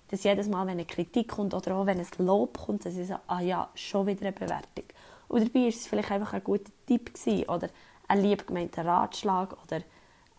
dass 0.09 0.23
jedes 0.23 0.47
Mal, 0.47 0.65
wenn 0.65 0.73
eine 0.73 0.85
Kritik 0.85 1.29
kommt 1.29 1.53
oder 1.53 1.75
auch 1.75 1.85
wenn 1.85 1.99
ein 1.99 2.07
Lob 2.17 2.57
kommt, 2.57 2.85
dass 2.85 2.95
ich 2.95 3.07
so, 3.07 3.15
ah 3.27 3.41
ja, 3.41 3.69
schon 3.75 4.07
wieder 4.07 4.21
eine 4.21 4.31
Bewertung. 4.31 4.85
Und 5.27 5.47
dabei 5.47 5.61
war 5.61 5.67
es 5.69 5.87
vielleicht 5.87 6.11
einfach 6.11 6.33
ein 6.33 6.43
guter 6.43 6.71
Tipp 6.85 7.13
gewesen, 7.13 7.49
oder 7.49 7.69
ein 8.07 8.21
lieb 8.21 8.45
gemeinter 8.45 8.85
Ratschlag 8.85 9.55
oder 9.63 9.81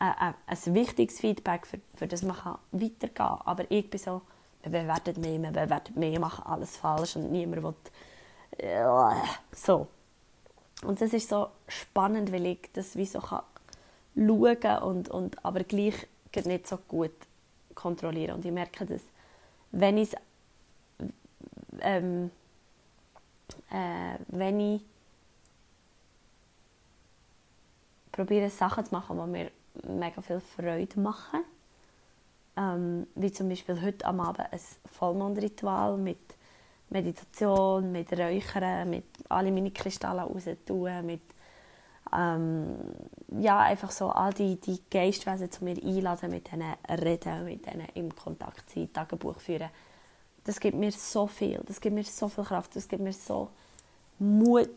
ein, 0.03 0.15
ein, 0.19 0.35
ein 0.47 0.75
wichtiges 0.75 1.21
Feedback, 1.21 1.67
für, 1.67 1.79
für 1.95 2.09
das 2.09 2.23
man 2.23 2.37
weitergehen 2.73 3.15
kann. 3.15 3.41
Aber 3.45 3.71
ich 3.71 3.89
bin 3.89 4.01
so, 4.01 4.23
man 4.65 4.73
bewertet 4.73 5.19
mich, 5.19 5.39
man 5.39 5.53
bewertet 5.53 5.97
mich, 5.97 6.19
mache 6.19 6.45
alles 6.45 6.77
falsch 6.77 7.17
und 7.17 7.31
niemand 7.31 7.63
will 7.63 7.75
äh, 8.59 8.85
so. 9.53 9.87
Und 10.85 11.01
das 11.01 11.13
ist 11.13 11.29
so 11.29 11.49
spannend, 11.69 12.33
weil 12.33 12.47
ich 12.47 12.71
das 12.73 12.97
wie 12.97 13.07
so 13.07 13.21
kann 13.21 13.43
schauen 14.17 14.83
und, 14.83 15.09
und 15.09 15.45
aber 15.45 15.63
gleich 15.63 15.95
nicht 16.45 16.67
so 16.67 16.79
gut 16.89 17.13
kontrollieren. 17.75 18.37
Und 18.37 18.45
ich 18.45 18.51
merke, 18.51 18.85
dass 18.85 19.03
wenn 19.71 19.99
ich 19.99 20.15
ähm, 21.81 22.31
äh, 23.71 24.19
wenn 24.29 24.61
ich 24.61 24.83
probiere 28.11 28.51
Sachen 28.51 28.85
zu 28.85 28.95
machen, 28.95 29.17
die 29.17 29.31
mir 29.31 29.51
mega 29.87 30.21
viel 30.21 30.41
Freude 30.41 31.01
machen. 31.01 31.45
Ähm, 32.57 33.07
wie 33.15 33.33
zum 33.33 33.49
Beispiel 33.49 33.81
heute 33.81 34.05
am 34.05 34.21
Abend 34.21 34.53
ein 34.53 34.61
Vollmondritual 34.99 35.97
mit 35.97 36.19
Meditation, 36.91 37.91
mit 37.91 38.13
Räuchern, 38.13 38.91
mit 38.91 39.05
alle 39.29 39.51
meine 39.51 39.71
Kristalle 39.71 40.23
raus 40.23 40.45
tun, 40.67 41.07
mit 41.07 41.23
ähm, 42.15 42.77
ja, 43.41 43.61
einfach 43.61 43.91
so 43.91 44.11
all 44.11 44.35
die, 44.35 44.61
die 44.61 44.81
Geistwesen 44.91 45.51
zu 45.51 45.65
mir 45.65 45.83
einladen, 45.83 46.31
mit 46.31 46.53
denen 46.53 46.75
reden, 46.89 47.45
mit 47.45 47.67
denen 47.67 47.89
im 47.95 48.15
Kontakt 48.15 48.69
sein, 48.71 48.93
Tagebuch 48.93 49.41
führen. 49.41 49.71
Das 50.45 50.61
gibt 50.61 50.77
mir 50.77 50.93
so 50.93 51.27
viel, 51.27 51.63
das 51.67 51.81
gibt 51.81 51.95
mir 51.95 52.05
so 52.05 52.29
viel 52.29 52.45
Kraft, 52.45 52.77
das 52.77 52.89
gibt 52.89 53.03
mir 53.03 53.13
so 53.13 53.49
Mut, 54.23 54.69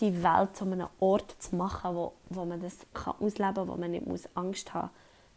die 0.00 0.22
Welt 0.24 0.56
zu 0.56 0.64
einem 0.64 0.88
Ort 0.98 1.36
zu 1.38 1.54
machen, 1.54 1.94
wo, 1.94 2.12
wo 2.30 2.44
man 2.44 2.60
das 2.60 2.76
kann 2.92 3.14
ausleben 3.20 3.54
kann, 3.54 3.68
wo 3.68 3.76
man 3.76 3.92
nicht 3.92 4.04
Angst 4.34 4.74
haben 4.74 4.90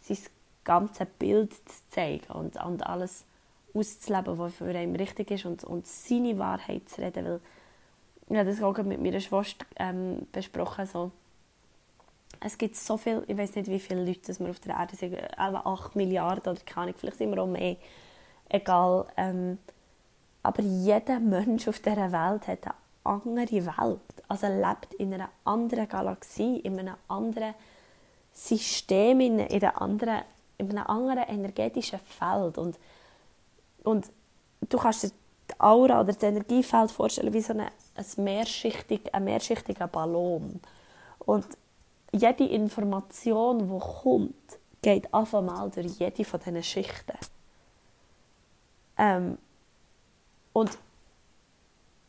muss, 0.08 0.18
sein 0.18 0.32
ganzes 0.64 1.08
Bild 1.20 1.54
zu 1.54 1.90
zeigen 1.90 2.32
und, 2.32 2.56
und 2.64 2.86
alles 2.86 3.26
auszuleben, 3.74 4.38
was 4.40 4.56
für 4.56 4.66
einen 4.66 4.96
richtig 4.96 5.32
ist 5.32 5.46
und, 5.46 5.64
und 5.64 5.86
seine 5.86 6.38
Wahrheit 6.40 6.90
zu 6.90 7.02
reden, 7.02 7.26
weil 7.26 7.40
ich 8.30 8.38
habe 8.38 8.50
das 8.50 8.64
auch 8.64 8.78
mit 8.84 9.02
meiner 9.02 9.20
Schwester 9.20 9.66
ähm, 9.78 10.28
besprochen, 10.32 10.88
so, 10.88 11.12
es 12.40 12.58
gibt 12.58 12.76
so 12.76 12.98
viel, 12.98 13.24
ich 13.28 13.38
weiß 13.38 13.56
nicht, 13.56 13.70
wie 13.70 13.80
viele 13.80 14.04
Leute 14.04 14.40
wir 14.40 14.50
auf 14.50 14.60
der 14.60 14.76
Erde 14.76 14.96
sind, 14.96 15.14
etwa 15.14 15.62
8 15.66 15.96
Milliarden 15.96 16.54
oder 16.54 16.62
keine 16.66 16.88
Ahnung, 16.88 16.96
vielleicht 16.98 17.18
sind 17.18 17.30
wir 17.30 17.42
auch 17.44 17.48
mehr, 17.48 17.76
egal. 18.50 19.06
Ähm, 19.18 19.60
aber 20.42 20.64
jeder 20.64 21.20
Mensch 21.20 21.68
auf 21.68 21.80
dieser 21.80 22.12
Welt 22.12 22.48
hat 22.48 22.66
eine 22.66 22.76
andere 23.04 23.66
Welt, 23.66 24.00
also 24.28 24.48
lebt 24.48 24.94
in 24.96 25.14
einer 25.14 25.30
anderen 25.44 25.88
Galaxie, 25.88 26.58
in 26.60 26.80
einem 26.80 26.96
anderen 27.08 27.54
System, 28.34 29.20
in, 29.22 29.42
einer 29.42 29.82
anderen, 29.82 30.22
in 30.58 30.70
einem 30.70 30.88
anderen 30.88 31.28
energetischen 31.28 32.00
Feld. 32.00 32.58
Und, 32.58 32.78
und 33.84 34.12
du 34.70 34.78
kannst 34.78 35.04
dir 35.04 35.12
die 35.50 35.60
Aura 35.60 36.02
oder 36.02 36.14
das 36.14 36.24
Energiefeld 36.24 36.92
vorstellen 36.92 37.34
wie 37.34 37.42
so 37.42 37.54
eine, 37.54 37.72
ein, 37.96 38.24
mehrschichtig, 38.24 39.14
ein 39.14 39.24
mehrschichtiger 39.24 39.88
Ballon. 39.88 40.60
Und 41.20 41.46
jede 42.12 42.46
Information, 42.46 43.60
die 43.60 43.80
kommt, 43.80 44.60
geht 44.82 45.14
einfach 45.14 45.42
mal 45.42 45.70
durch 45.70 46.00
jede 46.00 46.24
von 46.26 46.40
diesen 46.40 46.64
Schichten. 46.64 47.18
Ähm, 48.98 49.38
und, 50.54 50.78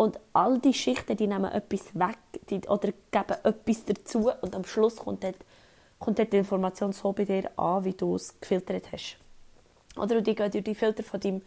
und 0.03 0.19
all 0.33 0.59
die 0.59 0.75
Schichten, 0.75 1.17
die 1.17 1.29
nehmen 1.29 1.53
etwas 1.53 1.95
weg 1.95 2.19
die, 2.51 2.59
oder 2.67 2.93
geben 3.13 3.37
etwas 3.45 3.85
dazu 3.85 4.33
und 4.41 4.53
am 4.57 4.65
Schluss 4.65 4.97
kommt 4.97 5.23
dort, 5.23 5.37
kommt 6.01 6.19
dort 6.19 6.33
die 6.33 6.39
Information 6.39 6.93
so 6.93 7.13
bei 7.13 7.25
dir 7.25 7.49
an, 7.57 7.85
wie 7.85 7.93
du 7.93 8.17
es 8.17 8.35
gefiltert 8.41 8.91
hast. 8.91 9.17
Oder 9.97 10.21
die 10.21 10.35
gehen 10.35 10.51
durch 10.51 10.65
die 10.65 10.75
Filter 10.75 11.05
von 11.05 11.21
deinem 11.21 11.43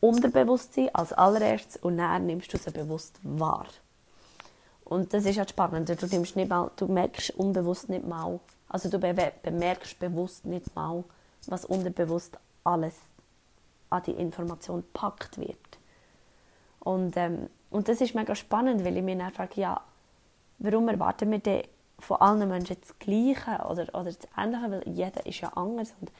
Unterbewusstsein 0.00 0.94
als 0.94 1.12
allererstes 1.12 1.76
und 1.82 1.98
dann 1.98 2.24
nimmst 2.24 2.54
du 2.54 2.56
sie 2.56 2.70
bewusst 2.70 3.20
wahr. 3.22 3.66
Und 4.84 5.12
das 5.12 5.26
ist 5.26 5.36
halt 5.38 5.50
spannend. 5.50 5.90
Du, 5.90 6.06
nicht 6.16 6.48
mal, 6.48 6.70
du 6.76 6.86
merkst 6.86 7.32
unbewusst 7.32 7.90
nicht 7.90 8.06
mal, 8.06 8.40
also 8.66 8.88
du 8.88 8.98
bemerkst 8.98 9.98
bewusst 9.98 10.46
nicht 10.46 10.74
mal, 10.74 11.04
was 11.48 11.66
unterbewusst 11.66 12.38
alles 12.64 12.94
an 13.90 14.02
die 14.06 14.12
Information 14.12 14.80
gepackt 14.80 15.36
wird. 15.36 15.58
Und, 16.80 17.14
ähm, 17.18 17.50
und 17.74 17.88
das 17.88 18.00
ist 18.00 18.14
mega 18.14 18.34
spannend, 18.34 18.84
weil 18.84 18.96
ich 18.96 19.02
mir 19.02 19.16
dann 19.16 19.32
frage, 19.32 19.60
ja, 19.60 19.80
warum 20.58 20.88
erwarten 20.88 21.30
wir 21.30 21.40
denn 21.40 21.64
von 21.98 22.20
allen 22.20 22.48
Menschen 22.48 22.76
das 22.80 22.98
Gleiche 22.98 23.64
oder, 23.68 23.86
oder 23.94 24.12
das 24.12 24.18
Ähnliche, 24.36 24.70
weil 24.70 24.88
jeder 24.88 25.26
ist 25.26 25.40
ja 25.40 25.48
anders 25.54 25.94
und 26.00 26.12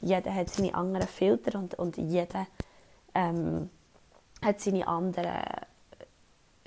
jeder 0.00 0.34
hat 0.34 0.48
seine 0.50 0.74
anderen 0.74 1.08
Filter 1.08 1.58
und, 1.58 1.74
und 1.74 1.96
jeder 1.96 2.46
ähm, 3.14 3.70
hat 4.42 4.60
seine 4.60 4.86
anderen 4.86 5.42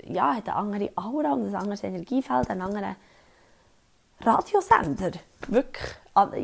ja, 0.06 0.34
hat 0.34 0.48
eine 0.48 0.56
andere 0.56 0.90
Aura 0.96 1.32
und 1.32 1.46
ein 1.46 1.54
anderes 1.54 1.82
Energiefeld, 1.82 2.50
einen 2.50 2.62
anderen 2.62 2.96
Radiosender. 4.20 5.12
Wirklich. 5.48 5.94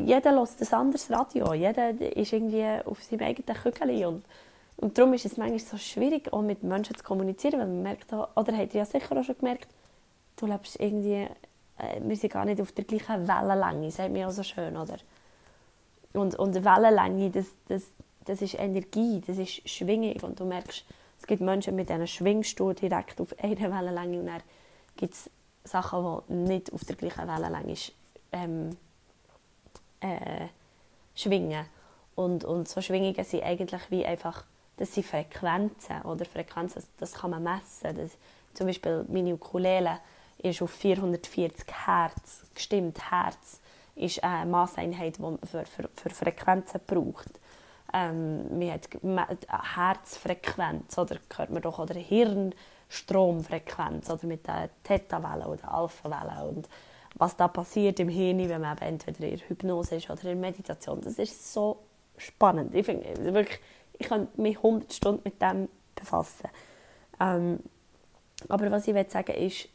Jeder 0.05 0.31
hört 0.33 0.49
ein 0.59 0.73
anderes 0.73 1.11
Radio. 1.11 1.53
Jeder 1.53 1.89
ist 1.89 2.33
irgendwie 2.33 2.65
auf 2.85 3.01
seinem 3.03 3.21
eigenen 3.21 3.55
Kügel. 3.55 4.05
Und, 4.07 4.25
und 4.81 4.97
darum 4.97 5.13
ist 5.13 5.25
es 5.25 5.37
manchmal 5.37 5.59
so 5.59 5.77
schwierig, 5.77 6.33
auch 6.33 6.41
mit 6.41 6.63
Menschen 6.63 6.95
zu 6.95 7.03
kommunizieren, 7.03 7.59
weil 7.59 7.67
man 7.67 7.83
merkt, 7.83 8.11
oder 8.11 8.57
habt 8.57 8.73
ihr 8.73 8.79
ja 8.79 8.85
sicher 8.85 9.15
auch 9.15 9.23
schon 9.23 9.37
gemerkt, 9.37 9.67
du 10.37 10.47
lebst 10.47 10.79
irgendwie, 10.79 11.27
äh, 11.77 12.01
wir 12.01 12.15
sind 12.15 12.33
gar 12.33 12.45
nicht 12.45 12.59
auf 12.59 12.71
der 12.71 12.85
gleichen 12.85 13.27
Wellenlänge, 13.27 13.91
sagt 13.91 14.11
mir 14.11 14.27
auch 14.27 14.31
so 14.31 14.43
schön, 14.43 14.75
oder? 14.75 14.97
Und, 16.13 16.35
und 16.35 16.55
Wellenlänge, 16.55 17.29
das, 17.29 17.45
das, 17.67 17.83
das 18.25 18.41
ist 18.41 18.55
Energie, 18.55 19.21
das 19.25 19.37
ist 19.37 19.69
Schwingung 19.69 20.17
und 20.23 20.39
du 20.39 20.45
merkst, 20.45 20.83
es 21.19 21.27
gibt 21.27 21.41
Menschen, 21.41 21.75
mit 21.75 21.89
denen 21.89 22.07
schwingst 22.07 22.59
du 22.59 22.73
direkt 22.73 23.21
auf 23.21 23.37
einer 23.39 23.71
Wellenlänge 23.71 24.19
und 24.19 24.25
dann 24.25 24.41
gibt 24.97 25.13
es 25.13 25.29
Sachen, 25.63 26.21
die 26.27 26.33
nicht 26.33 26.73
auf 26.73 26.83
der 26.85 26.95
gleichen 26.95 27.27
Wellenlänge 27.27 27.75
ähm, 28.31 28.77
äh, 29.99 30.47
schwingen. 31.13 31.65
Und, 32.15 32.43
und 32.43 32.67
so 32.67 32.81
Schwingungen 32.81 33.23
sind 33.23 33.43
eigentlich 33.43 33.81
wie 33.89 34.05
einfach, 34.05 34.43
das 34.77 34.93
sind 34.93 35.05
Frequenzen 35.05 36.01
oder 36.03 36.25
Frequenzen, 36.25 36.83
das 36.97 37.13
kann 37.13 37.31
man 37.31 37.43
messen. 37.43 37.95
Das, 37.95 38.11
zum 38.53 38.67
Beispiel 38.67 39.05
meine 39.07 39.33
Ukulele 39.33 39.99
ist 40.37 40.61
auf 40.61 40.71
440 40.71 41.65
Hertz 41.85 42.45
gestimmt. 42.55 43.11
Hertz 43.11 43.61
ist 43.95 44.23
eine 44.23 44.49
Maßeinheit, 44.49 45.17
die 45.17 45.21
man 45.21 45.37
für, 45.39 45.65
für, 45.65 45.89
für 45.95 46.09
Frequenzen 46.09 46.81
braucht 46.85 47.29
ähm, 47.93 48.57
man 49.01 49.27
hat 49.27 49.45
Herzfrequenz 49.75 50.97
oder 50.97 51.17
hört 51.35 51.49
man 51.49 51.61
doch 51.61 51.77
oder 51.79 51.95
Hirnstromfrequenz 51.95 54.09
oder 54.09 54.25
mit 54.25 54.47
der 54.47 54.69
Theta-Welle 54.83 55.45
oder 55.47 55.73
Alpha-Welle 55.73 56.45
und 56.49 56.69
was 57.15 57.35
da 57.35 57.49
passiert 57.49 57.99
im 57.99 58.07
Hirn, 58.07 58.47
wenn 58.47 58.61
man 58.61 58.77
entweder 58.77 59.27
in 59.27 59.39
Hypnose 59.39 59.95
ist 59.95 60.09
oder 60.09 60.23
in 60.25 60.39
Meditation, 60.39 61.01
das 61.01 61.19
ist 61.19 61.53
so 61.53 61.79
spannend. 62.17 62.73
Ich 62.73 62.85
finde 62.85 63.33
wirklich, 63.33 63.59
ich 64.01 64.07
kann 64.07 64.27
mich 64.35 64.57
100 64.57 64.91
Stunden 64.91 65.21
mit 65.23 65.41
dem 65.41 65.69
befassen. 65.95 66.49
Ähm, 67.19 67.59
aber 68.49 68.71
was 68.71 68.87
ich 68.87 68.95
will 68.95 69.09
sagen 69.09 69.35
ist, 69.35 69.69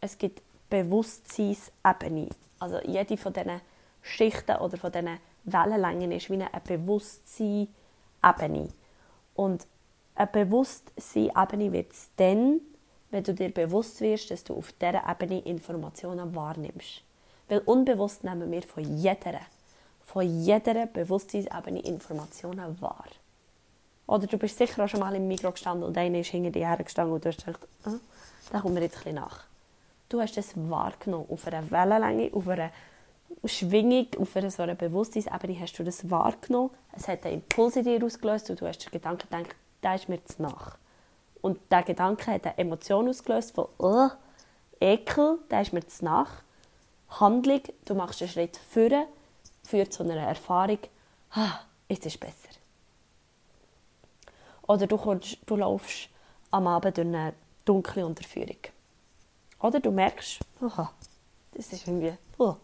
es 0.00 0.16
gibt 0.16 0.42
Bewusstseinsebene. 0.70 2.28
Also 2.58 2.80
jede 2.84 3.16
von 3.16 3.32
diesen 3.32 3.60
Schichten 4.02 4.56
oder 4.56 4.76
von 4.76 4.92
diesen 4.92 5.18
Wellenlängen 5.44 6.12
ist 6.12 6.30
wie 6.30 6.34
eine 6.34 6.50
Bewusstsein-Ebene. 6.64 8.68
Und 9.34 9.66
eine 10.14 10.26
Bewusstsein-Ebene 10.26 11.72
wird 11.72 11.92
es 11.92 12.10
dann, 12.16 12.60
wenn 13.10 13.24
du 13.24 13.34
dir 13.34 13.50
bewusst 13.50 14.00
wirst, 14.00 14.30
dass 14.30 14.44
du 14.44 14.54
auf 14.54 14.72
dieser 14.72 15.08
Ebene 15.08 15.40
Informationen 15.40 16.34
wahrnimmst. 16.34 17.02
Weil 17.48 17.60
unbewusst 17.60 18.24
nehmen 18.24 18.50
wir 18.50 18.62
von 18.62 18.84
jeder, 18.84 19.40
von 20.08 20.42
jeder 20.42 20.86
Bewusstseinsebene 20.86 21.80
Informationen 21.80 22.80
wahr. 22.80 23.04
Oder 24.06 24.26
du 24.26 24.38
bist 24.38 24.56
sicher 24.56 24.82
auch 24.82 24.88
schon 24.88 25.00
mal 25.00 25.14
im 25.14 25.28
Mikro 25.28 25.52
gestanden 25.52 25.86
und 25.86 25.98
einer 25.98 26.20
ist 26.20 26.30
hinter 26.30 26.50
dir 26.50 26.66
hergestanden 26.66 27.14
und 27.14 27.24
du 27.24 27.28
hast 27.28 27.44
gedacht, 27.44 27.68
ah, 27.84 27.92
da 28.50 28.60
kommen 28.60 28.76
wir 28.76 28.82
jetzt 28.82 28.96
ein 28.96 29.02
bisschen 29.04 29.14
nach. 29.16 29.44
Du 30.08 30.18
hast 30.18 30.38
es 30.38 30.52
wahrgenommen 30.56 31.26
auf 31.28 31.46
einer 31.46 31.70
Wellenlänge, 31.70 32.30
auf 32.32 32.48
einer 32.48 32.70
Schwingung, 33.44 34.06
auf 34.18 34.34
einer 34.34 34.50
so 34.50 34.62
einer 34.62 34.76
Bewusstseinsebene 34.76 35.60
hast 35.60 35.78
du 35.78 35.84
das 35.84 36.08
wahrgenommen. 36.10 36.70
Es 36.96 37.06
hat 37.06 37.26
einen 37.26 37.34
Impuls 37.34 37.76
in 37.76 37.84
dir 37.84 38.02
ausgelöst 38.02 38.48
und 38.48 38.62
du 38.62 38.66
hast 38.66 38.78
den 38.78 38.90
Gedanken 38.90 39.28
gedacht, 39.28 39.56
der 39.82 39.94
ist 39.94 40.08
mir 40.08 40.24
zu 40.24 40.40
nach. 40.40 40.78
Und 41.42 41.58
der 41.70 41.82
Gedanke 41.82 42.32
hat 42.32 42.46
eine 42.46 42.56
Emotion 42.56 43.10
ausgelöst 43.10 43.54
von 43.54 43.66
oh, 43.76 44.08
Ekel, 44.80 45.38
der 45.50 45.60
ist 45.60 45.74
mir 45.74 45.86
zu 45.86 46.06
nach. 46.06 46.30
Handlung, 47.10 47.60
du 47.84 47.94
machst 47.94 48.22
einen 48.22 48.30
Schritt 48.30 48.56
vor, 48.56 49.06
führt 49.68 49.92
zu 49.92 50.02
einer 50.02 50.16
Erfahrung, 50.16 50.78
ah, 51.32 51.60
jetzt 51.88 52.06
ist 52.06 52.14
es 52.14 52.18
besser. 52.18 52.58
Oder 54.66 54.86
du, 54.86 54.96
kommst, 54.96 55.38
du 55.46 55.56
laufst 55.56 56.08
am 56.50 56.66
Abend 56.66 56.96
durch 56.96 57.06
eine 57.06 57.34
dunkle 57.64 58.04
Unterführung. 58.04 58.58
Oder 59.60 59.80
du 59.80 59.90
merkst, 59.90 60.40
aha, 60.60 60.90
das 61.52 61.72
ist 61.72 61.86
irgendwie, 61.86 62.12
oh, 62.38 62.54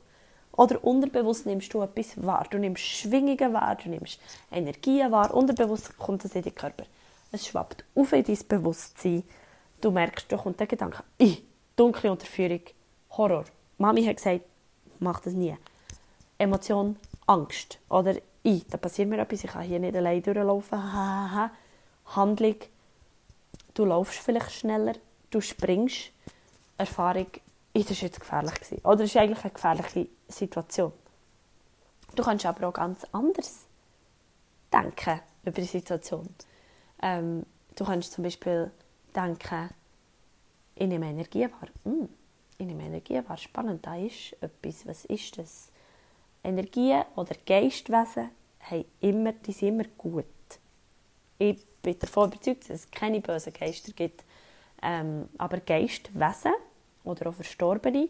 oder 0.52 0.82
unterbewusst 0.84 1.46
nimmst 1.46 1.72
du 1.74 1.82
etwas 1.82 2.22
wahr. 2.24 2.46
Du 2.48 2.58
nimmst 2.58 2.82
Schwingungen 2.82 3.52
wahr, 3.52 3.76
du 3.82 3.88
nimmst 3.88 4.20
Energien 4.52 5.10
wahr. 5.10 5.34
Unterbewusst 5.34 5.98
kommt 5.98 6.24
das 6.24 6.34
in 6.36 6.42
den 6.42 6.54
Körper. 6.54 6.84
Es 7.32 7.46
schwappt 7.46 7.84
auf 7.96 8.12
in 8.12 8.22
dein 8.22 8.38
Bewusstsein. 8.48 9.24
Du 9.80 9.90
merkst, 9.90 10.30
da 10.30 10.36
kommt 10.36 10.60
der 10.60 10.68
Gedanke, 10.68 11.02
dunkle 11.74 12.12
Unterführung, 12.12 12.60
Horror. 13.10 13.44
Mami 13.78 14.04
hat 14.04 14.16
gesagt, 14.16 14.42
mach 15.00 15.20
das 15.20 15.32
nie. 15.32 15.56
Emotion, 16.44 16.96
Angst. 17.26 17.78
Oder 17.88 18.16
ich, 18.42 18.66
da 18.68 18.76
passiert 18.76 19.08
mir 19.08 19.18
etwas, 19.18 19.44
ich 19.44 19.50
kann 19.50 19.62
hier 19.62 19.78
nicht 19.78 19.96
allein 19.96 20.22
durchlaufen. 20.22 20.78
Handlung, 22.06 22.56
du 23.72 23.84
laufst 23.84 24.18
vielleicht 24.18 24.52
schneller, 24.52 24.94
du 25.30 25.40
springst, 25.40 26.12
Erfahrung, 26.76 27.26
das 27.72 28.00
jetzt 28.00 28.20
gefährlich 28.20 28.54
gewesen. 28.54 28.80
Oder 28.84 29.04
ist 29.04 29.16
eigentlich 29.16 29.42
eine 29.42 29.52
gefährliche 29.52 30.08
Situation. 30.28 30.92
Du 32.14 32.22
kannst 32.22 32.46
aber 32.46 32.68
auch 32.68 32.72
ganz 32.72 33.04
anders 33.12 33.66
denken 34.72 35.20
über 35.42 35.60
die 35.60 35.64
Situation. 35.64 36.28
Ähm, 37.02 37.44
du 37.74 37.84
kannst 37.84 38.12
zum 38.12 38.24
Beispiel 38.24 38.70
denken, 39.14 39.70
ich 40.76 40.86
nehme 40.86 41.06
Energie 41.06 41.44
wahr. 41.44 41.68
Hm, 41.84 42.08
ich 42.58 42.66
nehme 42.66 42.84
Energie 42.84 43.20
wahr. 43.26 43.36
Spannend, 43.36 43.86
da 43.86 43.96
ist 43.96 44.36
etwas. 44.40 44.86
Was 44.86 45.04
ist 45.06 45.38
das? 45.38 45.70
Energie 46.44 47.00
oder 47.16 47.34
Geistwesen 47.46 48.30
haben 48.60 48.84
immer, 49.00 49.32
die 49.32 49.52
sind 49.52 49.68
immer 49.68 49.84
gut. 49.96 50.24
Ich 51.38 51.64
bin 51.82 51.98
davon 51.98 52.30
überzeugt, 52.30 52.64
dass 52.64 52.80
es 52.80 52.90
keine 52.90 53.20
bösen 53.20 53.52
Geister 53.52 53.92
gibt. 53.92 54.24
Ähm, 54.82 55.28
aber 55.38 55.60
Geistwesen 55.60 56.52
oder 57.04 57.28
auch 57.28 57.34
Verstorbene, 57.34 58.08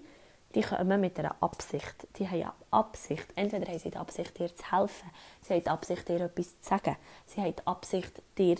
die 0.54 0.60
kommen 0.60 1.00
mit 1.00 1.18
einer 1.18 1.36
Absicht. 1.40 2.06
Die 2.18 2.28
haben 2.28 2.42
eine 2.42 2.52
Absicht. 2.70 3.26
Entweder 3.34 3.66
haben 3.66 3.78
sie 3.78 3.90
die 3.90 3.96
Absicht, 3.96 4.38
dir 4.38 4.54
zu 4.54 4.72
helfen, 4.72 5.10
sie 5.42 5.54
haben 5.54 5.62
die 5.62 5.68
Absicht, 5.68 6.08
dir 6.08 6.20
etwas 6.20 6.60
zu 6.60 6.68
sagen, 6.68 6.96
sie 7.26 7.40
haben 7.40 7.56
die 7.56 7.66
Absicht, 7.66 8.22
dir 8.38 8.56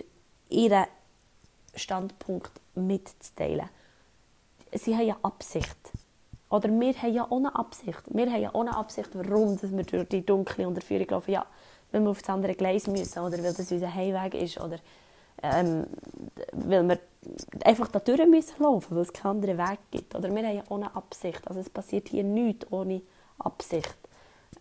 ihren 0.49 0.87
Standpunkt 1.75 2.53
mitzuteilen. 2.75 3.68
Sie 4.72 4.95
haben 4.95 5.03
eine 5.03 5.25
Absicht. 5.25 5.77
Oder 6.51 6.69
wir 6.69 6.95
haben 6.95 7.15
ja 7.15 7.27
ohne 7.31 7.55
Absicht. 7.55 8.03
Wir 8.07 8.31
haben 8.31 8.43
ja 8.43 8.55
ohne 8.55 8.77
Absicht, 8.77 9.11
warum 9.15 9.59
dass 9.59 9.75
wir 9.75 9.85
durch 9.85 10.09
die 10.09 10.25
dunkle 10.25 10.69
Unterführung 10.69 11.09
laufen. 11.09 11.33
Ja, 11.33 11.47
weil 11.91 12.03
wir 12.03 12.11
auf 12.11 12.21
das 12.21 12.31
andere 12.31 12.55
Gleis 12.55 12.87
müssen 12.87 13.19
oder 13.21 13.39
weil 13.39 13.55
das 13.55 13.71
unser 13.71 13.95
Heimweg 13.95 14.35
ist 14.35 14.61
oder 14.61 14.79
ähm, 15.43 15.87
weil 16.53 16.89
wir 16.89 16.99
einfach 17.65 17.89
da 17.89 17.99
durch 17.99 18.27
müssen 18.27 18.63
laufen, 18.63 18.97
weil 18.97 19.03
es 19.03 19.13
keinen 19.13 19.43
anderen 19.43 19.59
Weg 19.59 19.79
gibt. 19.91 20.15
Oder 20.15 20.35
wir 20.35 20.47
haben 20.47 20.57
ja 20.57 20.63
ohne 20.69 20.95
Absicht. 20.95 21.47
Also 21.47 21.61
es 21.61 21.71
passiert 21.71 22.09
hier 22.09 22.25
nichts 22.25 22.71
ohne 22.71 23.03
Absicht. 23.39 23.97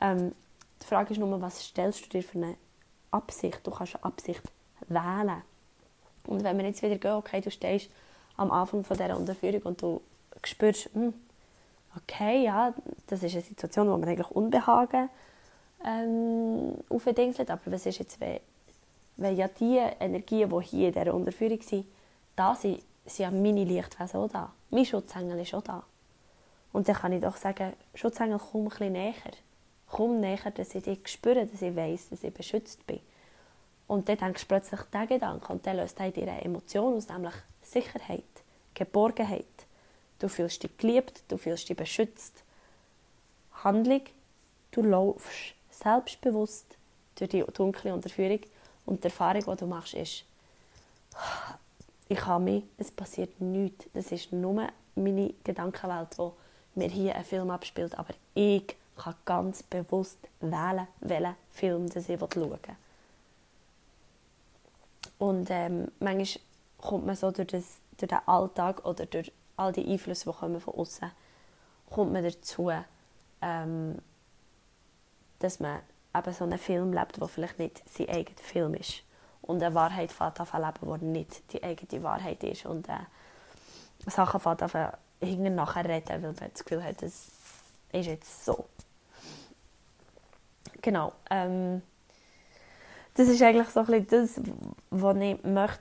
Ähm, 0.01 0.33
die 0.81 0.85
Frage 0.85 1.13
ist 1.13 1.19
nur, 1.19 1.41
was 1.41 1.63
stellst 1.63 2.05
du 2.05 2.09
dir 2.09 2.23
für 2.23 2.37
eine 2.37 2.55
Absicht? 3.11 3.59
Du 3.63 3.71
kannst 3.71 3.95
eine 3.95 4.03
Absicht 4.05 4.43
wählen. 4.87 5.41
Und 6.25 6.43
wenn 6.43 6.57
wir 6.57 6.65
jetzt 6.65 6.81
wieder 6.81 6.97
gehen, 6.97 7.13
okay, 7.13 7.41
du 7.41 7.51
stehst 7.51 7.89
am 8.37 8.51
Anfang 8.51 8.83
von 8.83 8.97
dieser 8.97 9.17
Unterführung 9.17 9.61
und 9.63 9.81
du 9.81 10.01
spürst, 10.43 10.89
hm, 10.93 11.13
okay, 11.97 12.43
ja, 12.43 12.73
das 13.07 13.23
ist 13.23 13.33
eine 13.33 13.41
Situation, 13.41 13.87
wo 13.87 13.97
man 13.97 14.09
eigentlich 14.09 14.31
Unbehagen 14.31 15.09
ähm, 15.85 16.73
aufdingselt, 16.89 17.49
aber 17.51 17.61
was 17.65 17.85
ist 17.85 17.99
jetzt, 17.99 18.19
wenn, 18.19 18.39
wenn 19.17 19.35
ja 19.35 19.47
die 19.47 19.77
Energien, 19.99 20.49
die 20.49 20.65
hier 20.65 20.87
in 20.87 20.93
dieser 20.93 21.13
Unterführung 21.13 21.61
sind, 21.61 21.85
da 22.35 22.55
sind, 22.55 22.81
sind 23.05 23.23
ja 23.25 23.31
meine 23.31 23.63
Lichtwesen 23.63 24.19
auch 24.19 24.29
da. 24.29 24.51
Mein 24.69 24.85
Schutzengel 24.85 25.39
ist 25.39 25.53
auch 25.53 25.61
da. 25.61 25.83
Und 26.71 26.87
dann 26.87 26.95
kann 26.95 27.11
ich 27.11 27.21
doch 27.21 27.37
sagen, 27.37 27.73
Schutzengel, 27.93 28.39
komm 28.39 28.63
ein 28.63 28.69
bisschen 28.69 28.93
näher. 28.93 29.13
Komm 29.87 30.19
näher, 30.19 30.51
dass 30.55 30.73
ich 30.73 30.83
dich 30.83 31.07
spüre, 31.07 31.45
dass 31.45 31.61
ich 31.61 31.75
weiss, 31.75 32.09
dass 32.09 32.23
ich 32.23 32.33
beschützt 32.33 32.85
bin. 32.87 32.99
Und 33.87 34.09
dann 34.09 34.17
denkst 34.17 34.41
du 34.41 34.47
plötzlich 34.47 34.81
diesen 34.91 35.07
Gedanken 35.07 35.51
und 35.51 35.67
dann 35.67 35.77
löst 35.77 35.99
er 35.99 36.09
dir 36.09 36.23
eine 36.23 36.43
Emotion 36.43 36.95
aus, 36.95 37.09
nämlich 37.09 37.33
Sicherheit, 37.61 38.23
Geborgenheit. 38.73 39.45
Du 40.23 40.29
fühlst 40.29 40.63
dich 40.63 40.77
geliebt, 40.77 41.21
du 41.27 41.35
fühlst 41.35 41.67
dich 41.67 41.75
beschützt. 41.75 42.45
Handlung, 43.61 44.03
du 44.71 44.81
laufst 44.81 45.53
selbstbewusst 45.69 46.77
durch 47.15 47.29
die 47.31 47.43
dunkle 47.53 47.93
Unterführung 47.93 48.39
und 48.85 49.03
die 49.03 49.09
Erfahrung, 49.09 49.43
die 49.43 49.59
du 49.59 49.67
machst, 49.67 49.95
ist, 49.95 50.23
ich 52.07 52.25
habe 52.25 52.41
mich, 52.41 52.63
es 52.77 52.89
passiert 52.89 53.41
nichts. 53.41 53.83
Das 53.93 54.13
ist 54.13 54.31
nur 54.31 54.69
meine 54.95 55.33
Gedankenwelt, 55.43 56.17
die 56.17 56.79
mir 56.79 56.87
hier 56.87 57.15
einen 57.15 57.25
Film 57.25 57.49
abspielt. 57.49 57.93
Aber 57.99 58.13
ich 58.33 58.77
kann 58.95 59.15
ganz 59.25 59.61
bewusst 59.61 60.19
wählen, 60.39 60.87
welchen 61.01 61.35
Film 61.51 61.87
ich 61.87 62.05
schauen 62.05 62.31
will. 62.31 62.59
Und 65.19 65.47
ähm, 65.49 65.91
manchmal 65.99 66.41
kommt 66.77 67.05
man 67.05 67.17
so 67.17 67.29
durch, 67.29 67.49
das, 67.49 67.79
durch 67.97 68.07
den 68.07 68.25
Alltag 68.25 68.85
oder 68.85 69.05
durch 69.05 69.29
all 69.57 69.71
die 69.71 69.85
Einflüsse, 69.85 70.29
die 70.29 70.37
kommen 70.37 70.59
von 70.59 70.73
außen, 70.75 71.11
kommt 71.89 72.13
man 72.13 72.23
dazu, 72.23 72.71
ähm, 73.41 73.97
dass 75.39 75.59
man 75.59 75.79
eben 76.15 76.33
so 76.33 76.43
einen 76.43 76.57
Film 76.57 76.93
lebt, 76.93 77.19
der 77.19 77.27
vielleicht 77.27 77.59
nicht 77.59 77.83
sein 77.89 78.09
eigener 78.09 78.37
Film 78.37 78.73
ist. 78.75 79.03
Und 79.41 79.61
eine 79.61 79.75
Wahrheit 79.75 80.11
fängt 80.11 80.39
an 80.39 80.61
leben, 80.61 80.99
die 80.99 81.05
nicht 81.05 81.53
die 81.53 81.63
eigene 81.63 82.03
Wahrheit 82.03 82.43
ist. 82.43 82.65
Und 82.65 82.87
äh, 82.87 82.93
Sachen 84.07 84.39
fängt 84.39 84.61
an 84.61 84.93
hinten 85.21 85.55
nachher 85.55 85.85
reden, 85.85 86.09
weil 86.09 86.19
man 86.19 86.35
das 86.35 86.63
Gefühl 86.63 86.83
hat, 86.83 87.01
das 87.01 87.29
ist 87.91 88.05
jetzt 88.07 88.45
so. 88.45 88.65
Genau. 90.81 91.13
Ähm, 91.29 91.81
das 93.15 93.27
ist 93.27 93.41
eigentlich 93.41 93.69
so 93.69 93.81
ein 93.81 93.85
bisschen 93.85 94.07
das, 94.09 94.41
was 94.89 95.17
ich 95.17 95.43
möchte 95.43 95.79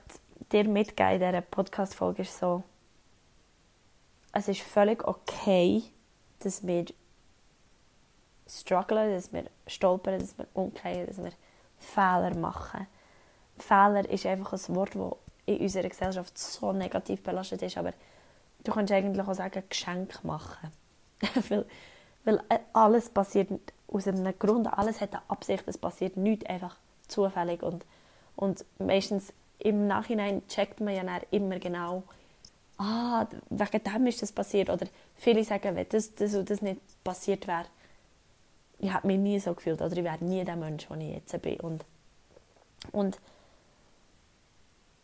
dir 0.51 0.65
mitgeben 0.65 1.13
in 1.13 1.19
dieser 1.19 1.41
Podcast-Folge, 1.41 2.21
ist 2.21 2.37
so, 2.37 2.63
es 4.33 4.47
ist 4.47 4.61
völlig 4.61 5.07
okay, 5.07 5.83
dass 6.39 6.65
wir 6.65 6.85
strugglen, 8.47 9.13
dass 9.13 9.31
wir 9.31 9.45
stolpern, 9.67 10.19
dass 10.19 10.37
wir 10.37 10.47
umkehren, 10.53 11.07
dass 11.07 11.23
wir 11.23 11.31
Fehler 11.77 12.35
machen. 12.35 12.87
Fehler 13.57 14.09
ist 14.09 14.25
einfach 14.25 14.53
ein 14.53 14.75
Wort, 14.75 14.95
das 14.95 15.13
in 15.45 15.59
unserer 15.59 15.89
Gesellschaft 15.89 16.37
so 16.37 16.73
negativ 16.73 17.21
belastet 17.23 17.61
ist, 17.61 17.77
aber 17.77 17.93
du 18.63 18.71
kannst 18.71 18.91
eigentlich 18.91 19.25
auch 19.25 19.33
sagen, 19.33 19.63
Geschenk 19.69 20.23
machen. 20.23 20.71
weil, 21.49 21.65
weil 22.23 22.41
alles 22.73 23.09
passiert 23.09 23.49
aus 23.87 24.07
einem 24.07 24.37
Grund, 24.39 24.67
alles 24.67 24.99
hat 24.99 25.13
eine 25.13 25.29
Absicht, 25.29 25.63
es 25.67 25.77
passiert 25.77 26.17
nicht 26.17 26.49
einfach 26.49 26.75
zufällig 27.07 27.61
und, 27.61 27.85
und 28.35 28.65
meistens 28.79 29.31
im 29.59 29.87
Nachhinein 29.87 30.45
checkt 30.47 30.81
man 30.81 30.95
ja 30.95 31.03
immer 31.31 31.59
genau, 31.59 32.03
ah, 32.77 33.27
wegen 33.49 33.83
dem 33.83 34.07
ist 34.07 34.21
das 34.21 34.31
passiert. 34.31 34.69
Oder 34.69 34.87
viele 35.15 35.43
sagen, 35.43 35.75
wenn 35.75 35.87
das, 35.89 36.13
das 36.15 36.31
das 36.43 36.61
nicht 36.61 36.81
passiert 37.03 37.47
wäre, 37.47 37.65
ich 38.79 38.93
hätte 38.93 39.07
mich 39.07 39.17
nie 39.17 39.39
so 39.39 39.53
gefühlt 39.53 39.81
oder 39.81 39.95
ich 39.95 40.03
wäre 40.03 40.23
nie 40.23 40.43
der 40.43 40.55
Mensch, 40.55 40.87
der 40.87 40.97
ich 40.97 41.13
jetzt 41.13 41.41
bin. 41.41 41.59
Und, 41.59 41.85
und 42.91 43.19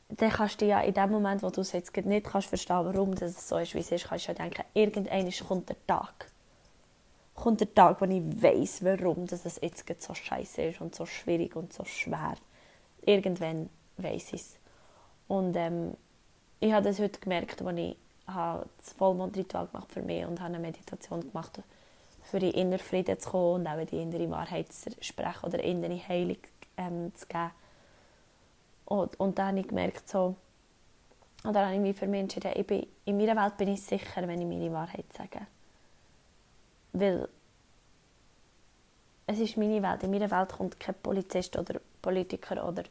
dann 0.10 0.32
kannst 0.32 0.60
du 0.60 0.66
ja 0.66 0.82
in 0.82 0.94
dem 0.94 1.12
Moment, 1.12 1.44
wo 1.44 1.50
du 1.50 1.62
es 1.62 1.72
jetzt 1.72 1.96
nicht 1.96 2.26
kannst 2.26 2.50
verstehen 2.50 2.86
warum 2.86 3.16
das 3.16 3.48
so 3.48 3.58
ist, 3.58 3.76
wie 3.76 3.80
es 3.80 3.92
ist, 3.92 4.08
kannst 4.08 4.28
du 4.28 4.32
ja 4.32 4.38
denken, 4.38 4.64
irgendwann 4.74 5.32
kommt 5.48 5.70
der 5.70 5.88
Tag. 5.88 6.32
Kommt 7.36 7.62
der 7.62 7.74
Tag, 7.74 8.02
wo 8.02 8.06
ich 8.06 8.22
weiß, 8.42 8.84
warum 8.84 9.28
das 9.28 9.46
jetzt 9.62 10.02
so 10.02 10.14
scheiße 10.14 10.64
ist 10.64 10.82
und 10.82 10.94
so 10.94 11.06
schwierig 11.06 11.56
und 11.56 11.72
so 11.72 11.86
schwer. 11.86 12.36
Irgendwann 13.06 13.70
weiß 13.98 14.34
ich 14.34 14.42
es. 14.42 14.56
Und 15.28 15.56
ähm, 15.56 15.94
ich 16.60 16.74
habe 16.74 16.86
das 16.86 17.00
heute 17.00 17.20
gemerkt, 17.20 17.62
als 17.62 17.78
ich 17.78 17.96
das 18.26 18.94
Vollmondritual 18.98 19.68
gemacht 19.68 19.92
für 19.92 20.02
mich 20.02 20.26
und 20.26 20.40
habe 20.40 20.54
eine 20.54 20.60
Meditation 20.60 21.22
gemacht, 21.22 21.62
für 22.24 22.38
in 22.38 22.52
den 22.52 22.54
inneren 22.54 22.80
Frieden 22.80 23.20
zu 23.20 23.30
kommen 23.30 23.62
und 23.62 23.68
auch 23.68 23.86
die 23.86 24.02
innere 24.02 24.30
Wahrheit 24.30 24.72
zu 24.72 24.92
sprechen 25.00 25.46
oder 25.46 25.64
innere 25.64 26.00
Heilung 26.08 26.38
ähm, 26.78 27.14
zu 27.16 27.26
geben. 27.28 27.52
Und, 28.86 29.20
und 29.20 29.38
dann 29.38 29.48
habe 29.50 29.60
ich 29.60 29.68
gemerkt, 29.68 30.08
so, 30.10 30.36
oder 31.44 31.66
habe 31.66 31.76
ich 31.76 31.80
mich 31.80 31.96
für 31.96 32.08
mich 32.08 32.22
entschieden, 32.22 32.52
ich 32.56 32.68
bin, 32.68 32.86
in 33.06 33.18
meiner 33.18 33.42
Welt 33.42 33.58
bin 33.58 33.70
ich 33.70 33.82
sicher, 33.82 34.28
wenn 34.28 34.42
ich 34.42 34.48
meine 34.48 34.72
Wahrheit 34.74 35.06
sage. 35.14 35.48
Weil 36.92 37.30
es 39.28 39.40
ist 39.40 39.58
meine 39.58 39.82
Welt. 39.82 40.04
In 40.04 40.12
meiner 40.12 40.30
Welt 40.32 40.50
kommt 40.50 40.80
kein 40.80 40.96
Polizist 40.96 41.58
oder 41.58 41.80
Politiker 42.02 42.68
oder 42.68 42.84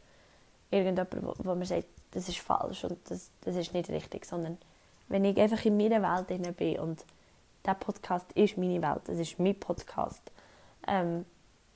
irgendjemand, 0.71 1.23
wo, 1.23 1.33
wo 1.37 1.55
man 1.55 1.65
sagt, 1.65 1.85
das 2.11 2.27
ist 2.27 2.39
falsch 2.39 2.83
und 2.83 2.97
das, 3.09 3.31
das 3.41 3.55
ist 3.55 3.73
nicht 3.73 3.89
richtig, 3.89 4.25
sondern 4.25 4.57
wenn 5.07 5.25
ich 5.25 5.39
einfach 5.39 5.63
in 5.65 5.77
meiner 5.77 6.01
Welt 6.01 6.57
bin 6.57 6.79
und 6.79 7.05
der 7.65 7.73
Podcast 7.73 8.31
ist 8.33 8.57
meine 8.57 8.81
Welt, 8.81 9.01
das 9.05 9.17
ist 9.17 9.39
mein 9.39 9.59
Podcast, 9.59 10.21
ähm, 10.87 11.25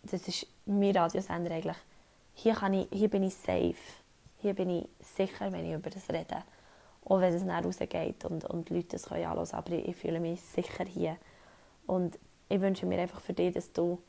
das 0.04 0.28
ist 0.28 0.48
mein 0.66 0.96
Radiosender 0.96 1.52
eigentlich, 1.52 1.78
hier, 2.36 2.54
kann 2.54 2.74
ich, 2.74 2.88
hier 2.92 3.10
bin 3.10 3.24
ich 3.24 3.36
safe, 3.36 3.76
hier 4.42 4.54
bin 4.54 4.70
ich 4.70 4.88
sicher, 5.00 5.52
wenn 5.52 5.66
ich 5.66 5.74
über 5.74 5.90
das 5.90 6.10
rede, 6.10 6.44
auch 7.06 7.20
wenn 7.20 7.34
es 7.34 7.44
nach 7.44 7.64
rausgeht 7.64 8.26
und, 8.26 8.46
und 8.46 8.70
die 8.70 8.76
Leute 8.76 8.90
das 8.90 9.06
können 9.06 9.26
anhören, 9.26 9.48
aber 9.52 9.72
ich, 9.72 9.88
ich 9.88 9.96
fühle 9.96 10.20
mich 10.20 10.42
sicher 10.42 10.86
hier. 10.86 11.18
Und 11.86 12.18
ich 12.50 12.62
wünsche 12.62 12.86
mir 12.86 13.00
einfach 13.00 13.20
für 13.20 13.34
dich, 13.34 13.54
dass 13.54 13.74
du 13.74 14.00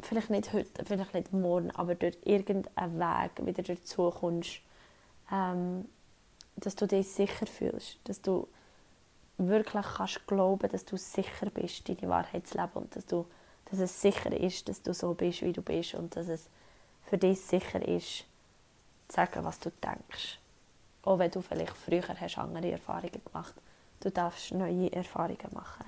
vielleicht 0.00 0.30
nicht 0.30 0.52
heute, 0.52 0.84
vielleicht 0.84 1.14
nicht 1.14 1.32
morgen, 1.32 1.70
aber 1.70 1.94
durch 1.94 2.18
irgendeinen 2.24 2.98
Weg 2.98 3.46
wieder 3.46 3.62
dazu 3.62 4.10
kommst, 4.10 4.60
ähm, 5.30 5.86
dass 6.56 6.76
du 6.76 6.86
dich 6.86 7.08
sicher 7.08 7.46
fühlst, 7.46 7.98
dass 8.04 8.20
du 8.20 8.48
wirklich 9.38 9.86
kannst 9.96 10.26
glauben, 10.26 10.68
dass 10.68 10.84
du 10.84 10.96
sicher 10.96 11.50
bist, 11.50 11.88
deine 11.88 12.08
Wahrheit 12.08 12.46
zu 12.46 12.58
leben 12.58 12.72
und 12.74 12.94
dass, 12.94 13.06
du, 13.06 13.26
dass 13.70 13.80
es 13.80 14.00
sicher 14.00 14.32
ist, 14.32 14.68
dass 14.68 14.82
du 14.82 14.94
so 14.94 15.14
bist, 15.14 15.42
wie 15.42 15.52
du 15.52 15.62
bist 15.62 15.94
und 15.94 16.14
dass 16.14 16.28
es 16.28 16.48
für 17.02 17.18
dich 17.18 17.40
sicher 17.40 17.86
ist, 17.86 18.24
zu 19.08 19.16
sagen, 19.16 19.44
was 19.44 19.58
du 19.58 19.70
denkst. 19.70 20.38
Auch 21.02 21.18
wenn 21.18 21.30
du 21.30 21.42
vielleicht 21.42 21.76
früher 21.76 22.02
hast 22.08 22.38
andere 22.38 22.70
Erfahrungen 22.70 23.20
gemacht 23.24 23.54
Du 24.04 24.10
darfst 24.10 24.52
neue 24.52 24.92
Erfahrungen 24.92 25.38
machen. 25.54 25.86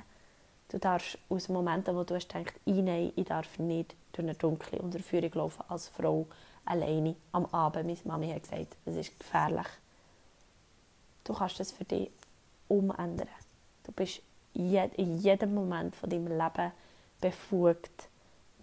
Du 0.70 0.78
darfst 0.78 1.18
aus 1.28 1.51
Momenten, 1.51 1.95
wo 1.95 2.03
du 2.03 2.14
hast 2.14 2.32
gedacht, 2.32 2.55
nein, 2.64 3.12
ich 3.14 3.26
darf 3.26 3.59
nicht 3.59 3.95
durch 4.12 4.26
eine 4.26 4.34
dunkle 4.34 4.78
Unterführung 4.78 5.30
laufen 5.34 5.62
als 5.68 5.89
Frau 5.89 6.26
alleine 6.67 7.17
am 7.33 7.47
Abend. 7.47 7.87
Meine 7.87 7.99
Mami 8.05 8.33
hat 8.33 8.43
gesagt, 8.43 8.77
es 8.85 8.97
ist 8.97 9.19
gefährlich. 9.19 9.67
Du 11.25 11.35
kannst 11.35 11.59
das 11.61 11.73
für 11.73 11.85
dich 11.85 12.11
umändern. 12.69 13.29
Du 13.85 13.93
bist 13.93 14.23
in 14.55 15.19
jedem 15.19 15.55
Moment 15.55 15.95
von 15.95 16.09
deinem 16.09 16.29
Leben 16.29 16.73
befugt, 17.21 18.09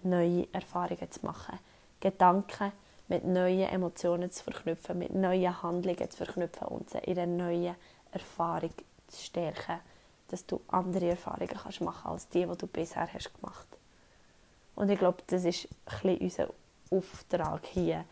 neue 0.03 0.47
Erfahrungen 0.51 1.11
zu 1.11 1.25
machen. 1.25 1.59
Gedanken 1.99 2.71
mit 3.07 3.25
neuen 3.25 3.69
Emotionen 3.69 4.31
zu 4.31 4.43
verknüpfen, 4.43 4.97
mit 4.97 5.13
neuen 5.13 5.61
Handlungen 5.61 6.09
zu 6.09 6.17
verknüpfen 6.17 6.67
und 6.67 6.89
sie 6.89 6.97
in 6.99 7.19
eine 7.19 7.31
neue 7.31 7.75
Erfahrung 8.11 8.73
zu 9.07 9.21
stärken, 9.21 9.79
dass 10.29 10.45
du 10.45 10.61
andere 10.67 11.09
Erfahrungen 11.09 11.47
kannst 11.47 11.81
machen 11.81 12.11
als 12.11 12.27
die, 12.29 12.45
die 12.45 12.57
du 12.57 12.67
bisher 12.67 13.11
hast 13.11 13.33
gemacht 13.35 13.67
Und 14.75 14.89
ich 14.89 14.99
glaube, 14.99 15.21
das 15.27 15.45
ist 15.45 15.67
ein 16.03 16.17
unser 16.17 16.49
Auftrag 16.89 17.65
hier 17.65 18.05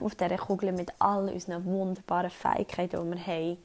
auf 0.00 0.14
dieser 0.14 0.36
Kugel 0.36 0.72
mit 0.72 0.90
all 0.98 1.28
unseren 1.28 1.64
wunderbaren 1.64 2.30
Fähigkeiten, 2.30 3.10
die 3.10 3.16
wir 3.16 3.26
haben, 3.26 3.58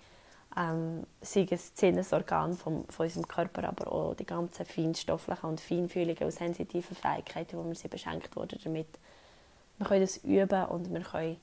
ähm, 0.58 1.08
sei 1.22 1.42
es 1.50 1.72
das 1.72 1.80
Sinnesorgan 1.80 2.54
von, 2.54 2.86
von 2.88 3.06
unserem 3.06 3.28
Körper, 3.28 3.68
aber 3.68 3.92
auch 3.92 4.16
die 4.16 4.26
ganzen 4.26 4.66
feinstofflichen 4.66 5.50
und 5.50 5.62
feinfühligen 5.62 6.26
und 6.26 6.32
sensitiven 6.32 6.96
Fähigkeiten, 6.96 7.62
die 7.62 7.68
wir 7.68 7.76
sie 7.76 7.88
beschenkt 7.88 8.36
wurden 8.36 8.60
damit. 8.64 8.88
Wir 9.78 9.88
können 9.88 10.02
das 10.02 10.18
üben 10.18 10.66
und 10.66 10.94
wir 10.94 11.02
können 11.02 11.38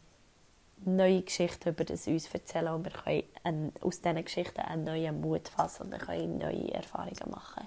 neue 0.84 1.22
Geschichten 1.22 1.70
über 1.70 1.84
das 1.84 2.06
uns 2.06 2.32
erzählen 2.32 2.74
und 2.74 2.84
wir 2.84 2.92
können 2.92 3.24
ein, 3.44 3.72
aus 3.80 4.00
diesen 4.00 4.24
Geschichten 4.24 4.60
einen 4.60 4.84
neuen 4.84 5.20
Mut 5.20 5.48
fassen 5.48 5.84
und 5.84 5.92
wir 5.92 5.98
können 5.98 6.38
neue 6.38 6.72
Erfahrungen 6.72 7.30
machen. 7.30 7.66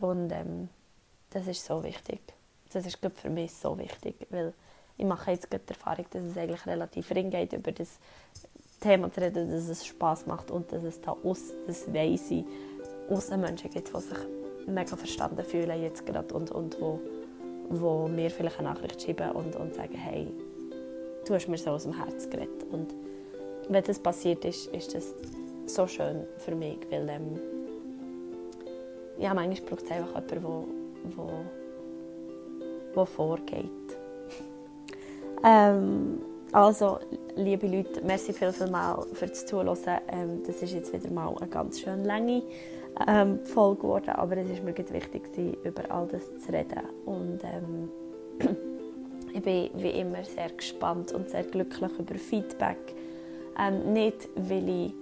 Und 0.00 0.30
ähm, 0.32 0.68
das 1.30 1.46
ist 1.46 1.64
so 1.64 1.82
wichtig. 1.82 2.20
Das 2.72 2.86
ist 2.86 2.98
für 3.16 3.30
mich 3.30 3.52
so 3.52 3.76
wichtig, 3.78 4.26
weil 4.30 4.52
ich 4.96 5.04
mache 5.04 5.30
jetzt 5.30 5.48
die 5.52 5.56
Erfahrung, 5.68 6.04
dass 6.10 6.22
es 6.22 6.36
eigentlich 6.36 6.66
relativ 6.66 7.10
ring 7.10 7.30
geht, 7.30 7.52
über 7.52 7.72
das 7.72 7.98
Thema 8.80 9.10
zu 9.10 9.20
reden, 9.20 9.50
dass 9.50 9.68
es 9.68 9.86
Spaß 9.86 10.26
macht 10.26 10.50
und 10.50 10.70
dass 10.72 10.82
es 10.84 11.00
da 11.00 11.16
aus, 11.24 11.52
das 11.66 11.92
weiss 11.92 12.30
ich, 12.30 12.44
aussen 13.08 13.40
Menschen 13.40 13.70
gibt, 13.70 13.88
die 13.88 14.00
sich 14.00 14.18
mega 14.66 14.96
verstanden 14.96 15.44
fühlen 15.44 15.82
jetzt 15.82 16.06
gerade 16.06 16.32
und, 16.34 16.50
und 16.50 16.80
wo, 16.80 17.00
wo 17.68 18.08
mir 18.08 18.30
vielleicht 18.30 18.58
eine 18.58 18.68
Nachricht 18.68 19.02
schreiben 19.02 19.32
und, 19.32 19.56
und 19.56 19.74
sagen, 19.74 19.94
hey, 19.94 20.28
du 21.26 21.34
hast 21.34 21.48
mir 21.48 21.58
so 21.58 21.70
aus 21.70 21.84
dem 21.84 21.96
Herz 21.96 22.28
geredet. 22.28 22.64
Und 22.70 22.94
wenn 23.68 23.84
das 23.84 23.98
passiert 23.98 24.44
ist, 24.44 24.66
ist 24.68 24.94
das 24.94 25.14
so 25.66 25.86
schön 25.86 26.26
für 26.38 26.54
mich, 26.54 26.78
weil 26.90 27.08
ähm, 27.08 27.40
ja, 29.18 29.34
manchmal 29.34 29.70
braucht 29.70 29.84
es 29.84 29.90
einfach 29.90 30.22
jemanden, 30.30 30.68
der 31.16 31.59
wo 32.94 33.04
vorgeht. 33.04 33.70
ähm, 35.44 36.20
also, 36.52 36.98
liebe 37.36 37.66
Leute, 37.66 38.02
merci 38.04 38.32
viel, 38.32 38.52
viel 38.52 38.68
mal 38.68 39.06
für 39.12 39.26
das 39.26 39.46
Zuhören. 39.46 39.78
Ähm, 40.08 40.42
das 40.46 40.62
ist 40.62 40.72
jetzt 40.72 40.92
wieder 40.92 41.10
mal 41.10 41.34
eine 41.38 41.48
ganz 41.48 41.80
schön 41.80 42.04
lange 42.04 42.42
ähm, 43.06 43.38
Folge 43.44 43.82
geworden, 43.82 44.10
aber 44.10 44.36
es 44.36 44.50
ist 44.50 44.64
mir 44.64 44.76
wichtig, 44.76 45.22
über 45.64 45.82
all 45.90 46.08
das 46.08 46.22
zu 46.38 46.52
reden. 46.52 46.82
Und 47.06 47.40
ähm, 47.44 47.88
ich 49.32 49.42
bin 49.42 49.70
wie 49.76 49.90
immer 49.90 50.24
sehr 50.24 50.50
gespannt 50.50 51.12
und 51.12 51.30
sehr 51.30 51.44
glücklich 51.44 51.92
über 51.98 52.14
Feedback. 52.16 52.94
Ähm, 53.58 53.92
nicht, 53.92 54.28
weil 54.34 54.68
ich, 54.68 54.94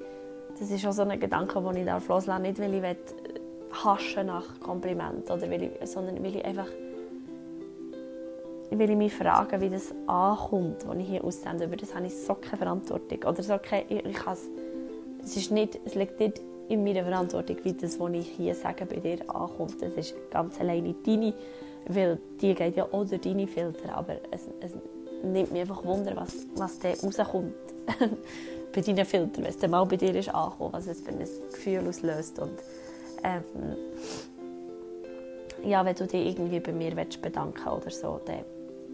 das 0.58 0.70
ist 0.70 0.84
auch 0.86 0.92
so 0.92 1.02
ein 1.02 1.18
Gedanke, 1.18 1.60
den 1.60 1.76
ich 1.76 2.08
loslassen 2.08 2.42
nicht 2.42 2.60
weil 2.60 2.74
ich 2.74 3.84
haschen 3.84 4.26
nach 4.26 4.60
Komplimenten, 4.60 5.30
oder 5.30 5.50
weil 5.50 5.62
ich, 5.62 5.70
sondern 5.84 6.22
weil 6.22 6.36
ich 6.36 6.44
einfach 6.44 6.68
will 8.70 8.90
ich 8.90 8.96
mich 8.96 9.14
fragen, 9.14 9.60
wie 9.60 9.70
das 9.70 9.94
ankommt, 10.06 10.86
was 10.86 10.96
ich 10.98 11.08
hier 11.08 11.24
aussende. 11.24 11.64
Über 11.64 11.76
das 11.76 11.94
habe 11.94 12.06
ich 12.06 12.16
so 12.16 12.34
keine 12.34 12.58
Verantwortung. 12.58 13.18
Oder 13.24 13.42
so 13.42 13.58
keine, 13.58 13.84
ich, 13.88 14.04
ich 14.04 14.18
es, 15.22 15.36
ist 15.36 15.50
nicht, 15.50 15.78
es 15.84 15.94
liegt 15.94 16.20
nicht 16.20 16.40
in 16.68 16.84
meiner 16.84 17.04
Verantwortung, 17.04 17.56
wie 17.62 17.72
das, 17.72 17.98
was 17.98 18.12
ich 18.12 18.28
hier 18.28 18.54
sage, 18.54 18.84
bei 18.84 18.96
dir 18.96 19.20
ankommt. 19.28 19.80
Das 19.80 19.94
ist 19.94 20.14
ganz 20.30 20.60
alleine 20.60 20.94
deine 21.04 21.32
weil 21.88 22.18
die 22.40 22.54
geht 22.54 22.76
ja 22.76 22.84
auch 22.84 23.04
deine 23.04 23.46
Filter, 23.46 23.96
aber 23.96 24.16
es, 24.30 24.42
es 24.60 24.72
nimmt 25.22 25.50
mich 25.52 25.62
einfach 25.62 25.84
Wunder, 25.84 26.14
was, 26.16 26.46
was 26.54 26.78
da 26.78 26.90
rauskommt 26.90 27.54
bei 28.74 28.80
deinen 28.80 29.04
Filtern, 29.04 29.44
wenn 29.44 29.50
es 29.50 29.58
dann 29.58 29.70
mal 29.70 29.84
bei 29.84 29.96
dir 29.96 30.14
ist 30.14 30.28
angekommen, 30.28 30.72
was 30.72 30.86
es 30.86 31.00
für 31.00 31.10
ein 31.10 31.18
Gefühl 31.18 31.88
auslöst. 31.88 32.38
Und, 32.38 32.58
ähm, 33.24 33.42
ja, 35.64 35.84
wenn 35.84 35.94
du 35.94 36.06
dich 36.06 36.26
irgendwie 36.26 36.60
bei 36.60 36.72
mir 36.72 36.94
willst 36.96 37.20
bedanken 37.20 37.68
oder 37.68 37.90
so, 37.90 38.20
dann 38.26 38.44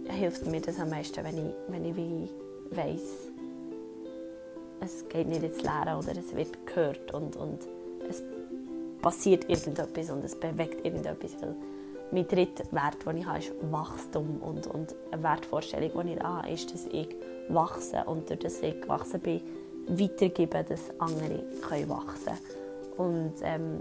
hilft 0.09 0.47
mir 0.47 0.61
das 0.61 0.79
am 0.79 0.91
meisten, 0.91 1.25
wenn 1.25 1.39
ich, 1.39 1.55
wenn 1.69 1.85
ich 1.85 1.97
wie 1.97 2.29
es 4.81 5.09
geht 5.09 5.29
nicht 5.29 5.43
ins 5.43 5.63
Leere 5.63 5.97
oder 5.97 6.19
es 6.19 6.35
wird 6.35 6.67
gehört 6.67 7.13
und, 7.15 7.37
und 7.37 7.61
es 8.09 8.23
passiert 9.01 9.49
irgendetwas 9.49 10.11
und 10.11 10.25
es 10.25 10.35
bewegt 10.35 10.85
irgendetwas. 10.85 11.37
Weil 11.41 11.55
mein 12.11 12.29
dritter 12.29 12.65
Wert, 12.71 13.07
den 13.07 13.19
ich 13.19 13.27
habe, 13.27 13.39
ist 13.39 13.53
Wachstum. 13.71 14.41
Und, 14.43 14.67
und 14.67 14.95
eine 15.11 15.23
Wertvorstellung, 15.23 16.07
die 16.07 16.15
ich 16.15 16.21
habe, 16.21 16.51
ist, 16.51 16.73
dass 16.73 16.87
ich 16.87 17.09
wachse 17.49 18.05
und 18.07 18.29
durch 18.29 18.41
das 18.41 18.61
ich 18.61 18.81
gewachsen 18.81 19.21
bin, 19.21 19.41
weitergeben, 19.89 20.65
dass 20.69 20.91
andere 20.99 21.45
können 21.63 21.89
wachsen 21.89 22.33
können. 22.97 22.97
Und 22.97 23.35
ähm, 23.43 23.81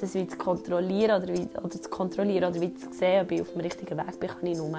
das 0.00 0.14
wie 0.14 0.26
zu 0.26 0.36
kontrollieren 0.36 1.22
oder, 1.22 1.32
wie, 1.32 1.48
oder 1.58 1.70
zu 1.70 1.90
kontrollieren 1.90 2.50
oder 2.50 2.60
wie 2.60 2.74
zu 2.74 2.92
sehen, 2.92 3.24
ob 3.24 3.32
ich 3.32 3.40
auf 3.40 3.52
dem 3.52 3.60
richtigen 3.60 3.98
Weg 3.98 4.20
bin, 4.20 4.30
kann 4.30 4.46
ich 4.46 4.56
nur, 4.56 4.78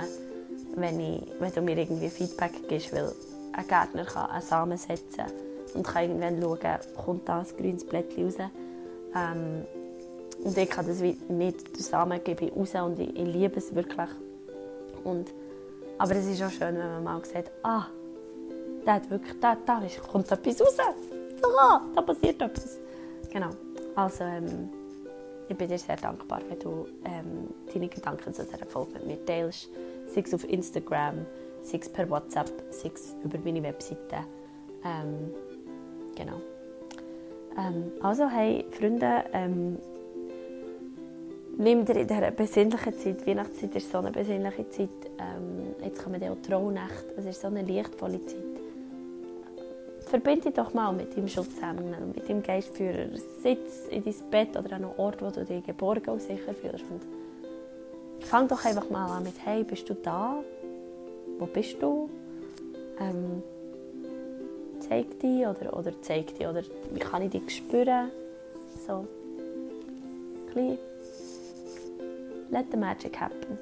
wenn, 0.76 1.00
ich, 1.00 1.22
wenn 1.40 1.52
du 1.52 1.62
mir 1.62 1.78
irgendwie 1.78 2.10
Feedback 2.10 2.52
gibst, 2.68 2.94
weil 2.94 3.12
ein 3.54 3.68
Gärtner 3.68 4.06
kann 4.06 4.30
einen 4.30 4.42
Samen 4.42 4.78
setzen 4.78 5.26
und 5.74 5.86
kann 5.86 6.04
irgendwann 6.04 6.42
schauen, 6.42 6.80
kommt 7.06 7.30
da 7.30 7.40
ein 7.40 7.46
grünes 7.58 7.86
Blättchen 7.86 8.26
raus. 8.26 8.36
Ähm, 9.16 9.66
und 10.44 10.58
ich 10.58 10.70
kann 10.70 10.88
das 10.88 11.00
nicht 11.02 11.58
gebe 12.24 12.46
ich 12.46 12.56
raus 12.56 12.76
und 12.76 13.00
ich, 13.00 13.16
ich 13.16 13.28
liebe 13.28 13.58
es 13.58 13.74
wirklich. 13.76 14.10
Und, 15.04 15.32
aber 15.98 16.16
es 16.16 16.26
ist 16.26 16.42
auch 16.42 16.50
schön, 16.50 16.78
wenn 16.78 17.04
man 17.04 17.04
mal 17.04 17.26
sieht, 17.26 17.52
ah, 17.64 17.86
da, 18.86 18.94
hat 18.94 19.10
wirklich, 19.10 19.40
da, 19.40 19.56
da 19.66 19.82
ist, 19.84 20.02
kommt 20.02 20.32
etwas 20.32 20.62
raus. 20.62 20.78
Ah, 21.60 21.82
da 21.94 22.02
passiert 22.02 22.42
etwas. 22.42 22.78
Genau. 23.32 23.50
Also, 23.96 24.24
ähm, 24.24 24.70
ich 25.52 25.58
bin 25.58 25.68
dir 25.68 25.78
sehr 25.78 25.98
dankbar, 25.98 26.40
wenn 26.48 26.60
du 26.60 26.88
ähm, 27.04 27.50
deine 27.74 27.90
Gedanken 27.90 28.34
zu 28.34 28.46
dieser 28.46 28.66
Folge 28.66 28.94
mit 28.94 29.06
mir 29.06 29.26
teilst. 29.26 29.70
Sei 30.08 30.22
es 30.22 30.34
auf 30.34 30.48
Instagram, 30.50 31.26
sei 31.62 31.78
es 31.80 31.90
per 31.90 32.10
WhatsApp, 32.10 32.50
sei 32.70 32.92
es 32.94 33.16
über 33.24 33.38
meine 33.44 33.62
Webseite. 33.62 34.26
Ähm, 34.86 35.34
genau. 36.16 36.38
Ähm, 37.58 37.92
also, 38.02 38.30
hey, 38.30 38.66
Freunde, 38.72 39.26
ähm, 39.34 39.78
nimm 41.58 41.84
dir 41.84 41.98
in 41.98 42.08
dieser 42.08 42.32
besinnlichen 42.32 42.98
Zeit, 42.98 43.28
Weihnachtszeit 43.28 43.76
ist 43.76 43.92
so 43.92 43.98
eine 43.98 44.12
besinnliche 44.12 44.70
Zeit, 44.70 44.90
ähm, 45.20 45.76
jetzt 45.84 46.02
kommen 46.02 46.22
ja 46.22 46.32
auch 46.32 46.42
Traunächte, 46.42 47.14
es 47.18 47.26
ist 47.26 47.42
so 47.42 47.48
eine 47.48 47.62
lichtvolle 47.62 48.26
Zeit. 48.26 48.51
Verbinde 50.12 50.42
dich 50.42 50.54
doch 50.56 50.74
mal 50.74 50.92
mit 50.92 51.16
deinem 51.16 51.30
Schutzengel, 51.30 51.96
mit 52.14 52.28
deinem 52.28 52.44
Geistführer. 52.44 53.08
Sitz 53.42 53.88
in 53.90 54.04
deinem 54.04 54.30
Bett 54.30 54.50
oder 54.58 54.76
an 54.76 54.84
einem 54.84 54.92
Ort, 54.98 55.22
wo 55.22 55.30
du 55.30 55.46
dich 55.46 55.66
geborgen 55.66 56.10
und 56.10 56.22
sicher 56.22 56.54
fühlst. 56.54 56.84
Und 56.90 57.02
fang 58.20 58.46
doch 58.50 58.66
einfach 58.66 58.90
mal 58.90 59.08
an 59.08 59.24
mit 59.24 59.36
«Hey, 59.46 59.64
bist 59.64 59.90
du 59.90 59.94
da? 59.94 60.44
Wo 61.40 61.46
bist 61.46 61.82
du?» 61.82 62.10
ähm, 63.00 63.42
Zeig 64.82 65.18
dich 65.22 65.48
oder, 65.48 65.78
oder 65.78 65.94
zeig 66.02 66.36
dich 66.38 66.46
oder 66.46 66.62
wie 66.92 67.00
kann 67.00 67.22
ich 67.22 67.30
dich 67.30 67.50
spüren? 67.50 68.12
So, 68.86 69.08
klein 70.52 70.78
Let 72.50 72.66
the 72.70 72.78
magic 72.78 73.18
happen. 73.18 73.58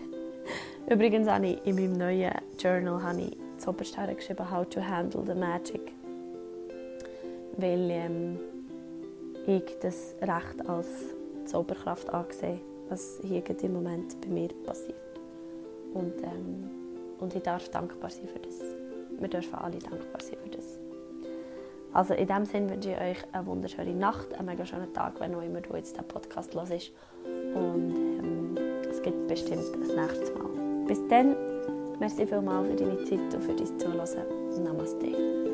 Übrigens 0.88 1.28
habe 1.28 1.48
ich 1.48 1.66
in 1.66 1.74
meinem 1.74 1.98
neuen 1.98 2.32
Journal 2.58 3.02
habe 3.02 3.20
ich 3.20 3.39
zuoberst 3.60 3.96
geschrieben 4.16 4.50
«How 4.50 4.68
to 4.68 4.80
handle 4.80 5.22
the 5.24 5.34
magic». 5.34 5.92
Weil 7.56 7.90
ähm, 7.90 8.38
ich 9.46 9.78
das 9.80 10.14
Recht 10.20 10.68
als 10.68 11.14
Zauberkraft 11.44 12.08
ansehe, 12.10 12.60
was 12.88 13.20
hier 13.22 13.42
im 13.62 13.72
Moment 13.72 14.20
bei 14.20 14.28
mir 14.28 14.48
passiert. 14.64 14.96
Und, 15.94 16.22
ähm, 16.22 16.70
und 17.18 17.34
ich 17.34 17.42
darf 17.42 17.68
dankbar 17.68 18.10
sein 18.10 18.28
für 18.28 18.38
das. 18.38 18.60
Wir 19.18 19.28
dürfen 19.28 19.54
alle 19.54 19.78
dankbar 19.78 20.20
sein 20.20 20.38
für 20.42 20.50
das. 20.50 20.78
Also 21.92 22.14
in 22.14 22.26
diesem 22.26 22.44
Sinne 22.44 22.70
wünsche 22.70 22.92
ich 22.92 23.00
euch 23.00 23.18
eine 23.32 23.46
wunderschöne 23.46 23.94
Nacht, 23.94 24.32
einen 24.34 24.46
mega 24.46 24.64
schönen 24.64 24.92
Tag, 24.94 25.18
wenn 25.18 25.34
auch 25.34 25.42
immer 25.42 25.60
du 25.60 25.74
jetzt 25.74 25.96
den 25.96 26.04
Podcast 26.06 26.54
hörst. 26.54 26.92
Und 27.54 27.94
ähm, 27.94 28.56
es 28.88 29.02
gibt 29.02 29.26
bestimmt 29.26 29.74
ein 29.74 29.96
nächstes 29.96 30.32
Mal. 30.34 30.86
Bis 30.86 31.00
dann, 31.08 31.34
merci 32.00 32.26
vielmals 32.26 32.66
für 32.68 32.76
deine 32.76 33.04
Zeit 33.04 33.34
und 33.34 33.44
für 33.44 33.54
dein 33.54 33.78
Zuhören. 33.78 34.64
Namaste. 34.64 35.49